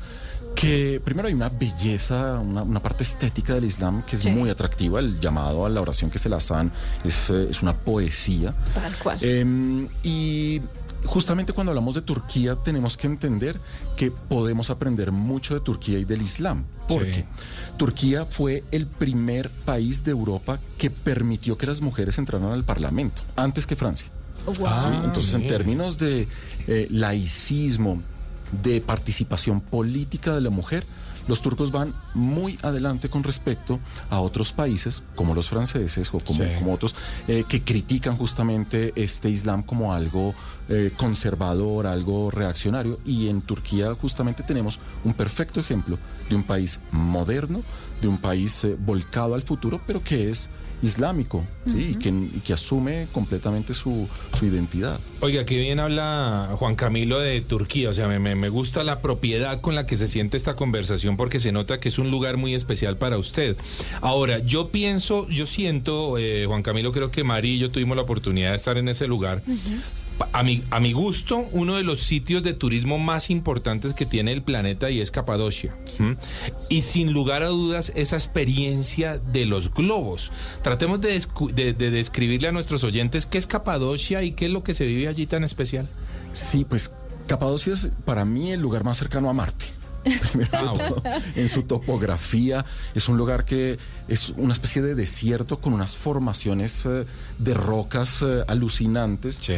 que 0.55 1.01
primero 1.05 1.29
hay 1.29 1.35
una 1.35 1.49
belleza, 1.49 2.39
una, 2.41 2.63
una 2.63 2.83
parte 2.83 3.05
estética 3.05 3.55
del 3.55 3.65
Islam 3.65 4.03
que 4.05 4.17
es 4.17 4.23
Sí. 4.23 4.31
muy 4.31 4.51
atractiva, 4.51 5.01
el 5.01 5.19
llamado 5.21 5.65
a 5.65 5.71
la 5.71 5.81
oración 5.81 6.11
que 6.11 6.19
se 6.19 6.29
la 6.29 6.41
san 6.41 6.73
es, 7.05 7.31
eh, 7.31 7.49
es 7.51 7.63
una 7.63 7.77
poesía. 7.77 8.53
Tal 8.75 8.95
cual. 9.03 9.19
Eh, 9.23 9.87
y 10.03 10.61
justamente 11.05 11.55
cuando 11.55 11.71
hablamos 11.71 11.95
de 11.95 12.03
Turquía 12.03 12.57
tenemos 12.57 12.97
que 12.99 13.07
entender 13.07 13.59
que 13.97 14.11
podemos 14.11 14.69
aprender 14.69 15.13
mucho 15.13 15.55
de 15.55 15.61
Turquía 15.61 15.99
y 15.99 16.05
del 16.05 16.21
Islam. 16.23 16.65
Porque 16.89 17.15
Sí. 17.15 17.25
Turquía 17.79 18.25
fue 18.27 18.65
el 18.71 18.87
primer 18.87 19.49
país 19.51 20.05
de 20.05 20.11
Europa 20.11 20.59
que 20.77 20.91
permitió 20.91 21.57
que 21.57 21.67
las 21.67 21.81
mujeres 21.81 22.19
entraran 22.19 22.51
al 22.53 22.65
Parlamento, 22.65 23.23
antes 23.37 23.67
que 23.67 23.77
Francia. 23.77 24.09
Wow. 24.45 24.55
¿sí? 24.57 24.63
Ah, 24.67 25.03
Entonces, 25.05 25.33
en 25.35 25.47
términos 25.47 25.97
de 25.99 26.27
eh, 26.67 26.87
laicismo, 26.91 28.03
de 28.63 28.81
participación 28.81 29.61
política 29.61 30.35
de 30.35 30.41
la 30.41 30.51
mujer, 30.51 30.85
los 31.29 31.43
turcos 31.43 31.71
van 31.71 31.95
muy 32.15 32.59
adelante 32.63 33.09
con 33.09 33.23
respecto 33.23 33.79
a 34.09 34.19
otros 34.21 34.53
países, 34.53 35.03
como 35.15 35.35
los 35.35 35.49
franceses 35.49 36.09
o 36.13 36.19
como, 36.19 36.43
Sí. 36.43 36.51
como 36.59 36.73
otros, 36.73 36.97
eh, 37.29 37.45
que 37.49 37.63
critican 37.63 38.17
justamente 38.17 38.93
este 38.97 39.31
Islam 39.31 39.63
como 39.63 39.93
algo 39.95 40.35
eh, 40.69 40.93
conservador, 40.97 41.87
algo 41.87 42.31
reaccionario. 42.31 42.99
Y 43.05 43.29
en 43.29 43.43
Turquía 43.43 43.95
justamente 44.01 44.43
tenemos 44.43 44.81
un 45.05 45.15
perfecto 45.15 45.61
ejemplo 45.61 45.99
de 46.29 46.37
un 46.37 46.43
país 46.43 46.81
moderno, 46.91 47.63
de 48.01 48.09
un 48.09 48.19
país 48.19 48.65
eh, 48.65 48.77
volcado 48.79 49.35
al 49.35 49.43
futuro, 49.43 49.81
pero 49.87 50.03
que 50.03 50.31
es 50.31 50.49
islámico, 50.83 51.45
¿sí? 51.67 51.91
y, 51.93 51.95
que, 51.97 52.09
y 52.09 52.41
que 52.45 52.53
asume 52.53 53.09
completamente 53.13 53.75
su, 53.75 54.09
su 54.39 54.47
identidad. 54.47 54.99
Oiga, 55.21 55.45
qué 55.45 55.57
bien 55.57 55.79
habla 55.81 56.55
Juan 56.59 56.75
Camilo 56.75 57.19
de 57.19 57.41
Turquía. 57.43 57.91
O 57.91 57.93
sea, 57.93 58.09
me, 58.09 58.19
me- 58.19 58.35
me 58.35 58.49
gusta 58.49 58.83
la 58.85 59.01
propiedad 59.03 59.61
con 59.61 59.75
la 59.75 59.85
que 59.87 59.97
se 59.97 60.07
siente 60.07 60.37
esta 60.37 60.57
conversación 60.57 61.17
porque 61.17 61.39
se 61.39 61.53
nota 61.53 61.81
que 61.81 61.89
es 61.89 61.99
un 61.99 62.11
lugar 62.11 62.37
muy 62.39 62.55
especial 62.55 62.97
para 62.97 63.19
usted. 63.19 63.57
Ahora, 64.01 64.39
yo 64.39 64.71
pienso, 64.71 65.29
yo 65.29 65.45
siento, 65.47 66.17
eh, 66.19 66.47
Juan 66.47 66.63
Camilo, 66.63 66.93
creo 66.93 67.11
que 67.11 67.25
Mari 67.25 67.55
y 67.55 67.59
yo 67.59 67.71
tuvimos 67.71 67.97
la 67.97 68.03
oportunidad 68.05 68.51
de 68.51 68.57
estar 68.57 68.79
en 68.79 68.89
ese 68.89 69.07
lugar. 69.07 69.43
A 70.33 70.43
mi, 70.43 70.63
a 70.71 70.81
mi 70.81 70.93
gusto, 70.93 71.47
uno 71.53 71.77
de 71.77 71.83
los 71.83 72.01
sitios 72.01 72.43
de 72.43 72.53
turismo 72.55 72.99
más 72.99 73.31
importantes 73.31 73.95
que 73.95 74.07
tiene 74.07 74.33
el 74.33 74.43
planeta 74.43 74.91
y 74.91 75.01
es 75.01 75.11
Capadocia. 75.11 75.75
Y 76.69 76.81
sin 76.83 77.13
lugar 77.13 77.43
a 77.43 77.49
dudas, 77.49 77.93
esa 77.97 78.17
experiencia 78.17 79.19
de 79.19 79.45
los 79.47 79.73
globos. 79.75 80.33
Tratemos 80.71 81.01
de, 81.01 81.17
descu- 81.19 81.53
de- 81.53 81.73
de 81.73 81.91
describirle 81.91 82.47
a 82.47 82.53
nuestros 82.53 82.85
oyentes 82.85 83.27
qué 83.27 83.39
es 83.39 83.49
Capadocia 83.49 84.23
y 84.23 84.33
qué 84.33 84.47
es 84.47 84.53
lo 84.53 84.63
que 84.63 84.73
se 84.73 84.85
vive 84.87 85.09
allí 85.09 85.27
tan 85.27 85.43
especial. 85.43 85.89
Sí, 86.33 86.65
pues 86.65 86.93
Capadocia 87.27 87.73
es 87.73 87.89
para 88.05 88.25
mí 88.25 88.53
el 88.53 88.61
lugar 88.61 88.85
más 88.85 88.97
cercano 88.99 89.29
a 89.29 89.33
Marte. 89.33 89.65
primero 90.33 90.51
de 90.53 90.79
todo, 90.79 91.03
en 91.35 91.49
su 91.49 91.65
topografía. 91.65 92.65
Es 92.95 93.09
un 93.09 93.17
lugar 93.17 93.45
que 93.45 93.79
es 94.07 94.33
una 94.37 94.53
especie 94.53 94.81
de 94.81 94.95
desierto 94.95 95.61
con 95.61 95.73
unas 95.75 95.97
formaciones 95.97 96.87
eh, 96.87 97.05
de 97.41 97.55
rocas 97.55 98.23
eh, 98.23 98.45
alucinantes 98.47 99.41
Sí. 99.43 99.55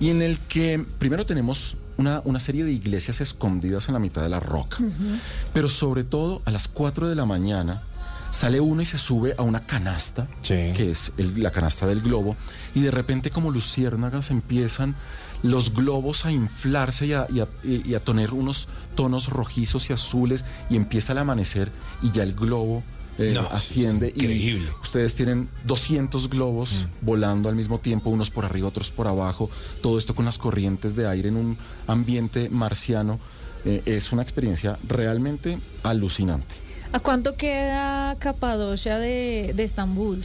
y 0.00 0.10
en 0.10 0.20
el 0.20 0.40
que 0.40 0.84
primero 0.98 1.24
tenemos 1.26 1.76
una, 1.96 2.22
una 2.24 2.40
serie 2.40 2.64
de 2.64 2.72
iglesias 2.72 3.20
escondidas 3.20 3.86
en 3.88 3.94
la 3.94 4.00
mitad 4.00 4.20
de 4.22 4.28
la 4.30 4.40
roca. 4.40 4.78
Pero 5.54 5.68
sobre 5.70 6.02
todo 6.04 6.42
a 6.44 6.50
las 6.50 6.66
4 6.68 7.08
de 7.08 7.14
la 7.14 7.24
mañana 7.24 7.84
sale 8.36 8.60
uno 8.60 8.82
y 8.82 8.84
se 8.84 8.98
sube 8.98 9.34
a 9.38 9.42
una 9.42 9.64
canasta, 9.66 10.28
Sí. 10.42 10.72
que 10.76 10.90
es 10.90 11.12
el- 11.16 11.42
la 11.42 11.50
canasta 11.50 11.86
del 11.86 12.02
globo, 12.02 12.36
y 12.74 12.80
de 12.80 12.90
repente 12.90 13.30
como 13.30 13.50
luciérnagas 13.50 14.30
empiezan 14.30 14.94
los 15.42 15.72
globos 15.72 16.26
a 16.26 16.32
inflarse 16.32 17.06
y 17.06 17.12
a, 17.14 17.26
y 17.32 17.40
a- 17.40 17.48
y 17.64 17.94
a 17.94 18.00
tener 18.04 18.32
unos 18.34 18.68
tonos 18.94 19.28
rojizos 19.28 19.88
y 19.90 19.92
azules 19.92 20.44
y 20.70 20.76
empieza 20.76 21.12
el 21.12 21.18
amanecer 21.18 21.70
y 22.02 22.10
ya 22.10 22.22
el 22.22 22.34
globo 22.34 22.82
eh, 23.18 23.32
No, 23.32 23.40
asciende 23.50 24.12
y 24.14 24.60
ustedes 24.82 25.14
tienen 25.14 25.48
200 25.64 26.28
globos 26.28 26.86
volando 27.00 27.48
al 27.48 27.56
mismo 27.56 27.80
tiempo, 27.80 28.10
unos 28.10 28.30
por 28.30 28.44
arriba, 28.44 28.68
otros 28.68 28.90
por 28.90 29.06
abajo, 29.08 29.48
todo 29.82 29.96
esto 29.98 30.14
con 30.14 30.26
las 30.26 30.36
corrientes 30.36 30.96
de 30.96 31.08
aire 31.08 31.30
en 31.30 31.36
un 31.38 31.56
ambiente 31.86 32.50
marciano. 32.50 33.18
Eh, 33.64 33.82
es 33.86 34.12
una 34.12 34.20
experiencia 34.20 34.78
realmente 34.86 35.58
alucinante. 35.82 36.65
¿A 36.92 37.00
cuánto 37.00 37.36
queda 37.36 38.16
Capadocia 38.18 38.98
de, 38.98 39.52
de 39.54 39.64
Estambul? 39.64 40.20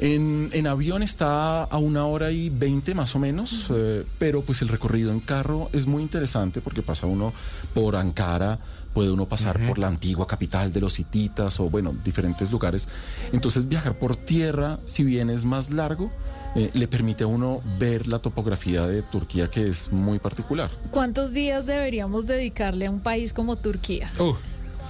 En, 0.00 0.48
en 0.52 0.68
avión 0.68 1.02
está 1.02 1.64
a 1.64 1.78
una 1.78 2.06
hora 2.06 2.30
y 2.30 2.50
veinte 2.50 2.94
más 2.94 3.16
o 3.16 3.18
menos, 3.18 3.66
eh, 3.74 4.04
pero 4.18 4.42
pues 4.42 4.62
el 4.62 4.68
recorrido 4.68 5.10
en 5.10 5.18
carro 5.18 5.70
es 5.72 5.88
muy 5.88 6.02
interesante 6.02 6.60
porque 6.60 6.82
pasa 6.82 7.06
uno 7.06 7.32
por 7.74 7.96
Ankara, 7.96 8.60
puede 8.94 9.10
uno 9.10 9.26
pasar 9.26 9.64
por 9.66 9.78
la 9.78 9.88
antigua 9.88 10.26
capital 10.26 10.72
de 10.72 10.80
los 10.80 11.00
hititas 11.00 11.58
o 11.58 11.68
bueno, 11.68 11.96
diferentes 12.04 12.52
lugares. 12.52 12.88
Entonces 13.32 13.68
viajar 13.68 13.98
por 13.98 14.14
tierra, 14.14 14.78
si 14.84 15.02
bien 15.02 15.30
es 15.30 15.44
más 15.44 15.70
largo, 15.70 16.12
eh, 16.54 16.70
le 16.74 16.86
permite 16.86 17.24
a 17.24 17.26
uno 17.26 17.60
ver 17.78 18.06
la 18.06 18.20
topografía 18.20 18.86
de 18.86 19.02
Turquía 19.02 19.50
que 19.50 19.66
es 19.66 19.90
muy 19.90 20.20
particular. 20.20 20.70
¿Cuántos 20.92 21.32
días 21.32 21.66
deberíamos 21.66 22.24
dedicarle 22.26 22.86
a 22.86 22.90
un 22.92 23.00
país 23.00 23.32
como 23.32 23.56
Turquía? 23.56 24.12
Uh, 24.20 24.34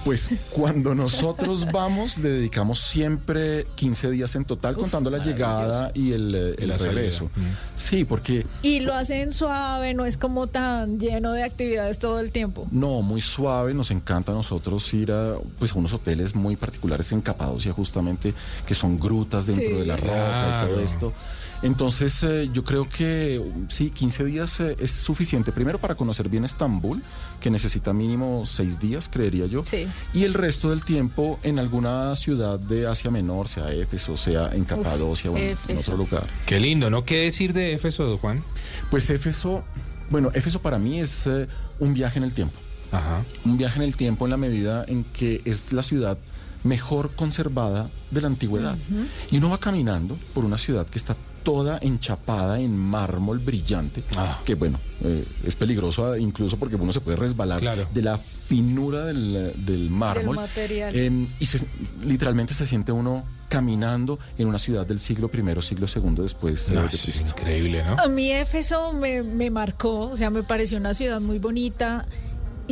Pues 0.05 0.29
cuando 0.51 0.95
nosotros 0.95 1.67
vamos, 1.71 2.17
le 2.17 2.29
dedicamos 2.29 2.79
siempre 2.79 3.67
15 3.75 4.09
días 4.11 4.33
en 4.35 4.45
total, 4.45 4.75
contando 4.75 5.09
la 5.09 5.21
llegada 5.21 5.91
y 5.93 6.13
el, 6.13 6.33
eh, 6.35 6.55
Y 6.57 6.63
el 6.63 6.79
regreso. 6.79 7.25
Mm. 7.35 7.41
Sí, 7.75 8.05
porque 8.05 8.45
Y 8.61 8.79
lo 8.79 8.93
hacen 8.93 9.31
suave, 9.33 9.93
no 9.93 10.05
es 10.05 10.17
como 10.17 10.47
tan 10.47 10.99
lleno 10.99 11.33
de 11.33 11.43
actividades 11.43 11.99
todo 11.99 12.19
el 12.19 12.31
tiempo. 12.31 12.67
no, 12.71 13.01
muy 13.01 13.21
suave, 13.21 13.73
nos 13.73 13.91
encanta 13.91 14.31
a 14.31 14.35
nosotros 14.35 14.93
ir 14.93 15.11
a, 15.11 15.35
pues, 15.57 15.73
a 15.73 15.75
unos 15.79 15.93
hoteles 15.93 16.33
muy 16.35 16.55
particulares 16.55 17.11
en 17.11 17.21
Capadocia, 17.21 17.73
justamente, 17.73 18.33
que 18.65 18.73
son 18.75 18.99
grutas 18.99 19.45
dentro 19.47 19.65
Sí. 19.67 19.73
de 19.73 19.85
la 19.85 19.97
roca 19.97 20.63
y 20.65 20.69
todo 20.69 20.79
esto. 20.81 21.13
Entonces, 21.61 22.23
eh, 22.23 22.49
yo 22.53 22.63
creo 22.63 22.87
que 22.87 23.41
sí, 23.67 23.89
15 23.89 24.23
días 24.25 24.59
eh, 24.61 24.77
es 24.79 24.91
suficiente. 24.91 25.51
Primero 25.51 25.77
para 25.79 25.95
conocer 25.95 26.29
bien 26.29 26.45
Estambul, 26.45 27.03
que 27.41 27.49
necesita 27.51 27.91
mínimo 27.93 28.45
6 28.45 28.79
días, 28.79 29.09
creería 29.11 29.45
yo. 29.45 29.63
Sí. 29.63 29.85
Y 30.13 30.23
el 30.23 30.33
resto 30.33 30.69
del 30.69 30.85
tiempo 30.85 31.39
en 31.43 31.59
alguna 31.59 32.15
ciudad 32.15 32.59
de 32.59 32.87
Asia 32.87 33.11
Menor, 33.11 33.47
sea 33.49 33.71
Éfeso, 33.73 34.15
sea 34.15 34.47
en 34.53 34.63
Capadocia 34.63 35.31
o 35.31 35.37
en- 35.37 35.57
otro 35.77 35.97
lugar. 35.97 36.27
qué 36.45 36.59
lindo, 36.59 36.89
¿no? 36.89 37.03
¿Qué 37.03 37.21
decir 37.23 37.51
de 37.53 37.73
Éfeso, 37.73 38.17
Juan? 38.19 38.43
Pues 38.89 39.09
Éfeso, 39.09 39.63
bueno, 40.09 40.29
Éfeso 40.33 40.61
para 40.61 40.79
mí 40.79 40.99
es 40.99 41.27
eh, 41.27 41.47
un 41.79 41.93
viaje 41.93 42.19
en 42.19 42.23
el 42.23 42.31
tiempo. 42.31 42.57
Ajá. 42.91 43.23
Un 43.45 43.57
viaje 43.57 43.77
en 43.79 43.83
el 43.85 43.95
tiempo 43.95 44.25
en 44.25 44.31
la 44.31 44.37
medida 44.37 44.85
en 44.87 45.03
que 45.03 45.41
es 45.45 45.73
la 45.73 45.83
ciudad 45.83 46.17
mejor 46.63 47.11
conservada 47.15 47.89
de 48.11 48.21
la 48.21 48.27
antigüedad. 48.27 48.77
Y 49.31 49.37
uno 49.37 49.49
va 49.49 49.59
caminando 49.59 50.17
por 50.33 50.43
una 50.45 50.57
ciudad 50.57 50.87
que 50.87 50.97
está 50.97 51.15
toda 51.49 51.79
enchapada 51.81 52.59
en 52.59 52.77
mármol 52.77 53.39
brillante, 53.39 54.03
Ah. 54.15 54.39
que 54.45 54.53
bueno, 54.53 54.79
eh, 55.03 55.25
es 55.43 55.55
peligroso 55.55 56.11
ah, 56.11 56.19
incluso 56.19 56.57
porque 56.57 56.75
uno 56.75 56.93
se 56.93 57.01
puede 57.01 57.17
resbalar 57.17 57.59
Claro. 57.59 57.87
de 57.91 58.01
la 58.03 58.19
finura 58.19 59.05
del, 59.05 59.35
eh, 59.35 59.53
del 59.57 59.89
mármol. 59.89 60.35
material. 60.35 60.95
Em, 60.95 61.27
y 61.39 61.45
se- 61.47 61.65
literalmente 62.03 62.53
se 62.53 62.67
siente 62.67 62.91
uno 62.91 63.23
caminando 63.49 64.19
en 64.37 64.47
una 64.47 64.59
ciudad 64.59 64.85
del 64.85 64.99
siglo 64.99 65.31
I, 65.33 65.61
siglo 65.63 65.87
II 65.93 66.21
después 66.21 66.69
eh, 66.69 66.75
No, 66.75 66.81
de 66.81 66.87
eso 66.89 67.09
es 67.09 67.21
increíble, 67.21 67.83
¿no? 67.83 67.95
A 67.99 68.07
mí 68.07 68.31
Éfeso 68.31 68.93
me, 68.93 69.23
me 69.23 69.49
marcó, 69.49 70.01
o 70.11 70.15
sea, 70.17 70.29
me 70.29 70.43
pareció 70.43 70.77
una 70.77 70.93
ciudad 70.93 71.19
muy 71.19 71.39
bonita 71.39 72.05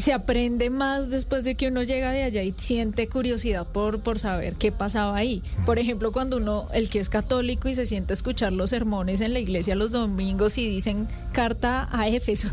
se 0.02 0.14
aprende 0.14 0.70
más 0.70 1.10
después 1.10 1.44
de 1.44 1.56
que 1.56 1.68
uno 1.70 1.82
llega 1.84 2.12
de 2.12 2.24
allá 2.24 2.44
y 2.44 2.54
siente 2.56 3.08
curiosidad 3.08 3.66
por, 3.68 4.02
por 4.02 4.20
saber 4.20 4.54
qué 4.56 4.72
pasaba 4.72 5.18
ahí. 5.18 5.42
Por 5.66 5.80
ejemplo, 5.80 6.12
cuando 6.12 6.38
uno, 6.38 6.68
el 6.72 6.90
que 6.90 7.00
es 7.00 7.10
católico 7.10 7.68
y 7.68 7.74
se 7.74 7.86
siente 7.88 8.14
a 8.14 8.16
escuchar 8.16 8.54
los 8.54 8.70
sermones 8.70 9.22
en 9.22 9.34
la 9.34 9.40
iglesia 9.40 9.74
los 9.76 9.92
domingos 9.92 10.58
y 10.60 10.68
dicen 10.70 11.08
carta 11.32 11.88
a 11.92 12.08
Éfeso. 12.08 12.50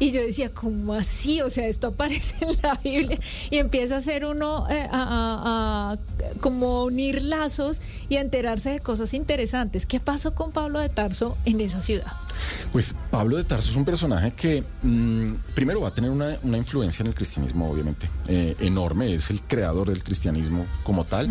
Y 0.00 0.10
yo 0.10 0.20
decía, 0.20 0.50
¿cómo 0.52 0.94
así? 0.94 1.40
O 1.42 1.50
sea, 1.50 1.66
esto 1.68 1.88
aparece 1.88 2.34
en 2.40 2.56
la 2.62 2.74
Biblia 2.82 3.18
y 3.50 3.58
empieza 3.58 3.94
a 3.94 3.98
hacer 3.98 4.24
uno 4.24 4.66
eh, 4.68 4.88
a, 4.90 4.90
a- 4.90 5.92
a 5.92 5.98
como 6.40 6.84
unir 6.84 7.22
lazos 7.22 7.82
y 8.08 8.16
a 8.16 8.20
enterarse 8.20 8.70
de 8.70 8.80
cosas 8.80 9.14
interesantes. 9.14 9.86
¿Qué 9.86 10.00
pasó 10.00 10.34
con 10.34 10.50
Pablo 10.52 10.80
de 10.80 10.88
Tarso 10.88 11.36
en 11.44 11.60
esa 11.60 11.80
ciudad? 11.82 12.12
Pues 12.72 12.94
Pablo 13.10 13.36
de 13.36 13.44
Tarso 13.44 13.70
es 13.70 13.76
un 13.76 13.84
personaje 13.84 14.32
que 14.32 14.64
mm, 14.82 15.34
primero 15.54 15.80
va 15.80 15.88
a 15.88 15.94
tener 15.94 16.10
una, 16.10 16.36
una 16.42 16.56
influencia 16.56 16.79
en 16.82 17.06
el 17.06 17.14
cristianismo, 17.14 17.70
obviamente, 17.70 18.08
eh, 18.26 18.56
enorme. 18.60 19.12
Es 19.14 19.30
el 19.30 19.42
creador 19.42 19.88
del 19.88 20.02
cristianismo 20.02 20.66
como 20.82 21.04
tal. 21.04 21.30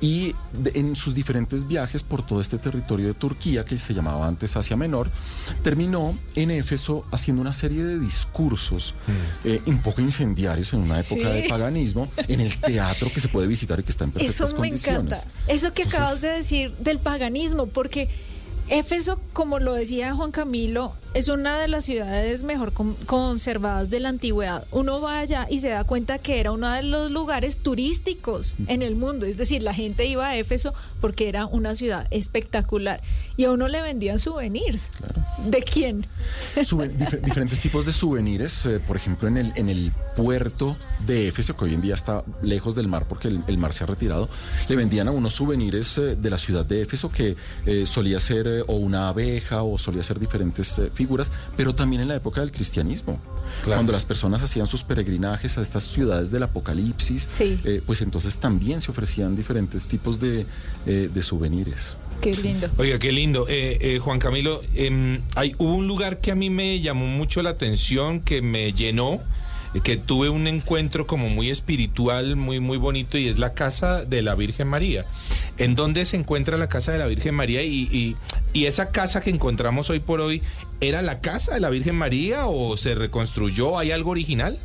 Y 0.00 0.34
de- 0.52 0.72
en 0.74 0.96
sus 0.96 1.14
diferentes 1.14 1.66
viajes 1.66 2.02
por 2.02 2.26
todo 2.26 2.40
este 2.40 2.58
territorio 2.58 3.06
de 3.06 3.14
Turquía, 3.14 3.64
que 3.64 3.78
se 3.78 3.94
llamaba 3.94 4.26
antes 4.26 4.56
Asia 4.56 4.76
Menor, 4.76 5.10
terminó 5.62 6.18
en 6.34 6.50
Éfeso 6.50 7.04
haciendo 7.12 7.40
una 7.42 7.52
serie 7.52 7.84
de 7.84 7.98
discursos 7.98 8.94
eh, 9.44 9.60
un 9.66 9.80
poco 9.82 10.00
incendiarios 10.00 10.72
en 10.72 10.80
una 10.80 11.00
época 11.00 11.32
Sí. 11.32 11.42
de 11.42 11.46
paganismo, 11.48 12.08
en 12.28 12.40
el 12.40 12.56
teatro 12.60 13.10
que 13.12 13.20
se 13.20 13.28
puede 13.28 13.46
visitar 13.46 13.78
y 13.80 13.82
que 13.82 13.90
está 13.90 14.04
en 14.04 14.12
perfectas 14.12 14.36
Eso 14.36 14.54
me 14.54 14.68
condiciones. 14.68 15.22
encanta. 15.22 15.52
Eso 15.52 15.72
que 15.72 15.82
Entonces- 15.82 16.00
acabas 16.00 16.20
de 16.20 16.28
decir 16.28 16.72
del 16.78 16.98
paganismo, 16.98 17.66
porque 17.66 18.08
Éfeso, 18.68 19.18
como 19.32 19.58
lo 19.58 19.74
decía 19.74 20.14
Juan 20.14 20.30
Camilo, 20.30 20.94
es 21.12 21.28
una 21.28 21.58
de 21.58 21.68
las 21.68 21.84
ciudades 21.84 22.42
mejor 22.42 22.72
con- 22.72 22.94
conservadas 23.06 23.90
de 23.90 24.00
la 24.00 24.08
antigüedad. 24.10 24.64
Uno 24.70 25.00
va 25.00 25.18
allá 25.18 25.46
y 25.50 25.60
se 25.60 25.68
da 25.70 25.84
cuenta 25.84 26.18
que 26.18 26.38
era 26.40 26.52
uno 26.52 26.68
de 26.70 26.82
los 26.84 27.10
lugares 27.10 27.58
turísticos 27.58 28.54
en 28.68 28.82
el 28.82 28.94
mundo. 28.96 29.26
Es 29.26 29.36
decir, 29.36 29.62
la 29.62 29.74
gente 29.74 30.06
iba 30.06 30.28
a 30.28 30.36
Éfeso 30.36 30.72
porque 31.00 31.28
era 31.28 31.46
una 31.46 31.74
ciudad 31.74 32.06
espectacular. 32.10 33.00
Y 33.36 33.44
a 33.44 33.50
uno 33.50 33.68
le 33.68 33.82
vendían 33.82 34.18
souvenirs. 34.18 34.92
¿De 35.46 35.62
quién? 35.62 36.04
Diferentes 37.24 37.60
tipos 37.60 37.86
de 37.86 37.92
souvenirs, 37.92 38.66
eh, 38.66 38.80
por 38.80 38.96
ejemplo, 38.96 39.28
en 39.28 39.36
el, 39.36 39.52
en 39.56 39.68
el 39.68 39.92
puerto 40.14 40.76
de 41.06 41.28
Éfeso, 41.28 41.56
que 41.56 41.64
hoy 41.64 41.74
en 41.74 41.80
día 41.80 41.94
está 41.94 42.24
lejos 42.42 42.74
del 42.74 42.88
mar 42.88 43.06
porque 43.08 43.28
el, 43.28 43.42
el 43.46 43.58
mar 43.58 43.72
se 43.72 43.84
ha 43.84 43.86
retirado, 43.86 44.28
le 44.68 44.76
vendían 44.76 45.08
a 45.08 45.10
unos 45.10 45.32
souvenirs 45.34 45.98
eh, 45.98 46.16
de 46.16 46.30
la 46.30 46.38
ciudad 46.38 46.64
de 46.64 46.82
Éfeso 46.82 47.10
que 47.10 47.36
eh, 47.66 47.84
solía 47.86 48.20
ser 48.20 48.46
eh, 48.46 48.62
o 48.66 48.74
una 48.76 49.08
abeja 49.08 49.62
o 49.62 49.78
solía 49.78 50.02
ser 50.02 50.18
diferentes 50.18 50.80
figuras, 51.00 51.32
pero 51.56 51.74
también 51.74 52.02
en 52.02 52.08
la 52.08 52.16
época 52.16 52.40
del 52.42 52.52
cristianismo. 52.52 53.18
Claro. 53.62 53.78
Cuando 53.78 53.92
las 53.92 54.04
personas 54.04 54.42
hacían 54.42 54.66
sus 54.66 54.82
peregrinajes 54.84 55.56
a 55.58 55.62
estas 55.62 55.82
ciudades 55.84 56.30
del 56.30 56.42
apocalipsis, 56.42 57.26
Sí. 57.28 57.58
eh, 57.64 57.80
pues 57.86 58.02
entonces 58.02 58.38
también 58.38 58.80
se 58.80 58.90
ofrecían 58.90 59.34
diferentes 59.34 59.88
tipos 59.88 60.18
de, 60.20 60.46
eh, 60.86 61.08
de 61.12 61.22
souvenirs. 61.22 61.96
Qué 62.20 62.34
lindo. 62.36 62.68
Oiga, 62.76 62.98
qué 62.98 63.12
lindo. 63.12 63.46
Eh, 63.48 63.78
eh, 63.80 63.98
Juan 63.98 64.18
Camilo, 64.18 64.60
em, 64.74 65.22
hay, 65.36 65.54
hubo 65.56 65.74
un 65.74 65.86
lugar 65.86 66.20
que 66.20 66.30
a 66.30 66.34
mí 66.34 66.50
me 66.50 66.78
llamó 66.80 67.06
mucho 67.06 67.40
la 67.42 67.50
atención, 67.50 68.20
que 68.20 68.42
me 68.42 68.74
llenó, 68.74 69.20
que 69.84 69.96
tuve 69.96 70.28
un 70.30 70.46
encuentro 70.48 71.06
como 71.06 71.28
muy 71.28 71.48
espiritual, 71.50 72.34
muy, 72.36 72.58
muy 72.60 72.76
bonito, 72.76 73.18
y 73.18 73.28
es 73.28 73.38
la 73.38 73.54
casa 73.54 74.04
de 74.04 74.20
la 74.22 74.34
Virgen 74.34 74.66
María. 74.68 75.04
¿En 75.58 75.74
dónde 75.76 76.04
se 76.04 76.16
encuentra 76.16 76.56
la 76.56 76.68
casa 76.68 76.90
de 76.92 76.98
la 76.98 77.06
Virgen 77.06 77.34
María? 77.36 77.62
Y, 77.62 77.88
y- 77.92 78.16
y 78.52 78.66
esa 78.66 78.90
casa 78.90 79.20
que 79.20 79.30
encontramos 79.30 79.88
hoy 79.90 80.00
por 80.00 80.20
hoy, 80.20 80.42
¿era 80.80 81.02
la 81.02 81.20
casa 81.20 81.54
de 81.54 81.60
la 81.60 81.70
Virgen 81.70 81.94
María 81.94 82.46
o 82.46 82.76
se 82.76 82.94
reconstruyó? 82.96 83.78
¿Hay 83.78 83.92
algo 83.92 84.10
original? 84.10 84.58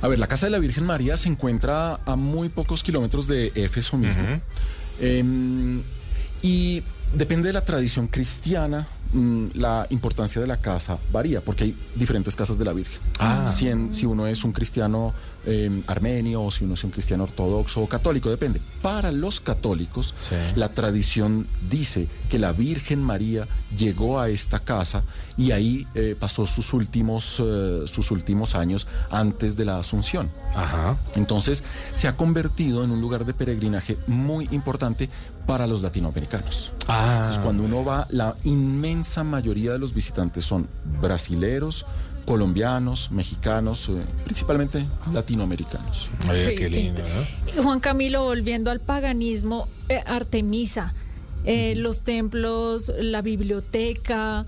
A 0.00 0.08
ver, 0.08 0.18
la 0.18 0.26
casa 0.26 0.46
de 0.46 0.50
la 0.52 0.58
Virgen 0.58 0.84
María 0.84 1.16
se 1.16 1.28
encuentra 1.28 2.00
a 2.04 2.16
muy 2.16 2.48
pocos 2.48 2.82
kilómetros 2.82 3.28
de 3.28 3.52
Éfeso 3.54 3.96
mismo. 3.96 4.24
Em, 5.00 5.82
y 6.42 6.82
depende 7.14 7.48
de 7.48 7.52
la 7.52 7.64
tradición 7.64 8.08
cristiana, 8.08 8.88
la 9.12 9.86
importancia 9.90 10.40
de 10.40 10.46
la 10.46 10.56
casa 10.58 10.98
varía, 11.12 11.40
porque 11.42 11.64
hay 11.64 11.76
diferentes 11.94 12.34
casas 12.36 12.58
de 12.58 12.64
la 12.64 12.72
Virgen. 12.72 12.98
Ah. 13.18 13.46
Si, 13.46 13.68
en- 13.68 13.92
si 13.92 14.06
uno 14.06 14.26
es 14.26 14.44
un 14.44 14.52
cristiano 14.52 15.12
eh, 15.44 15.82
armenio 15.88 16.42
o 16.44 16.50
si 16.50 16.64
uno 16.64 16.74
es 16.74 16.84
un 16.84 16.90
cristiano 16.90 17.24
ortodoxo 17.24 17.80
o 17.82 17.88
católico, 17.88 18.30
depende. 18.30 18.60
Para 18.80 19.10
los 19.12 19.40
católicos, 19.40 20.14
Sí. 20.28 20.36
la 20.54 20.68
tradición 20.72 21.46
dice 21.68 22.08
que 22.30 22.38
la 22.38 22.52
Virgen 22.52 23.02
María 23.02 23.48
llegó 23.76 24.20
a 24.20 24.28
esta 24.28 24.60
casa 24.60 25.04
y 25.36 25.50
ahí 25.50 25.86
eh, 25.94 26.16
pasó 26.18 26.46
sus 26.46 26.72
últimos, 26.72 27.42
eh, 27.44 27.82
sus 27.86 28.10
últimos 28.12 28.54
años 28.54 28.86
antes 29.10 29.56
de 29.56 29.64
la 29.64 29.78
Asunción. 29.78 30.30
Ajá. 30.54 30.98
Entonces 31.16 31.64
se 31.92 32.06
ha 32.08 32.16
convertido 32.16 32.84
en 32.84 32.90
un 32.90 33.00
lugar 33.00 33.24
de 33.26 33.34
peregrinaje 33.34 33.98
muy 34.06 34.46
importante 34.52 35.08
para 35.46 35.66
los 35.66 35.82
latinoamericanos. 35.82 36.72
Ah. 36.88 37.14
Entonces, 37.16 37.42
cuando 37.42 37.62
uno 37.64 37.84
va, 37.84 38.06
la 38.10 38.36
inmensa 38.44 39.24
mayoría 39.24 39.72
de 39.72 39.78
los 39.78 39.94
visitantes 39.94 40.44
son 40.44 40.68
brasileros, 41.00 41.86
colombianos, 42.26 43.10
mexicanos, 43.10 43.88
eh, 43.88 44.02
principalmente 44.24 44.86
latinoamericanos. 45.12 46.08
Sí, 46.20 46.54
qué 46.56 46.70
lindo, 46.70 47.02
¿no? 47.02 47.62
Juan 47.62 47.80
Camilo, 47.80 48.24
volviendo 48.24 48.70
al 48.70 48.80
paganismo, 48.80 49.68
eh, 49.88 50.02
Artemisa, 50.06 50.94
eh, 51.44 51.74
los 51.76 52.02
templos, 52.02 52.92
la 52.96 53.22
biblioteca. 53.22 54.46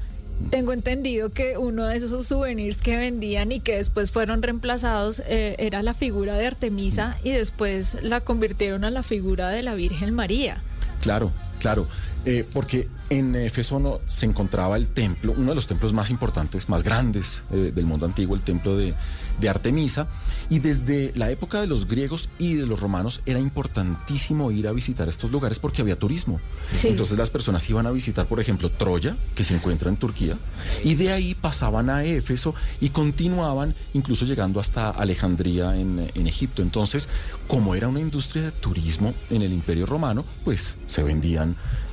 Tengo 0.51 0.73
entendido 0.73 1.31
que 1.31 1.57
uno 1.59 1.87
de 1.87 1.97
esos 1.97 2.27
souvenirs 2.27 2.83
que 2.83 2.97
vendían 2.97 3.53
y 3.53 3.61
que 3.61 3.77
después 3.77 4.11
fueron 4.11 4.43
reemplazados 4.43 5.23
eh, 5.27 5.55
era 5.59 5.83
la 5.83 5.95
figura 5.95 6.35
de 6.35 6.47
Artemisa 6.47 7.19
y 7.23 7.31
después 7.31 7.99
la 8.03 8.21
convirtieron 8.21 8.85
a 8.85 8.91
la 8.91 9.03
figura 9.03 9.49
de 9.49 9.63
la 9.63 9.75
Virgen 9.75 10.13
María. 10.15 10.63
Claro, 11.05 11.31
claro, 11.61 11.87
eh, 12.25 12.47
porque 12.53 12.89
en 13.11 13.35
Éfeso 13.35 13.79
no- 13.79 14.01
se 14.07 14.27
encontraba 14.27 14.77
el 14.77 14.89
templo, 14.89 15.35
uno 15.37 15.51
de 15.51 15.55
los 15.55 15.67
templos 15.67 15.93
más 15.93 16.11
importantes, 16.11 16.69
más 16.69 16.83
grandes 16.83 17.43
eh, 17.51 17.71
del 17.75 17.85
mundo 17.85 18.07
antiguo, 18.07 18.35
el 18.35 18.43
templo 18.43 18.77
de, 18.77 18.95
de 19.41 19.49
Artemisa, 19.49 20.09
y 20.49 20.59
desde 20.59 21.13
la 21.15 21.31
época 21.31 21.61
de 21.61 21.67
los 21.67 21.87
griegos 21.87 22.31
y 22.39 22.55
de 22.55 22.67
los 22.67 22.81
romanos 22.81 23.21
era 23.27 23.39
importantísimo 23.39 24.51
ir 24.51 24.67
a 24.69 24.73
visitar 24.73 25.09
estos 25.09 25.31
lugares 25.31 25.59
porque 25.59 25.83
había 25.83 25.99
turismo. 25.99 26.41
Sí. 26.73 26.89
Entonces 26.89 27.19
las 27.19 27.29
personas 27.31 27.69
iban 27.69 27.87
a 27.87 27.91
visitar, 27.91 28.27
por 28.27 28.41
ejemplo, 28.41 28.71
Troya, 28.71 29.17
que 29.35 29.45
se 29.45 29.55
encuentra 29.55 29.91
en 29.91 29.97
Turquía, 29.97 30.39
y 30.83 30.95
de 30.95 31.13
ahí 31.13 31.35
pasaban 31.35 31.91
a 31.91 32.05
Éfeso 32.05 32.55
y 32.81 32.89
continuaban 32.89 33.75
incluso 33.93 34.25
llegando 34.25 34.61
hasta 34.61 34.89
Alejandría 34.91 35.77
en, 35.79 36.11
en 36.15 36.27
Egipto. 36.27 36.63
Entonces, 36.63 37.09
como 37.49 37.75
era 37.75 37.89
una 37.89 38.01
industria 38.01 38.45
de 38.45 38.51
turismo 38.51 39.13
en 39.31 39.43
el 39.43 39.53
Imperio 39.53 39.85
Romano, 39.85 40.25
pues 40.45 40.77
se 40.87 41.03
vendían, 41.03 41.44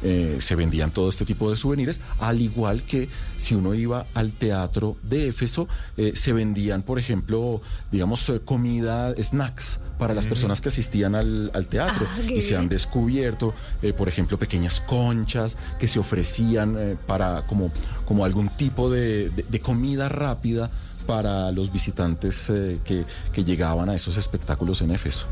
eh, 0.03 0.37
se 0.39 0.55
vendían 0.55 0.91
todo 0.91 1.09
este 1.09 1.25
tipo 1.25 1.49
de 1.49 1.55
souvenirs, 1.55 1.99
al 2.19 2.41
igual 2.41 2.83
que 2.83 3.09
si 3.37 3.53
uno 3.55 3.73
iba 3.73 4.05
al 4.13 4.31
teatro 4.33 4.97
de 5.03 5.27
Éfeso, 5.27 5.67
eh, 5.97 6.13
se 6.15 6.33
vendían, 6.33 6.83
por 6.83 6.97
ejemplo, 6.99 7.61
digamos, 7.91 8.27
eh, 8.29 8.39
comida, 8.43 9.13
snacks 9.21 9.79
para 9.99 10.15
las 10.15 10.25
personas 10.25 10.61
que 10.61 10.69
asistían 10.69 11.13
al, 11.13 11.51
al 11.53 11.67
teatro. 11.67 12.07
Ah, 12.09 12.21
y 12.31 12.41
se 12.41 12.57
han 12.57 12.67
descubierto, 12.69 13.53
eh, 13.83 13.93
por 13.93 14.07
ejemplo, 14.07 14.39
pequeñas 14.39 14.81
conchas 14.81 15.57
que 15.79 15.87
se 15.87 15.99
ofrecían 15.99 16.75
eh, 16.79 16.97
para 17.05 17.45
como, 17.45 17.71
como 18.05 18.25
algún 18.25 18.49
tipo 18.57 18.89
de, 18.89 19.29
de- 19.29 19.45
de 19.47 19.59
comida 19.59 20.09
rápida 20.09 20.71
para 21.05 21.51
los 21.51 21.71
visitantes 21.71 22.49
eh, 22.49 22.79
que, 22.85 23.05
que 23.33 23.43
llegaban 23.43 23.89
a 23.89 23.95
esos 23.95 24.17
espectáculos 24.17 24.81
en 24.81 24.91
Éfeso. 24.91 25.27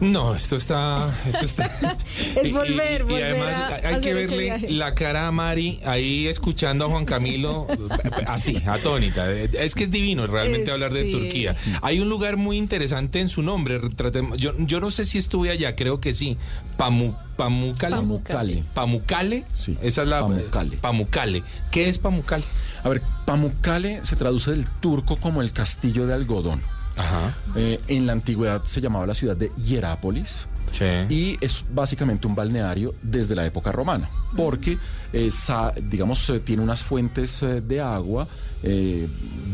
No, 0.00 0.34
esto 0.34 0.56
está. 0.56 1.12
Esto 1.26 1.44
está 1.44 1.64
Es 2.36 2.44
Y- 2.44 2.48
y- 2.48 2.52
volver, 2.52 3.00
y, 3.00 3.04
volver 3.04 3.24
además 3.24 3.60
a- 3.60 3.88
hay 3.88 3.94
a 3.94 4.00
que 4.00 4.14
verle 4.14 4.66
la 4.70 4.94
cara 4.94 5.26
a 5.26 5.32
Mari 5.32 5.80
ahí 5.84 6.26
escuchando 6.28 6.84
a 6.84 6.88
Juan 6.88 7.04
Camilo 7.04 7.66
así, 8.26 8.62
atónita. 8.66 9.30
Es 9.32 9.74
que 9.74 9.84
es 9.84 9.90
divino 9.90 10.26
realmente 10.26 10.70
Eh, 10.70 10.74
hablar 10.74 10.92
de 10.92 11.02
sí. 11.04 11.10
Turquía. 11.12 11.56
Hay 11.82 11.98
un 12.00 12.08
lugar 12.08 12.36
muy 12.36 12.56
interesante 12.58 13.20
en 13.20 13.28
su 13.28 13.42
nombre. 13.42 13.80
Yo, 14.36 14.52
yo 14.58 14.80
no 14.80 14.90
sé 14.90 15.04
si 15.04 15.18
estuve 15.18 15.50
allá, 15.50 15.74
creo 15.76 16.00
que 16.00 16.12
sí. 16.12 16.36
Pamu, 16.76 17.14
Pamukkale. 17.36 17.96
Pamukkale. 17.96 18.64
Pamukkale. 18.74 19.44
Sí, 19.52 19.76
Esa 19.82 20.02
es 20.02 20.08
la 20.08 20.20
Pamukkale. 20.20 20.76
Pamukkale. 20.78 21.42
¿Qué 21.70 21.88
es 21.88 21.98
Pamukkale? 21.98 22.44
A 22.82 22.88
ver, 22.88 23.02
Pamukkale 23.24 24.04
se 24.04 24.16
traduce 24.16 24.50
del 24.52 24.66
turco 24.80 25.16
como 25.16 25.42
el 25.42 25.52
castillo 25.52 26.06
de 26.06 26.14
algodón. 26.14 26.62
Ajá. 26.96 27.34
Eh, 27.54 27.80
en 27.88 28.06
la 28.06 28.12
antigüedad 28.12 28.64
se 28.64 28.80
llamaba 28.80 29.06
la 29.06 29.14
ciudad 29.14 29.36
de 29.36 29.52
Hierápolis. 29.56 30.48
Sí. 30.72 30.84
Y 31.08 31.36
es 31.40 31.64
básicamente 31.72 32.26
un 32.26 32.34
balneario 32.34 32.94
desde 33.02 33.34
la 33.34 33.46
época 33.46 33.72
romana, 33.72 34.10
porque, 34.36 34.78
eh, 35.12 35.30
digamos, 35.88 36.28
eh, 36.30 36.40
tiene 36.40 36.62
unas 36.62 36.82
fuentes 36.84 37.42
eh, 37.42 37.60
de 37.60 37.80
agua 37.80 38.26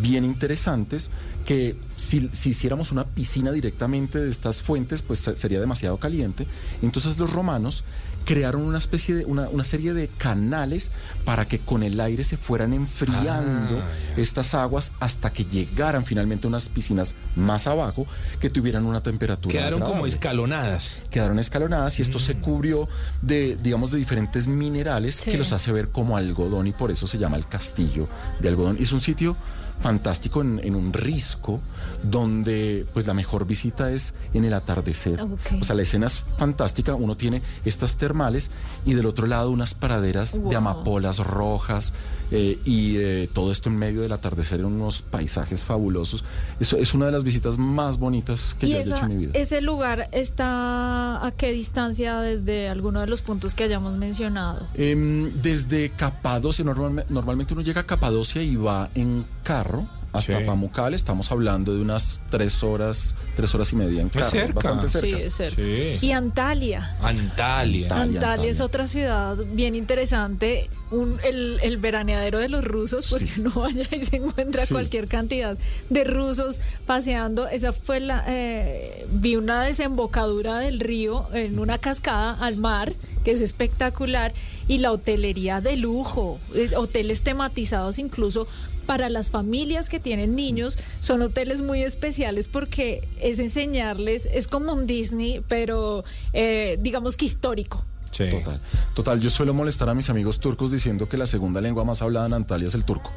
bien 0.00 0.24
interesantes 0.24 1.10
que 1.44 1.76
si, 1.96 2.30
si 2.32 2.50
hiciéramos 2.50 2.92
una 2.92 3.04
piscina 3.04 3.50
directamente 3.52 4.18
de 4.18 4.30
estas 4.30 4.62
fuentes, 4.62 5.02
pues 5.02 5.18
se- 5.20 5.36
sería 5.36 5.60
demasiado 5.60 5.98
caliente. 5.98 6.46
Entonces 6.82 7.18
los 7.18 7.30
romanos 7.32 7.84
crearon 8.24 8.62
una 8.62 8.78
especie 8.78 9.14
de, 9.14 9.24
una, 9.24 9.48
una 9.48 9.64
serie 9.64 9.92
de 9.94 10.08
canales 10.08 10.90
para 11.24 11.46
que 11.46 11.58
con 11.58 11.82
el 11.82 11.98
aire 12.00 12.24
se 12.24 12.36
fueran 12.36 12.72
enfriando 12.72 13.78
Ah, 13.78 14.14
estas 14.16 14.54
aguas 14.54 14.92
hasta 15.00 15.32
que 15.32 15.44
llegaran 15.44 16.04
finalmente 16.04 16.46
a 16.46 16.48
unas 16.48 16.68
piscinas 16.68 17.14
más 17.36 17.66
abajo 17.66 18.06
que 18.40 18.50
tuvieran 18.50 18.84
una 18.84 19.02
temperatura 19.02 19.52
Quedaron 19.52 19.80
como 19.80 20.06
escalonadas. 20.06 21.00
quedaron 21.10 21.38
escalonadas 21.38 21.98
y 21.98 22.02
esto 22.02 22.18
se 22.18 22.36
cubrió 22.36 22.88
de, 23.22 23.56
digamos, 23.62 23.90
de 23.90 23.98
diferentes 23.98 24.46
minerales 24.46 25.16
Sí. 25.16 25.30
que 25.30 25.38
los 25.38 25.52
hace 25.52 25.72
ver 25.72 25.88
como 25.90 26.16
algodón 26.16 26.66
y 26.66 26.72
por 26.72 26.90
eso 26.90 27.06
se 27.06 27.18
llama 27.18 27.36
el 27.36 27.46
castillo 27.46 28.08
de 28.40 28.48
algodón. 28.48 28.76
Y 28.78 28.84
es 28.84 28.92
un 28.92 29.00
sitio 29.00 29.36
fantástico 29.82 30.40
en, 30.40 30.60
en 30.62 30.74
un 30.76 30.92
risco 30.92 31.60
donde 32.02 32.86
pues 32.92 33.06
la 33.06 33.14
mejor 33.14 33.46
visita 33.46 33.90
es 33.90 34.14
en 34.34 34.44
el 34.44 34.54
atardecer. 34.54 35.20
Ok. 35.20 35.40
O 35.60 35.64
sea, 35.64 35.74
la 35.76 35.82
escena 35.82 36.06
es 36.06 36.22
fantástica, 36.38 36.94
uno 36.94 37.16
tiene 37.16 37.42
estas 37.64 37.96
termales 37.96 38.50
y 38.84 38.94
del 38.94 39.06
otro 39.06 39.26
lado 39.26 39.50
unas 39.50 39.74
praderas 39.74 40.38
Wow. 40.38 40.50
de 40.50 40.56
amapolas 40.56 41.18
rojas 41.18 41.92
eh, 42.30 42.58
y 42.64 42.96
eh, 42.96 43.28
todo 43.32 43.52
esto 43.52 43.68
en 43.68 43.76
medio 43.76 44.00
del 44.02 44.12
atardecer 44.12 44.60
en 44.60 44.66
unos 44.66 45.02
paisajes 45.02 45.64
fabulosos. 45.64 46.24
Eso 46.60 46.76
es 46.78 46.94
una 46.94 47.06
de 47.06 47.12
las 47.12 47.24
visitas 47.24 47.58
más 47.58 47.98
bonitas 47.98 48.56
que 48.58 48.66
¿Y 48.66 48.70
yo 48.70 48.78
esa- 48.78 48.94
hecho 48.96 49.04
en 49.04 49.08
mi 49.10 49.16
vida. 49.26 49.32
ese 49.38 49.60
lugar 49.60 50.08
está 50.12 51.24
a 51.24 51.30
qué 51.32 51.52
distancia 51.52 52.18
desde 52.20 52.68
alguno 52.68 53.00
de 53.00 53.06
los 53.06 53.20
puntos 53.22 53.54
que 53.54 53.64
hayamos 53.64 53.96
mencionado? 53.96 54.66
Em, 54.74 55.30
desde 55.42 55.90
Capadocia, 55.90 56.64
normalme- 56.64 57.04
normalmente 57.08 57.52
uno 57.54 57.62
llega 57.62 57.82
a 57.82 57.86
Capadocia 57.86 58.42
y 58.42 58.56
va 58.56 58.90
en 58.94 59.24
carro 59.42 59.71
hasta 60.12 60.38
Sí. 60.38 60.44
Pamukkale. 60.44 60.94
Estamos 60.96 61.30
hablando 61.32 61.74
de 61.74 61.80
unas 61.80 62.20
tres 62.30 62.62
horas, 62.62 63.14
tres 63.34 63.54
horas 63.54 63.72
y 63.72 63.76
media 63.76 64.00
en 64.02 64.08
carro. 64.10 64.24
cerca. 64.30 64.52
Bastante 64.54 64.88
cerca. 64.88 65.06
Sí, 65.16 65.22
es 65.22 65.34
cerca. 65.34 65.62
Sí. 65.96 66.06
Y 66.06 66.12
Antalya. 66.12 66.96
Antalya. 67.02 67.86
Antalya. 67.86 68.02
Antalya 68.18 68.50
es 68.50 68.60
otra 68.60 68.86
ciudad 68.86 69.36
bien 69.54 69.74
interesante, 69.74 70.68
un, 70.90 71.18
el, 71.24 71.58
el 71.62 71.78
veraneadero 71.78 72.38
de 72.38 72.50
los 72.50 72.62
rusos, 72.64 73.06
porque 73.08 73.26
Sí. 73.26 73.32
uno 73.40 73.52
vaya 73.54 73.86
y 73.90 74.04
se 74.04 74.16
encuentra 74.16 74.66
Sí. 74.66 74.74
cualquier 74.74 75.08
cantidad 75.08 75.56
de 75.88 76.04
rusos 76.04 76.60
paseando. 76.86 77.48
Esa 77.48 77.72
fue 77.72 78.00
la, 78.00 78.22
eh, 78.28 79.06
vi 79.10 79.36
una 79.36 79.62
desembocadura 79.62 80.58
del 80.58 80.78
río 80.80 81.28
en 81.32 81.58
una 81.58 81.78
cascada 81.78 82.34
al 82.34 82.56
mar, 82.58 82.92
que 83.24 83.30
es 83.30 83.40
espectacular, 83.40 84.34
y 84.68 84.78
la 84.78 84.92
hotelería 84.92 85.60
de 85.62 85.76
lujo, 85.76 86.38
eh, 86.54 86.70
hoteles 86.76 87.22
tematizados 87.22 87.98
incluso 87.98 88.46
para 88.82 89.08
las 89.08 89.30
familias 89.30 89.88
que 89.88 90.00
tienen 90.00 90.36
niños, 90.36 90.78
son 91.00 91.22
hoteles 91.22 91.60
muy 91.60 91.82
especiales 91.82 92.48
porque 92.48 93.08
es 93.20 93.38
enseñarles, 93.38 94.28
es 94.32 94.48
como 94.48 94.72
un 94.72 94.86
Disney, 94.86 95.42
pero 95.48 96.04
eh, 96.32 96.78
digamos 96.80 97.16
que 97.16 97.24
histórico. 97.24 97.84
Sí. 98.12 98.30
Total, 98.30 98.60
total. 98.94 99.20
Yo 99.20 99.30
suelo 99.30 99.54
molestar 99.54 99.88
a 99.88 99.94
mis 99.94 100.10
amigos 100.10 100.38
turcos 100.38 100.70
diciendo 100.70 101.08
que 101.08 101.16
la 101.16 101.26
segunda 101.26 101.60
lengua 101.60 101.82
más 101.84 102.02
hablada 102.02 102.26
en 102.26 102.34
Antalya 102.34 102.68
es 102.68 102.74
el 102.74 102.84
turco, 102.84 103.10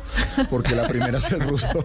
porque 0.49 0.73
la 0.73 0.87
primera 0.87 1.17
es 1.17 1.31
el 1.31 1.41
ruso. 1.41 1.67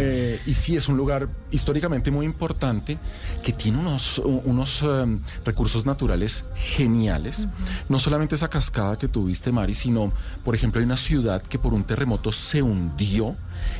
Eh, 0.00 0.40
y 0.46 0.54
sí, 0.54 0.76
es 0.76 0.88
un 0.88 0.96
lugar 0.96 1.28
históricamente 1.50 2.10
muy 2.10 2.26
importante 2.26 2.98
que 3.42 3.52
tiene 3.52 3.78
unos, 3.78 4.18
unos 4.18 4.82
em, 4.82 5.20
recursos 5.44 5.86
naturales 5.86 6.44
geniales. 6.54 7.48
No 7.88 7.98
solamente 7.98 8.34
esa 8.34 8.48
cascada 8.48 8.98
que 8.98 9.08
tuviste, 9.08 9.50
Mari, 9.50 9.74
sino, 9.74 10.12
por 10.44 10.54
ejemplo, 10.54 10.78
hay 10.78 10.84
una 10.84 10.96
ciudad 10.96 11.42
que 11.42 11.58
por 11.58 11.74
un 11.74 11.84
terremoto 11.84 12.32
se 12.32 12.62
hundió. 12.62 13.36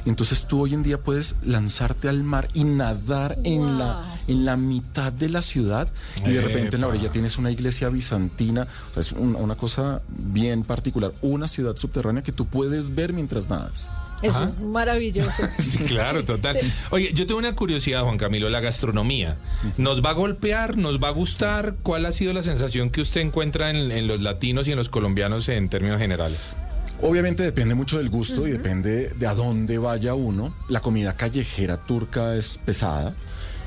Entonces 0.07 0.47
tú 0.47 0.63
hoy 0.63 0.75
en 0.75 0.83
día 0.83 0.99
puedes 0.99 1.37
lanzarte 1.43 2.09
al 2.09 2.23
mar 2.23 2.49
y 2.55 2.65
nadar 2.65 3.39
en, 3.45 3.79
la, 3.79 4.19
en 4.27 4.45
la 4.45 4.57
mitad 4.57 5.13
de 5.13 5.29
la 5.29 5.43
ciudad 5.43 5.89
y 6.25 6.31
de 6.33 6.41
repente 6.41 6.77
en 6.77 6.83
la 6.83 6.89
orilla 6.89 7.11
tienes 7.13 7.39
una 7.39 7.51
iglesia 7.51 7.89
bizantina. 7.89 8.67
O 8.91 8.95
sea, 8.95 9.01
es 9.01 9.13
un- 9.13 9.37
una 9.37 9.57
cosa 9.57 10.03
bien 10.09 10.63
particular. 10.65 11.13
Una 11.23 11.49
ciudad 11.49 11.77
subterránea 11.77 12.23
que 12.23 12.33
tú 12.33 12.47
puedes 12.47 12.95
ver 12.95 13.13
mientras 13.13 13.49
nadas. 13.49 13.91
Eso 14.21 14.39
Ajá. 14.39 14.49
es 14.49 14.59
maravilloso. 14.61 15.31
Sí, 15.59 15.79
claro, 15.79 16.25
total. 16.25 16.57
Sí. 16.61 16.73
Oye, 16.91 17.13
yo 17.15 17.25
tengo 17.27 17.39
una 17.39 17.55
curiosidad, 17.55 18.03
Juan 18.03 18.19
Camilo, 18.19 18.49
la 18.51 18.59
gastronomía. 18.61 19.37
¿Nos 19.77 20.05
va 20.05 20.11
a 20.11 20.15
golpear? 20.15 20.77
¿Nos 20.77 21.01
va 21.01 21.09
a 21.09 21.13
gustar? 21.13 21.77
¿Cuál 21.85 22.05
ha 22.05 22.11
sido 22.13 22.33
la 22.33 22.43
sensación 22.43 22.91
que 22.91 23.01
usted 23.01 23.21
encuentra 23.21 23.71
en, 23.71 23.93
en 23.93 24.09
los 24.09 24.21
latinos 24.21 24.67
y 24.67 24.73
en 24.73 24.77
los 24.77 24.89
colombianos 24.89 25.49
en 25.49 25.69
términos 25.69 25.99
generales? 26.01 26.57
Obviamente 27.01 27.43
depende 27.45 27.75
mucho 27.75 27.99
del 27.99 28.09
gusto 28.09 28.47
y 28.47 28.51
depende 28.51 29.11
de 29.11 29.27
a 29.27 29.35
dónde 29.35 29.79
vaya 29.79 30.15
uno. 30.15 30.55
La 30.69 30.81
comida 30.81 31.17
callejera 31.17 31.77
turca 31.77 32.35
es 32.35 32.59
pesada, 32.59 33.15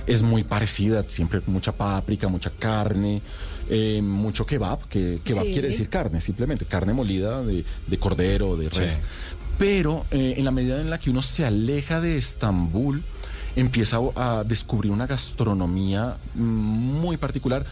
es 0.06 0.22
muy 0.22 0.44
parecida, 0.44 1.06
siempre 1.08 1.42
mucha 1.48 1.72
páprica, 1.72 2.28
mucha 2.28 2.50
carne, 2.50 3.22
eh, 3.70 4.02
mucho 4.04 4.46
kebab, 4.46 4.88
que 4.90 5.22
kebab 5.24 5.46
Sí. 5.46 5.54
quiere 5.54 5.70
decir 5.70 5.88
carne, 5.88 6.20
simplemente 6.20 6.66
carne 6.66 6.92
molida 6.94 7.42
de, 7.42 7.64
de 7.88 7.98
cordero, 7.98 8.58
de 8.58 8.68
res. 8.70 8.96
Sí. 8.96 9.02
Pero 9.58 10.06
eh, 10.12 10.34
en 10.38 10.44
la 10.44 10.52
medida 10.52 10.82
en 10.82 10.90
la 10.90 10.98
que 11.00 11.10
uno 11.10 11.22
se 11.22 11.46
aleja 11.46 12.02
de 12.02 12.18
Estambul, 12.18 13.04
empieza 13.56 14.00
a 14.16 14.44
descubrir 14.44 14.92
una 14.92 15.08
gastronomía 15.08 16.18
mm, 16.36 16.42
muy 16.42 17.18
particular, 17.18 17.66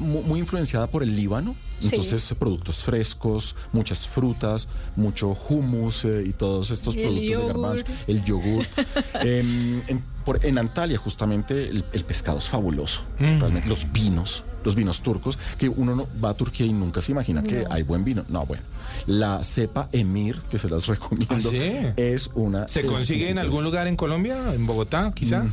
muy 0.00 0.40
influenciada 0.40 0.86
por 0.86 1.02
el 1.02 1.14
Líbano. 1.16 1.56
Sí. 1.80 1.88
Entonces, 1.92 2.34
productos 2.38 2.82
frescos, 2.84 3.54
muchas 3.72 4.06
frutas, 4.06 4.68
mucho 4.96 5.36
hummus 5.48 6.04
eh, 6.04 6.24
y 6.26 6.32
todos 6.32 6.70
estos 6.70 6.96
El 6.96 7.02
productos 7.02 7.26
de 7.26 7.32
yogur. 7.32 7.46
garbanzo, 7.48 7.84
el 8.06 8.24
yogur. 8.24 8.66
Em, 9.20 9.82
en, 9.88 10.02
por- 10.24 10.44
en 10.44 10.58
Antalya, 10.58 10.96
justamente, 10.98 11.68
el, 11.68 11.84
el 11.92 12.04
pescado 12.04 12.38
es 12.38 12.48
fabuloso. 12.48 13.00
Mm. 13.18 13.40
Realmente, 13.40 13.68
los 13.68 13.90
vinos, 13.92 14.44
los 14.64 14.74
vinos 14.74 15.00
turcos, 15.02 15.38
que 15.58 15.68
uno 15.68 15.94
no 15.94 16.08
va 16.22 16.30
a 16.30 16.34
Turquía 16.34 16.66
y 16.66 16.72
nunca 16.72 17.02
se 17.02 17.12
imagina 17.12 17.42
que 17.42 17.64
hay 17.70 17.82
buen 17.82 18.04
vino. 18.04 18.24
No, 18.28 18.46
bueno. 18.46 18.62
La 19.06 19.42
cepa 19.44 19.88
Emir, 19.92 20.40
que 20.50 20.58
se 20.58 20.68
las 20.68 20.86
recomiendo, 20.88 21.34
¿Ah, 21.34 21.40
sí? 21.40 21.60
es 21.96 22.30
una. 22.34 22.66
¿Se 22.68 22.84
consigue 22.84 23.28
en 23.30 23.38
algún 23.38 23.64
lugar 23.64 23.86
en 23.86 23.96
Colombia? 23.96 24.54
¿En 24.54 24.66
Bogotá, 24.66 25.12
quizá? 25.14 25.44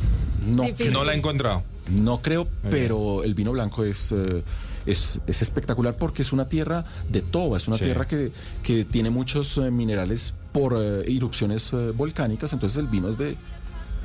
No, 0.45 0.63
Difícil. 0.63 0.93
No 0.93 1.03
la 1.03 1.13
he 1.13 1.17
encontrado. 1.17 1.63
no 1.89 2.21
creo, 2.21 2.47
pero 2.69 3.23
el 3.23 3.33
vino 3.33 3.51
blanco 3.51 3.83
es, 3.83 4.11
eh, 4.11 4.43
es, 4.85 5.19
es 5.27 5.41
espectacular 5.41 5.95
porque 5.97 6.21
es 6.21 6.31
una 6.31 6.47
tierra 6.47 6.85
de 7.09 7.21
toba, 7.21 7.57
es 7.57 7.67
una 7.67 7.77
Sí. 7.77 7.83
tierra 7.85 8.07
que, 8.07 8.31
que 8.63 8.85
tiene 8.85 9.09
muchos 9.09 9.57
eh, 9.57 9.69
minerales 9.71 10.33
por 10.53 10.75
eh, 10.79 11.03
erupciones 11.15 11.71
eh, 11.73 11.91
volcánicas, 11.91 12.53
entonces 12.53 12.77
el 12.79 12.87
vino 12.87 13.09
es 13.09 13.17
de 13.17 13.35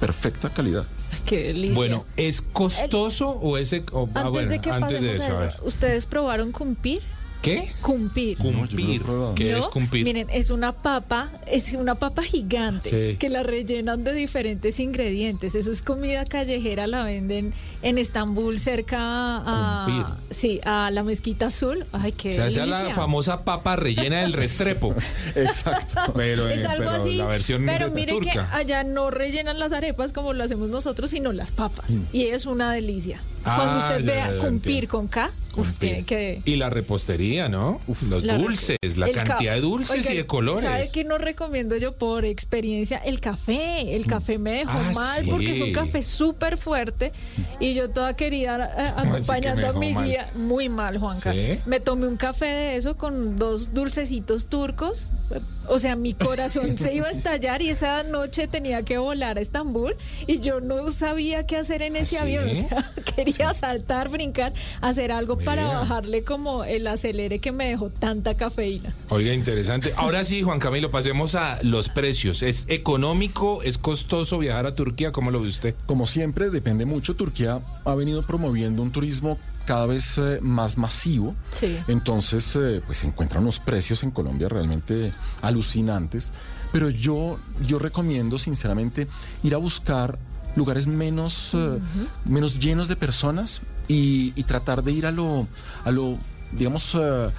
perfecta 0.01 0.51
calidad. 0.51 0.87
Qué 1.25 1.45
delicia. 1.45 1.75
Bueno, 1.75 2.05
¿es 2.17 2.43
costoso 2.43 3.31
o 3.31 3.57
es... 3.59 3.73
o- 3.93 4.09
ah, 4.15 4.21
antes 4.21 4.33
bueno, 4.33 4.51
de 4.51 4.61
que 4.61 4.71
antes 4.71 5.01
de 5.01 5.09
pasemos 5.13 5.39
eso, 5.41 5.45
a 5.45 5.49
eso, 5.49 5.59
¿ustedes 5.65 6.07
probaron 6.07 6.53
cumpir? 6.53 7.03
¿Qué? 7.43 7.71
Cumpir. 7.83 8.39
No, 8.43 8.51
no 8.51 8.59
Cumpir. 8.67 9.03
probado. 9.03 9.35
¿Qué 9.35 9.53
¿No? 9.53 9.59
es 9.59 9.69
cumpir? 9.69 10.05
Miren, 10.05 10.29
es 10.31 10.51
una 10.51 10.73
papa, 10.73 11.31
es 11.47 11.73
una 11.75 11.95
papa 11.95 12.23
gigante 12.23 12.91
Sí. 13.13 13.17
que 13.19 13.29
la 13.29 13.43
rellenan 13.45 14.03
de 14.05 14.13
diferentes 14.13 14.81
ingredientes. 14.81 15.55
Eso 15.55 15.71
es 15.71 15.81
comida 15.83 16.25
callejera, 16.25 16.87
la 16.87 17.05
venden 17.05 17.55
en 17.83 17.99
Estambul 17.99 18.59
cerca 18.59 18.99
a, 19.01 19.85
Cumpir. 19.87 20.07
sí, 20.31 20.61
a 20.65 20.91
la 20.91 21.03
mezquita 21.05 21.47
azul. 21.47 21.87
Ay, 21.93 22.13
qué 22.13 22.31
O 22.31 22.33
sea, 22.33 22.47
esa 22.49 22.67
la 22.67 22.95
famosa 22.95 23.45
papa 23.45 23.77
rellena 23.77 24.23
del 24.23 24.33
restrepo. 24.33 24.95
Exacto. 25.35 26.01
Pero, 26.17 26.49
Es 26.49 26.63
eh, 26.63 26.67
algo 26.67 26.85
pero 26.91 26.91
así, 27.03 27.17
la 27.17 27.27
versión 27.27 27.65
pero 27.67 27.89
de- 27.91 27.95
mire 27.95 28.19
que 28.21 28.39
allá 28.39 28.83
no 28.85 29.11
rellenan 29.11 29.59
las 29.59 29.73
arepas 29.73 30.13
como 30.13 30.33
lo 30.33 30.43
hacemos 30.45 30.69
nosotros, 30.69 31.11
sino 31.11 31.33
las 31.33 31.51
papas. 31.51 31.99
Y 32.13 32.25
es 32.25 32.47
una 32.47 32.73
delicia. 32.73 33.21
Mm. 33.47 33.49
Ah, 33.49 33.57
Cuando 33.57 33.79
usted 33.79 34.01
ya, 34.01 34.13
vea 34.13 34.29
ya, 34.29 34.35
ya, 34.35 34.39
cumpir 34.41 34.73
entiendo. 34.73 34.89
con 34.91 35.09
K, 35.09 35.31
uf, 35.57 35.79
tiene 35.79 36.05
que... 36.05 36.43
Y 36.45 36.57
la 36.57 36.69
repostería, 36.69 37.49
¿no? 37.49 37.81
Los 38.09 38.25
La- 38.25 38.39
dulces, 38.39 38.77
la 38.97 39.07
el 39.07 39.13
cantidad 39.13 39.55
de 39.55 39.61
dulces 39.61 40.01
Oiga, 40.01 40.13
y 40.13 40.17
de 40.17 40.27
colores. 40.27 40.65
¿Sabe 40.65 40.89
qué 40.93 41.05
no 41.05 41.17
recomiendo 41.19 41.77
yo 41.77 41.93
por 41.95 42.25
experiencia? 42.25 42.99
El 42.99 43.21
café. 43.21 43.95
El 43.95 44.07
café 44.07 44.39
me 44.39 44.53
dejó 44.53 44.73
Ah, 44.73 44.91
mal 44.95 45.25
sí. 45.25 45.31
porque 45.31 45.53
es 45.53 45.61
un 45.61 45.73
café 45.73 46.03
súper 46.03 46.59
fuerte 46.59 47.13
y 47.61 47.75
yo 47.75 47.89
toda 47.91 48.17
querida 48.17 48.69
eh, 48.77 48.93
acompañando 48.97 49.69
a 49.69 49.73
mi 49.75 49.93
mal. 49.93 50.05
guía. 50.07 50.31
Muy 50.35 50.69
mal, 50.69 50.99
Juanca. 50.99 51.33
¿Sí? 51.33 51.61
Me 51.67 51.79
tomé 51.79 52.09
un 52.09 52.17
café 52.17 52.47
de 52.47 52.77
eso 52.77 52.97
con 52.97 53.37
dos 53.37 53.73
dulcecitos 53.73 54.47
turcos. 54.49 55.11
O 55.69 55.81
sea, 55.81 55.97
mi 55.97 56.15
corazón 56.15 56.79
se 56.79 56.95
iba 56.95 57.09
a 57.09 57.11
estallar 57.11 57.61
y 57.61 57.71
esa 57.71 58.05
noche 58.05 58.47
tenía 58.47 58.83
que 58.83 58.99
volar 58.99 59.39
a 59.39 59.41
Estambul 59.41 59.97
y 60.29 60.39
yo 60.39 60.61
no 60.61 60.93
sabía 60.93 61.45
qué 61.47 61.57
hacer 61.57 61.83
en 61.83 61.97
ese 61.97 62.19
¿Ah, 62.19 62.25
sí? 62.25 62.37
avión. 62.37 62.49
O 62.49 62.55
sea, 62.55 62.93
quería 63.15 63.55
saltar, 63.55 64.09
brincar, 64.09 64.53
hacer 64.81 65.13
algo 65.13 65.39
para 65.39 65.67
bajarle 65.67 66.25
como 66.25 66.65
el 66.65 66.87
acelere 66.87 67.39
que 67.39 67.53
me 67.53 67.67
dejó 67.69 67.91
tanta 67.91 68.37
cafeína. 68.37 68.95
Oiga, 69.09 69.33
interesante. 69.33 69.93
Ahora 69.97 70.25
sí, 70.25 70.43
Juan 70.43 70.59
Camilo, 70.59 70.91
pasemos 70.91 71.35
a 71.35 71.59
los 71.63 71.89
precios. 71.89 72.43
¿Es 72.43 72.67
económico, 72.69 73.63
es 73.63 73.79
costoso 73.79 74.39
viajar 74.39 74.67
a 74.67 74.75
Turquía? 74.75 75.13
¿Cómo 75.13 75.31
lo 75.31 75.41
ve 75.41 75.49
usted? 75.49 75.75
Como 75.87 76.07
siempre, 76.07 76.51
depende 76.51 76.85
mucho. 76.85 77.17
Turquía 77.17 77.61
ha 77.85 77.95
venido 77.95 78.23
promoviendo 78.23 78.83
un 78.83 78.93
turismo 78.93 79.39
cada 79.65 79.87
vez 79.87 80.19
eh, 80.19 80.39
más 80.41 80.79
masivo. 80.79 81.35
Sí. 81.51 81.79
Entonces, 81.89 82.57
eh, 82.57 82.83
pues 82.87 82.99
se 82.99 83.07
encuentran 83.07 83.43
unos 83.43 83.59
precios 83.59 84.03
en 84.03 84.11
Colombia 84.11 84.49
realmente 84.49 85.13
alucinantes. 85.43 86.33
Pero 86.73 86.91
yo, 86.91 87.39
yo 87.67 87.79
recomiendo, 87.79 88.39
sinceramente, 88.39 89.07
ir 89.43 89.55
a 89.55 89.59
buscar 89.59 90.19
lugares 90.57 90.87
menos, 90.89 91.53
eh, 91.55 91.79
menos 92.25 92.59
llenos 92.59 92.89
de 92.89 92.97
personas 92.97 93.61
y, 93.89 94.33
y 94.35 94.43
tratar 94.43 94.83
de 94.83 94.91
ir 94.93 95.07
a 95.07 95.13
lo, 95.13 95.47
a 95.85 95.91
lo 95.93 96.19
digamos, 96.53 96.95
eh, 96.99 97.31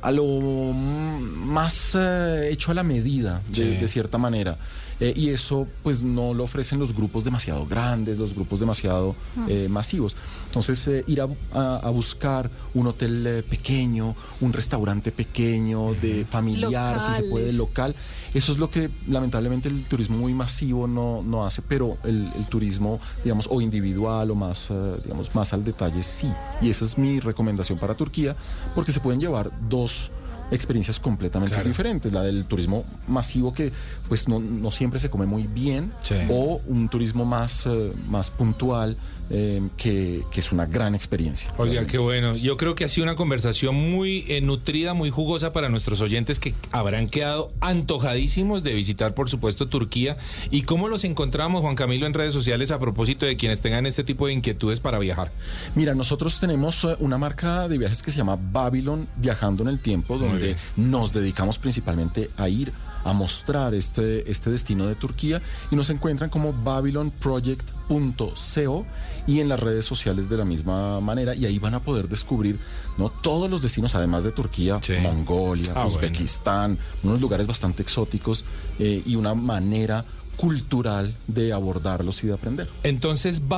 a 0.00 0.10
lo 0.12 0.24
más 0.72 1.96
eh, 1.98 2.50
hecho 2.52 2.70
a 2.70 2.74
la 2.74 2.82
medida, 2.84 3.42
de, 3.48 3.54
Sí. 3.54 3.62
de 3.80 3.88
cierta 3.88 4.18
manera. 4.18 4.56
Eh, 5.00 5.12
y 5.16 5.28
eso 5.28 5.68
pues 5.84 6.02
no 6.02 6.34
lo 6.34 6.42
ofrecen 6.42 6.80
los 6.80 6.92
grupos 6.92 7.22
demasiado 7.24 7.66
grandes, 7.66 8.18
los 8.18 8.34
grupos 8.34 8.58
demasiado 8.58 9.14
eh, 9.48 9.68
masivos. 9.68 10.16
Entonces 10.46 10.86
eh, 10.88 11.04
ir 11.06 11.20
a, 11.20 11.28
a- 11.52 11.76
a 11.84 11.90
buscar 11.90 12.50
un 12.74 12.88
hotel 12.88 13.24
eh, 13.26 13.42
pequeño, 13.48 14.16
un 14.40 14.52
restaurante 14.52 15.12
pequeño, 15.12 15.94
de 15.94 16.24
familiar, 16.24 17.00
si 17.00 17.12
se 17.12 17.22
puede, 17.24 17.52
local, 17.52 17.94
eso 18.34 18.52
es 18.52 18.58
lo 18.58 18.70
que 18.70 18.90
lamentablemente 19.08 19.68
el 19.68 19.84
turismo 19.84 20.18
muy 20.18 20.34
masivo 20.34 20.86
no, 20.86 21.22
no 21.22 21.44
hace, 21.46 21.62
pero 21.62 21.98
el, 22.04 22.28
el 22.36 22.46
turismo, 22.46 23.00
digamos, 23.24 23.48
o 23.50 23.60
individual 23.60 24.30
o 24.30 24.34
más, 24.34 24.68
eh, 24.70 24.96
digamos, 25.02 25.34
más 25.34 25.52
al 25.52 25.64
detalle, 25.64 26.02
sí. 26.02 26.30
Y 26.60 26.70
esa 26.70 26.84
es 26.84 26.98
mi 26.98 27.20
recomendación 27.20 27.78
para 27.78 27.94
Turquía, 27.94 28.36
porque 28.74 28.92
se 28.92 29.00
pueden 29.00 29.20
llevar 29.20 29.50
dos 29.68 30.10
experiencias 30.50 30.98
completamente 30.98 31.54
Claro. 31.54 31.68
diferentes, 31.68 32.10
la 32.10 32.22
del 32.22 32.46
turismo 32.46 32.84
masivo 33.06 33.52
que 33.52 33.70
pues 34.08 34.28
no, 34.28 34.38
no 34.38 34.72
siempre 34.72 34.98
se 34.98 35.10
come 35.10 35.26
muy 35.26 35.46
bien 35.46 35.92
Sí. 36.02 36.14
o 36.30 36.62
un 36.66 36.88
turismo 36.88 37.26
más, 37.26 37.66
eh, 37.66 37.92
más 38.08 38.30
puntual 38.30 38.96
eh, 39.30 39.68
que, 39.76 40.24
que 40.30 40.40
es 40.40 40.52
una 40.52 40.66
gran 40.66 40.94
experiencia. 40.94 41.52
Oiga, 41.58 41.86
qué 41.86 41.98
bueno. 41.98 42.36
Yo 42.36 42.56
creo 42.56 42.74
que 42.74 42.84
ha 42.84 42.88
sido 42.88 43.04
una 43.04 43.16
conversación 43.16 43.74
muy 43.74 44.24
eh, 44.28 44.40
nutrida, 44.40 44.94
muy 44.94 45.10
jugosa 45.10 45.52
para 45.52 45.68
nuestros 45.68 46.00
oyentes 46.00 46.40
que 46.40 46.54
habrán 46.70 47.08
quedado 47.08 47.52
antojadísimos 47.60 48.64
de 48.64 48.74
visitar, 48.74 49.14
por 49.14 49.28
supuesto, 49.28 49.68
Turquía. 49.68 50.16
¿Y 50.50 50.62
cómo 50.62 50.88
los 50.88 51.04
encontramos, 51.04 51.60
Juan 51.60 51.74
Camilo, 51.74 52.06
en 52.06 52.14
redes 52.14 52.34
sociales 52.34 52.70
a 52.70 52.78
propósito 52.78 53.26
de 53.26 53.36
quienes 53.36 53.60
tengan 53.60 53.86
este 53.86 54.04
tipo 54.04 54.26
de 54.26 54.32
inquietudes 54.32 54.80
para 54.80 54.98
viajar? 54.98 55.32
Mira, 55.74 55.94
nosotros 55.94 56.40
tenemos 56.40 56.84
eh, 56.84 56.96
una 57.00 57.18
marca 57.18 57.68
de 57.68 57.78
viajes 57.78 58.02
que 58.02 58.10
se 58.10 58.18
llama 58.18 58.38
Babylon 58.40 59.08
Viajando 59.16 59.62
en 59.62 59.68
el 59.68 59.80
Tiempo, 59.80 60.18
donde 60.18 60.56
nos 60.76 61.12
dedicamos 61.12 61.58
principalmente 61.58 62.30
a 62.36 62.48
ir 62.48 62.72
a 62.72 62.87
mostrar 63.12 63.74
este, 63.74 64.30
este 64.30 64.50
destino 64.50 64.86
de 64.86 64.94
Turquía 64.94 65.42
y 65.70 65.76
nos 65.76 65.90
encuentran 65.90 66.30
como 66.30 66.52
babylonproject.co 66.52 68.86
y 69.26 69.40
en 69.40 69.48
las 69.48 69.60
redes 69.60 69.84
sociales 69.86 70.28
de 70.28 70.36
la 70.36 70.44
misma 70.44 71.00
manera 71.00 71.34
y 71.34 71.46
ahí 71.46 71.58
van 71.58 71.74
a 71.74 71.82
poder 71.82 72.08
descubrir 72.08 72.58
¿no? 72.96 73.10
todos 73.10 73.50
los 73.50 73.62
destinos, 73.62 73.94
además 73.94 74.24
de 74.24 74.32
Turquía, 74.32 74.80
Sí. 74.82 74.94
Mongolia, 75.02 75.72
Ah, 75.74 75.86
Uzbekistán, 75.86 76.78
unos 77.02 77.20
lugares 77.20 77.46
bastante 77.46 77.82
exóticos 77.82 78.44
eh, 78.78 79.02
y 79.04 79.16
una 79.16 79.34
manera 79.34 80.04
cultural 80.36 81.14
de 81.26 81.52
abordarlos 81.52 82.22
y 82.22 82.28
de 82.28 82.34
aprender. 82.34 82.68
Entonces, 82.84 83.48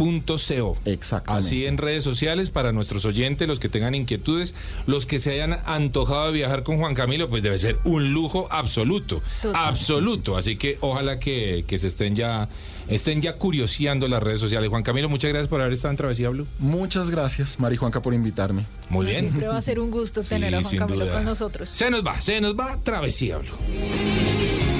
babylonproject.co. 0.00 0.76
Exactamente. 0.84 1.46
Así 1.46 1.66
en 1.66 1.78
redes 1.78 2.02
sociales 2.04 2.50
para 2.50 2.72
nuestros 2.72 3.04
oyentes, 3.04 3.46
los 3.46 3.58
que 3.60 3.68
tengan 3.68 3.94
inquietudes, 3.94 4.54
los 4.86 5.06
que 5.06 5.18
se 5.18 5.32
hayan 5.32 5.58
antojado 5.66 6.26
de 6.26 6.32
viajar 6.32 6.62
con 6.62 6.78
Juan 6.78 6.94
Camilo, 6.94 7.28
pues 7.28 7.42
debe 7.42 7.58
ser 7.58 7.78
un 7.84 8.12
lujo 8.12 8.48
absoluto, 8.50 9.22
Total. 9.42 9.68
absoluto. 9.68 10.36
Así 10.36 10.56
que 10.56 10.78
ojalá 10.80 11.18
que, 11.18 11.64
que 11.66 11.78
se 11.78 11.86
estén 11.86 12.16
ya, 12.16 12.48
estén 12.88 13.20
ya 13.22 13.36
curioseando 13.36 14.08
las 14.08 14.22
redes 14.22 14.40
sociales. 14.40 14.68
Juan 14.70 14.82
Camilo, 14.82 15.08
muchas 15.08 15.30
gracias 15.30 15.48
por 15.48 15.60
haber 15.60 15.72
estado 15.72 15.92
en 15.92 15.96
Travesía 15.96 16.30
Blue. 16.30 16.46
Muchas 16.58 17.10
gracias, 17.10 17.58
Mari 17.58 17.76
Juanca, 17.76 18.02
por 18.02 18.14
invitarme. 18.14 18.64
Muy 18.88 19.06
bien. 19.06 19.20
Siempre 19.20 19.48
va 19.48 19.56
a 19.56 19.62
ser 19.62 19.80
un 19.80 19.90
gusto 19.90 20.22
tener 20.22 20.54
a 20.54 20.62
Juan 20.62 20.76
Camilo 20.78 21.04
duda. 21.04 21.14
con 21.14 21.24
nosotros. 21.24 21.68
Se 21.70 21.90
nos 21.90 22.04
va, 22.04 22.20
se 22.20 22.40
nos 22.40 22.54
va 22.58 22.78
Travesía 22.82 23.38
Blue. 23.38 24.79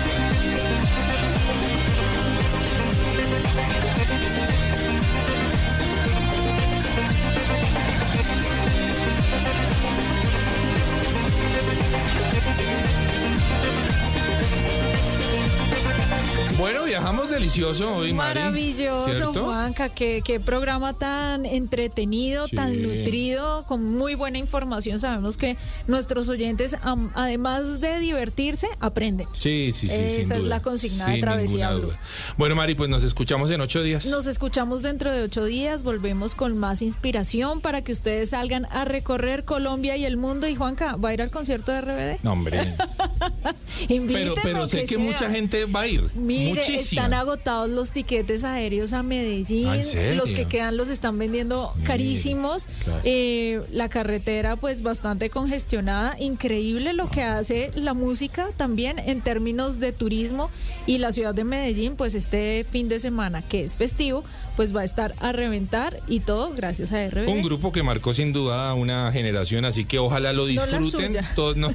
Delicioso 17.41 17.95
hoy, 17.97 18.13
Mari. 18.13 18.39
Maravilloso, 18.39 19.05
¿cierto? 19.05 19.43
Juanca. 19.45 19.89
Qué, 19.89 20.21
qué 20.23 20.39
programa 20.39 20.93
tan 20.93 21.45
entretenido, 21.47 22.45
Sí. 22.47 22.55
tan 22.55 22.79
nutrido, 22.81 23.63
con 23.65 23.83
muy 23.83 24.13
buena 24.13 24.37
información. 24.37 24.99
Sabemos 24.99 25.37
que 25.37 25.57
nuestros 25.87 26.29
oyentes, 26.29 26.77
además 27.15 27.81
de 27.81 27.99
divertirse, 27.99 28.67
aprenden. 28.79 29.27
Sí, 29.39 29.71
sí, 29.71 29.87
sí. 29.87 29.93
Esa 29.93 30.09
sin 30.09 30.21
es 30.21 30.29
duda. 30.29 30.39
la 30.49 30.61
consigna 30.61 31.07
de 31.07 31.19
Travesía 31.19 31.71
Blue. 31.71 31.81
duda. 31.87 31.99
Bueno, 32.37 32.55
Mari, 32.55 32.75
pues 32.75 32.89
nos 32.91 33.03
escuchamos 33.03 33.49
en 33.49 33.61
ocho 33.61 33.81
días. 33.81 34.05
Nos 34.05 34.27
escuchamos 34.27 34.83
dentro 34.83 35.11
de 35.11 35.23
ocho 35.23 35.43
días, 35.45 35.81
volvemos 35.83 36.35
con 36.35 36.57
más 36.59 36.83
inspiración 36.83 37.59
para 37.61 37.81
que 37.81 37.91
ustedes 37.91 38.29
salgan 38.29 38.65
a 38.69 38.85
recorrer 38.85 39.45
Colombia 39.45 39.97
y 39.97 40.05
el 40.05 40.15
mundo. 40.17 40.47
Y 40.47 40.55
Juanca, 40.55 40.95
¿va 40.95 41.09
a 41.09 41.13
ir 41.15 41.21
al 41.23 41.31
concierto 41.31 41.71
de 41.71 41.81
RBD? 41.81 42.19
No, 42.23 42.33
hombre. 42.33 42.75
Pero 43.87 44.35
pero 44.43 44.67
sé 44.67 44.83
que 44.83 44.97
mucha 44.97 45.29
gente 45.29 45.65
va 45.65 45.81
a 45.81 45.87
ir. 45.87 46.09
Mire, 46.13 46.49
Muchísima. 46.61 47.01
están 47.03 47.13
agotados 47.31 47.69
los 47.69 47.91
tiquetes 47.91 48.43
aéreos 48.43 48.91
a 48.93 49.03
Medellín. 49.03 49.67
Ah. 49.69 50.13
Los 50.15 50.33
que 50.33 50.45
quedan 50.45 50.75
los 50.75 50.89
están 50.89 51.17
vendiendo 51.17 51.73
carísimos. 51.85 52.67
claro. 52.83 52.99
Eh, 53.05 53.61
la 53.71 53.87
carretera, 53.89 54.55
pues, 54.57 54.81
bastante 54.81 55.29
congestionada. 55.29 56.15
Increíble 56.19 56.93
lo 56.93 57.09
que 57.09 57.23
hace 57.23 57.71
la 57.75 57.93
música 57.93 58.49
también 58.57 58.99
en 58.99 59.21
términos 59.21 59.79
de 59.79 59.93
turismo. 59.93 60.49
Y 60.85 60.97
la 60.97 61.11
ciudad 61.11 61.33
de 61.33 61.43
Medellín, 61.45 61.95
pues, 61.95 62.15
este 62.15 62.65
fin 62.69 62.89
de 62.89 62.99
semana, 62.99 63.41
que 63.41 63.63
es 63.63 63.77
festivo, 63.77 64.23
pues 64.57 64.75
va 64.75 64.81
a 64.81 64.83
estar 64.83 65.15
a 65.19 65.31
reventar 65.31 66.01
y 66.07 66.19
todo 66.19 66.51
gracias 66.53 66.91
a 66.91 67.07
RBD. 67.07 67.27
Un 67.29 67.41
grupo 67.41 67.71
que 67.71 67.81
marcó 67.83 68.13
sin 68.13 68.33
duda 68.33 68.73
una 68.73 69.09
generación, 69.13 69.63
así 69.63 69.85
que 69.85 69.99
ojalá 69.99 70.33
lo 70.33 70.45
No 70.47 70.65
la 70.65 70.79
disfruten. 70.79 71.07
suya. 71.13 71.31
todos. 71.35 71.55
no, 71.55 71.71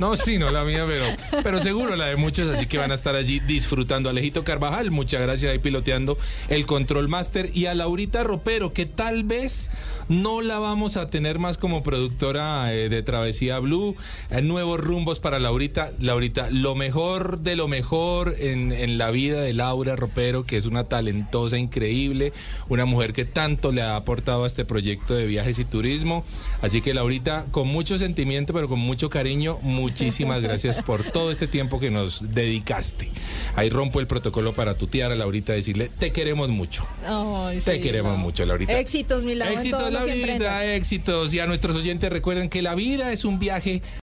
no, 0.00 0.16
sí, 0.16 0.38
no 0.38 0.50
la 0.50 0.64
mía, 0.64 0.84
pero, 0.88 1.42
pero 1.42 1.60
seguro 1.60 1.94
la 1.96 2.06
de 2.06 2.16
muchos, 2.16 2.48
así 2.48 2.66
que 2.66 2.78
van 2.78 2.90
a 2.90 2.94
estar 2.94 3.14
allí 3.14 3.40
disfrutando. 3.40 4.08
Alejito 4.08 4.42
Carvajal, 4.44 4.90
muchas 4.94 5.20
gracias 5.20 5.52
ahí 5.52 5.58
piloteando 5.58 6.16
el 6.48 6.64
Control 6.66 7.08
Master. 7.08 7.50
Y 7.52 7.66
a 7.66 7.74
Laurita 7.74 8.24
Ropero, 8.24 8.72
que 8.72 8.86
tal 8.86 9.24
vez 9.24 9.70
no 10.08 10.42
la 10.42 10.58
vamos 10.58 10.96
a 10.96 11.08
tener 11.08 11.38
más 11.38 11.58
como 11.58 11.82
productora 11.82 12.74
eh, 12.74 12.88
de 12.88 13.02
Travesía 13.02 13.58
Blue. 13.58 13.96
Eh, 14.30 14.42
nuevos 14.42 14.80
rumbos 14.80 15.20
para 15.20 15.38
Laurita. 15.38 15.90
Laurita, 15.98 16.50
lo 16.50 16.74
mejor 16.74 17.40
de 17.40 17.56
lo 17.56 17.68
mejor 17.68 18.36
en, 18.38 18.72
en 18.72 18.98
la 18.98 19.10
vida 19.10 19.40
de 19.40 19.52
Laura 19.52 19.96
Ropero, 19.96 20.44
que 20.44 20.56
es 20.56 20.66
una 20.66 20.84
talentosa, 20.84 21.58
increíble, 21.58 22.32
una 22.68 22.84
mujer 22.84 23.12
que 23.12 23.24
tanto 23.24 23.72
le 23.72 23.82
ha 23.82 23.96
aportado 23.96 24.44
a 24.44 24.46
este 24.46 24.64
proyecto 24.64 25.14
de 25.14 25.26
viajes 25.26 25.58
y 25.58 25.64
turismo. 25.64 26.24
Así 26.62 26.80
que 26.80 26.94
Laurita, 26.94 27.46
con 27.50 27.68
mucho 27.68 27.98
sentimiento, 27.98 28.52
pero 28.52 28.68
con 28.68 28.78
mucho 28.78 29.10
cariño, 29.10 29.58
muchísimas 29.62 30.42
gracias 30.42 30.80
por 30.80 31.02
todo 31.04 31.30
este 31.30 31.46
tiempo 31.46 31.80
que 31.80 31.90
nos 31.90 32.34
dedicaste. 32.34 33.10
Ahí 33.56 33.70
rompo 33.70 34.00
el 34.00 34.06
protocolo 34.06 34.52
para 34.52 34.74
tutear 34.84 35.12
a 35.12 35.14
Laurita, 35.14 35.54
decirle, 35.54 35.90
te 35.98 36.12
queremos 36.12 36.50
mucho. 36.50 36.86
Ay, 37.06 37.60
Te 37.60 37.76
sí, 37.76 37.80
queremos 37.80 38.12
Lau. 38.12 38.20
mucho, 38.20 38.44
Laurita. 38.44 38.78
Éxitos, 38.78 39.22
mi 39.22 39.34
Lau, 39.34 39.48
en 39.48 39.54
Éxitos. 39.54 39.90
Laurita, 39.90 40.74
éxitos. 40.74 41.32
Y 41.32 41.40
a 41.40 41.46
nuestros 41.46 41.74
oyentes 41.76 42.10
recuerden 42.10 42.50
que 42.50 42.60
la 42.60 42.74
vida 42.74 43.10
es 43.10 43.24
un 43.24 43.38
viaje 43.38 43.80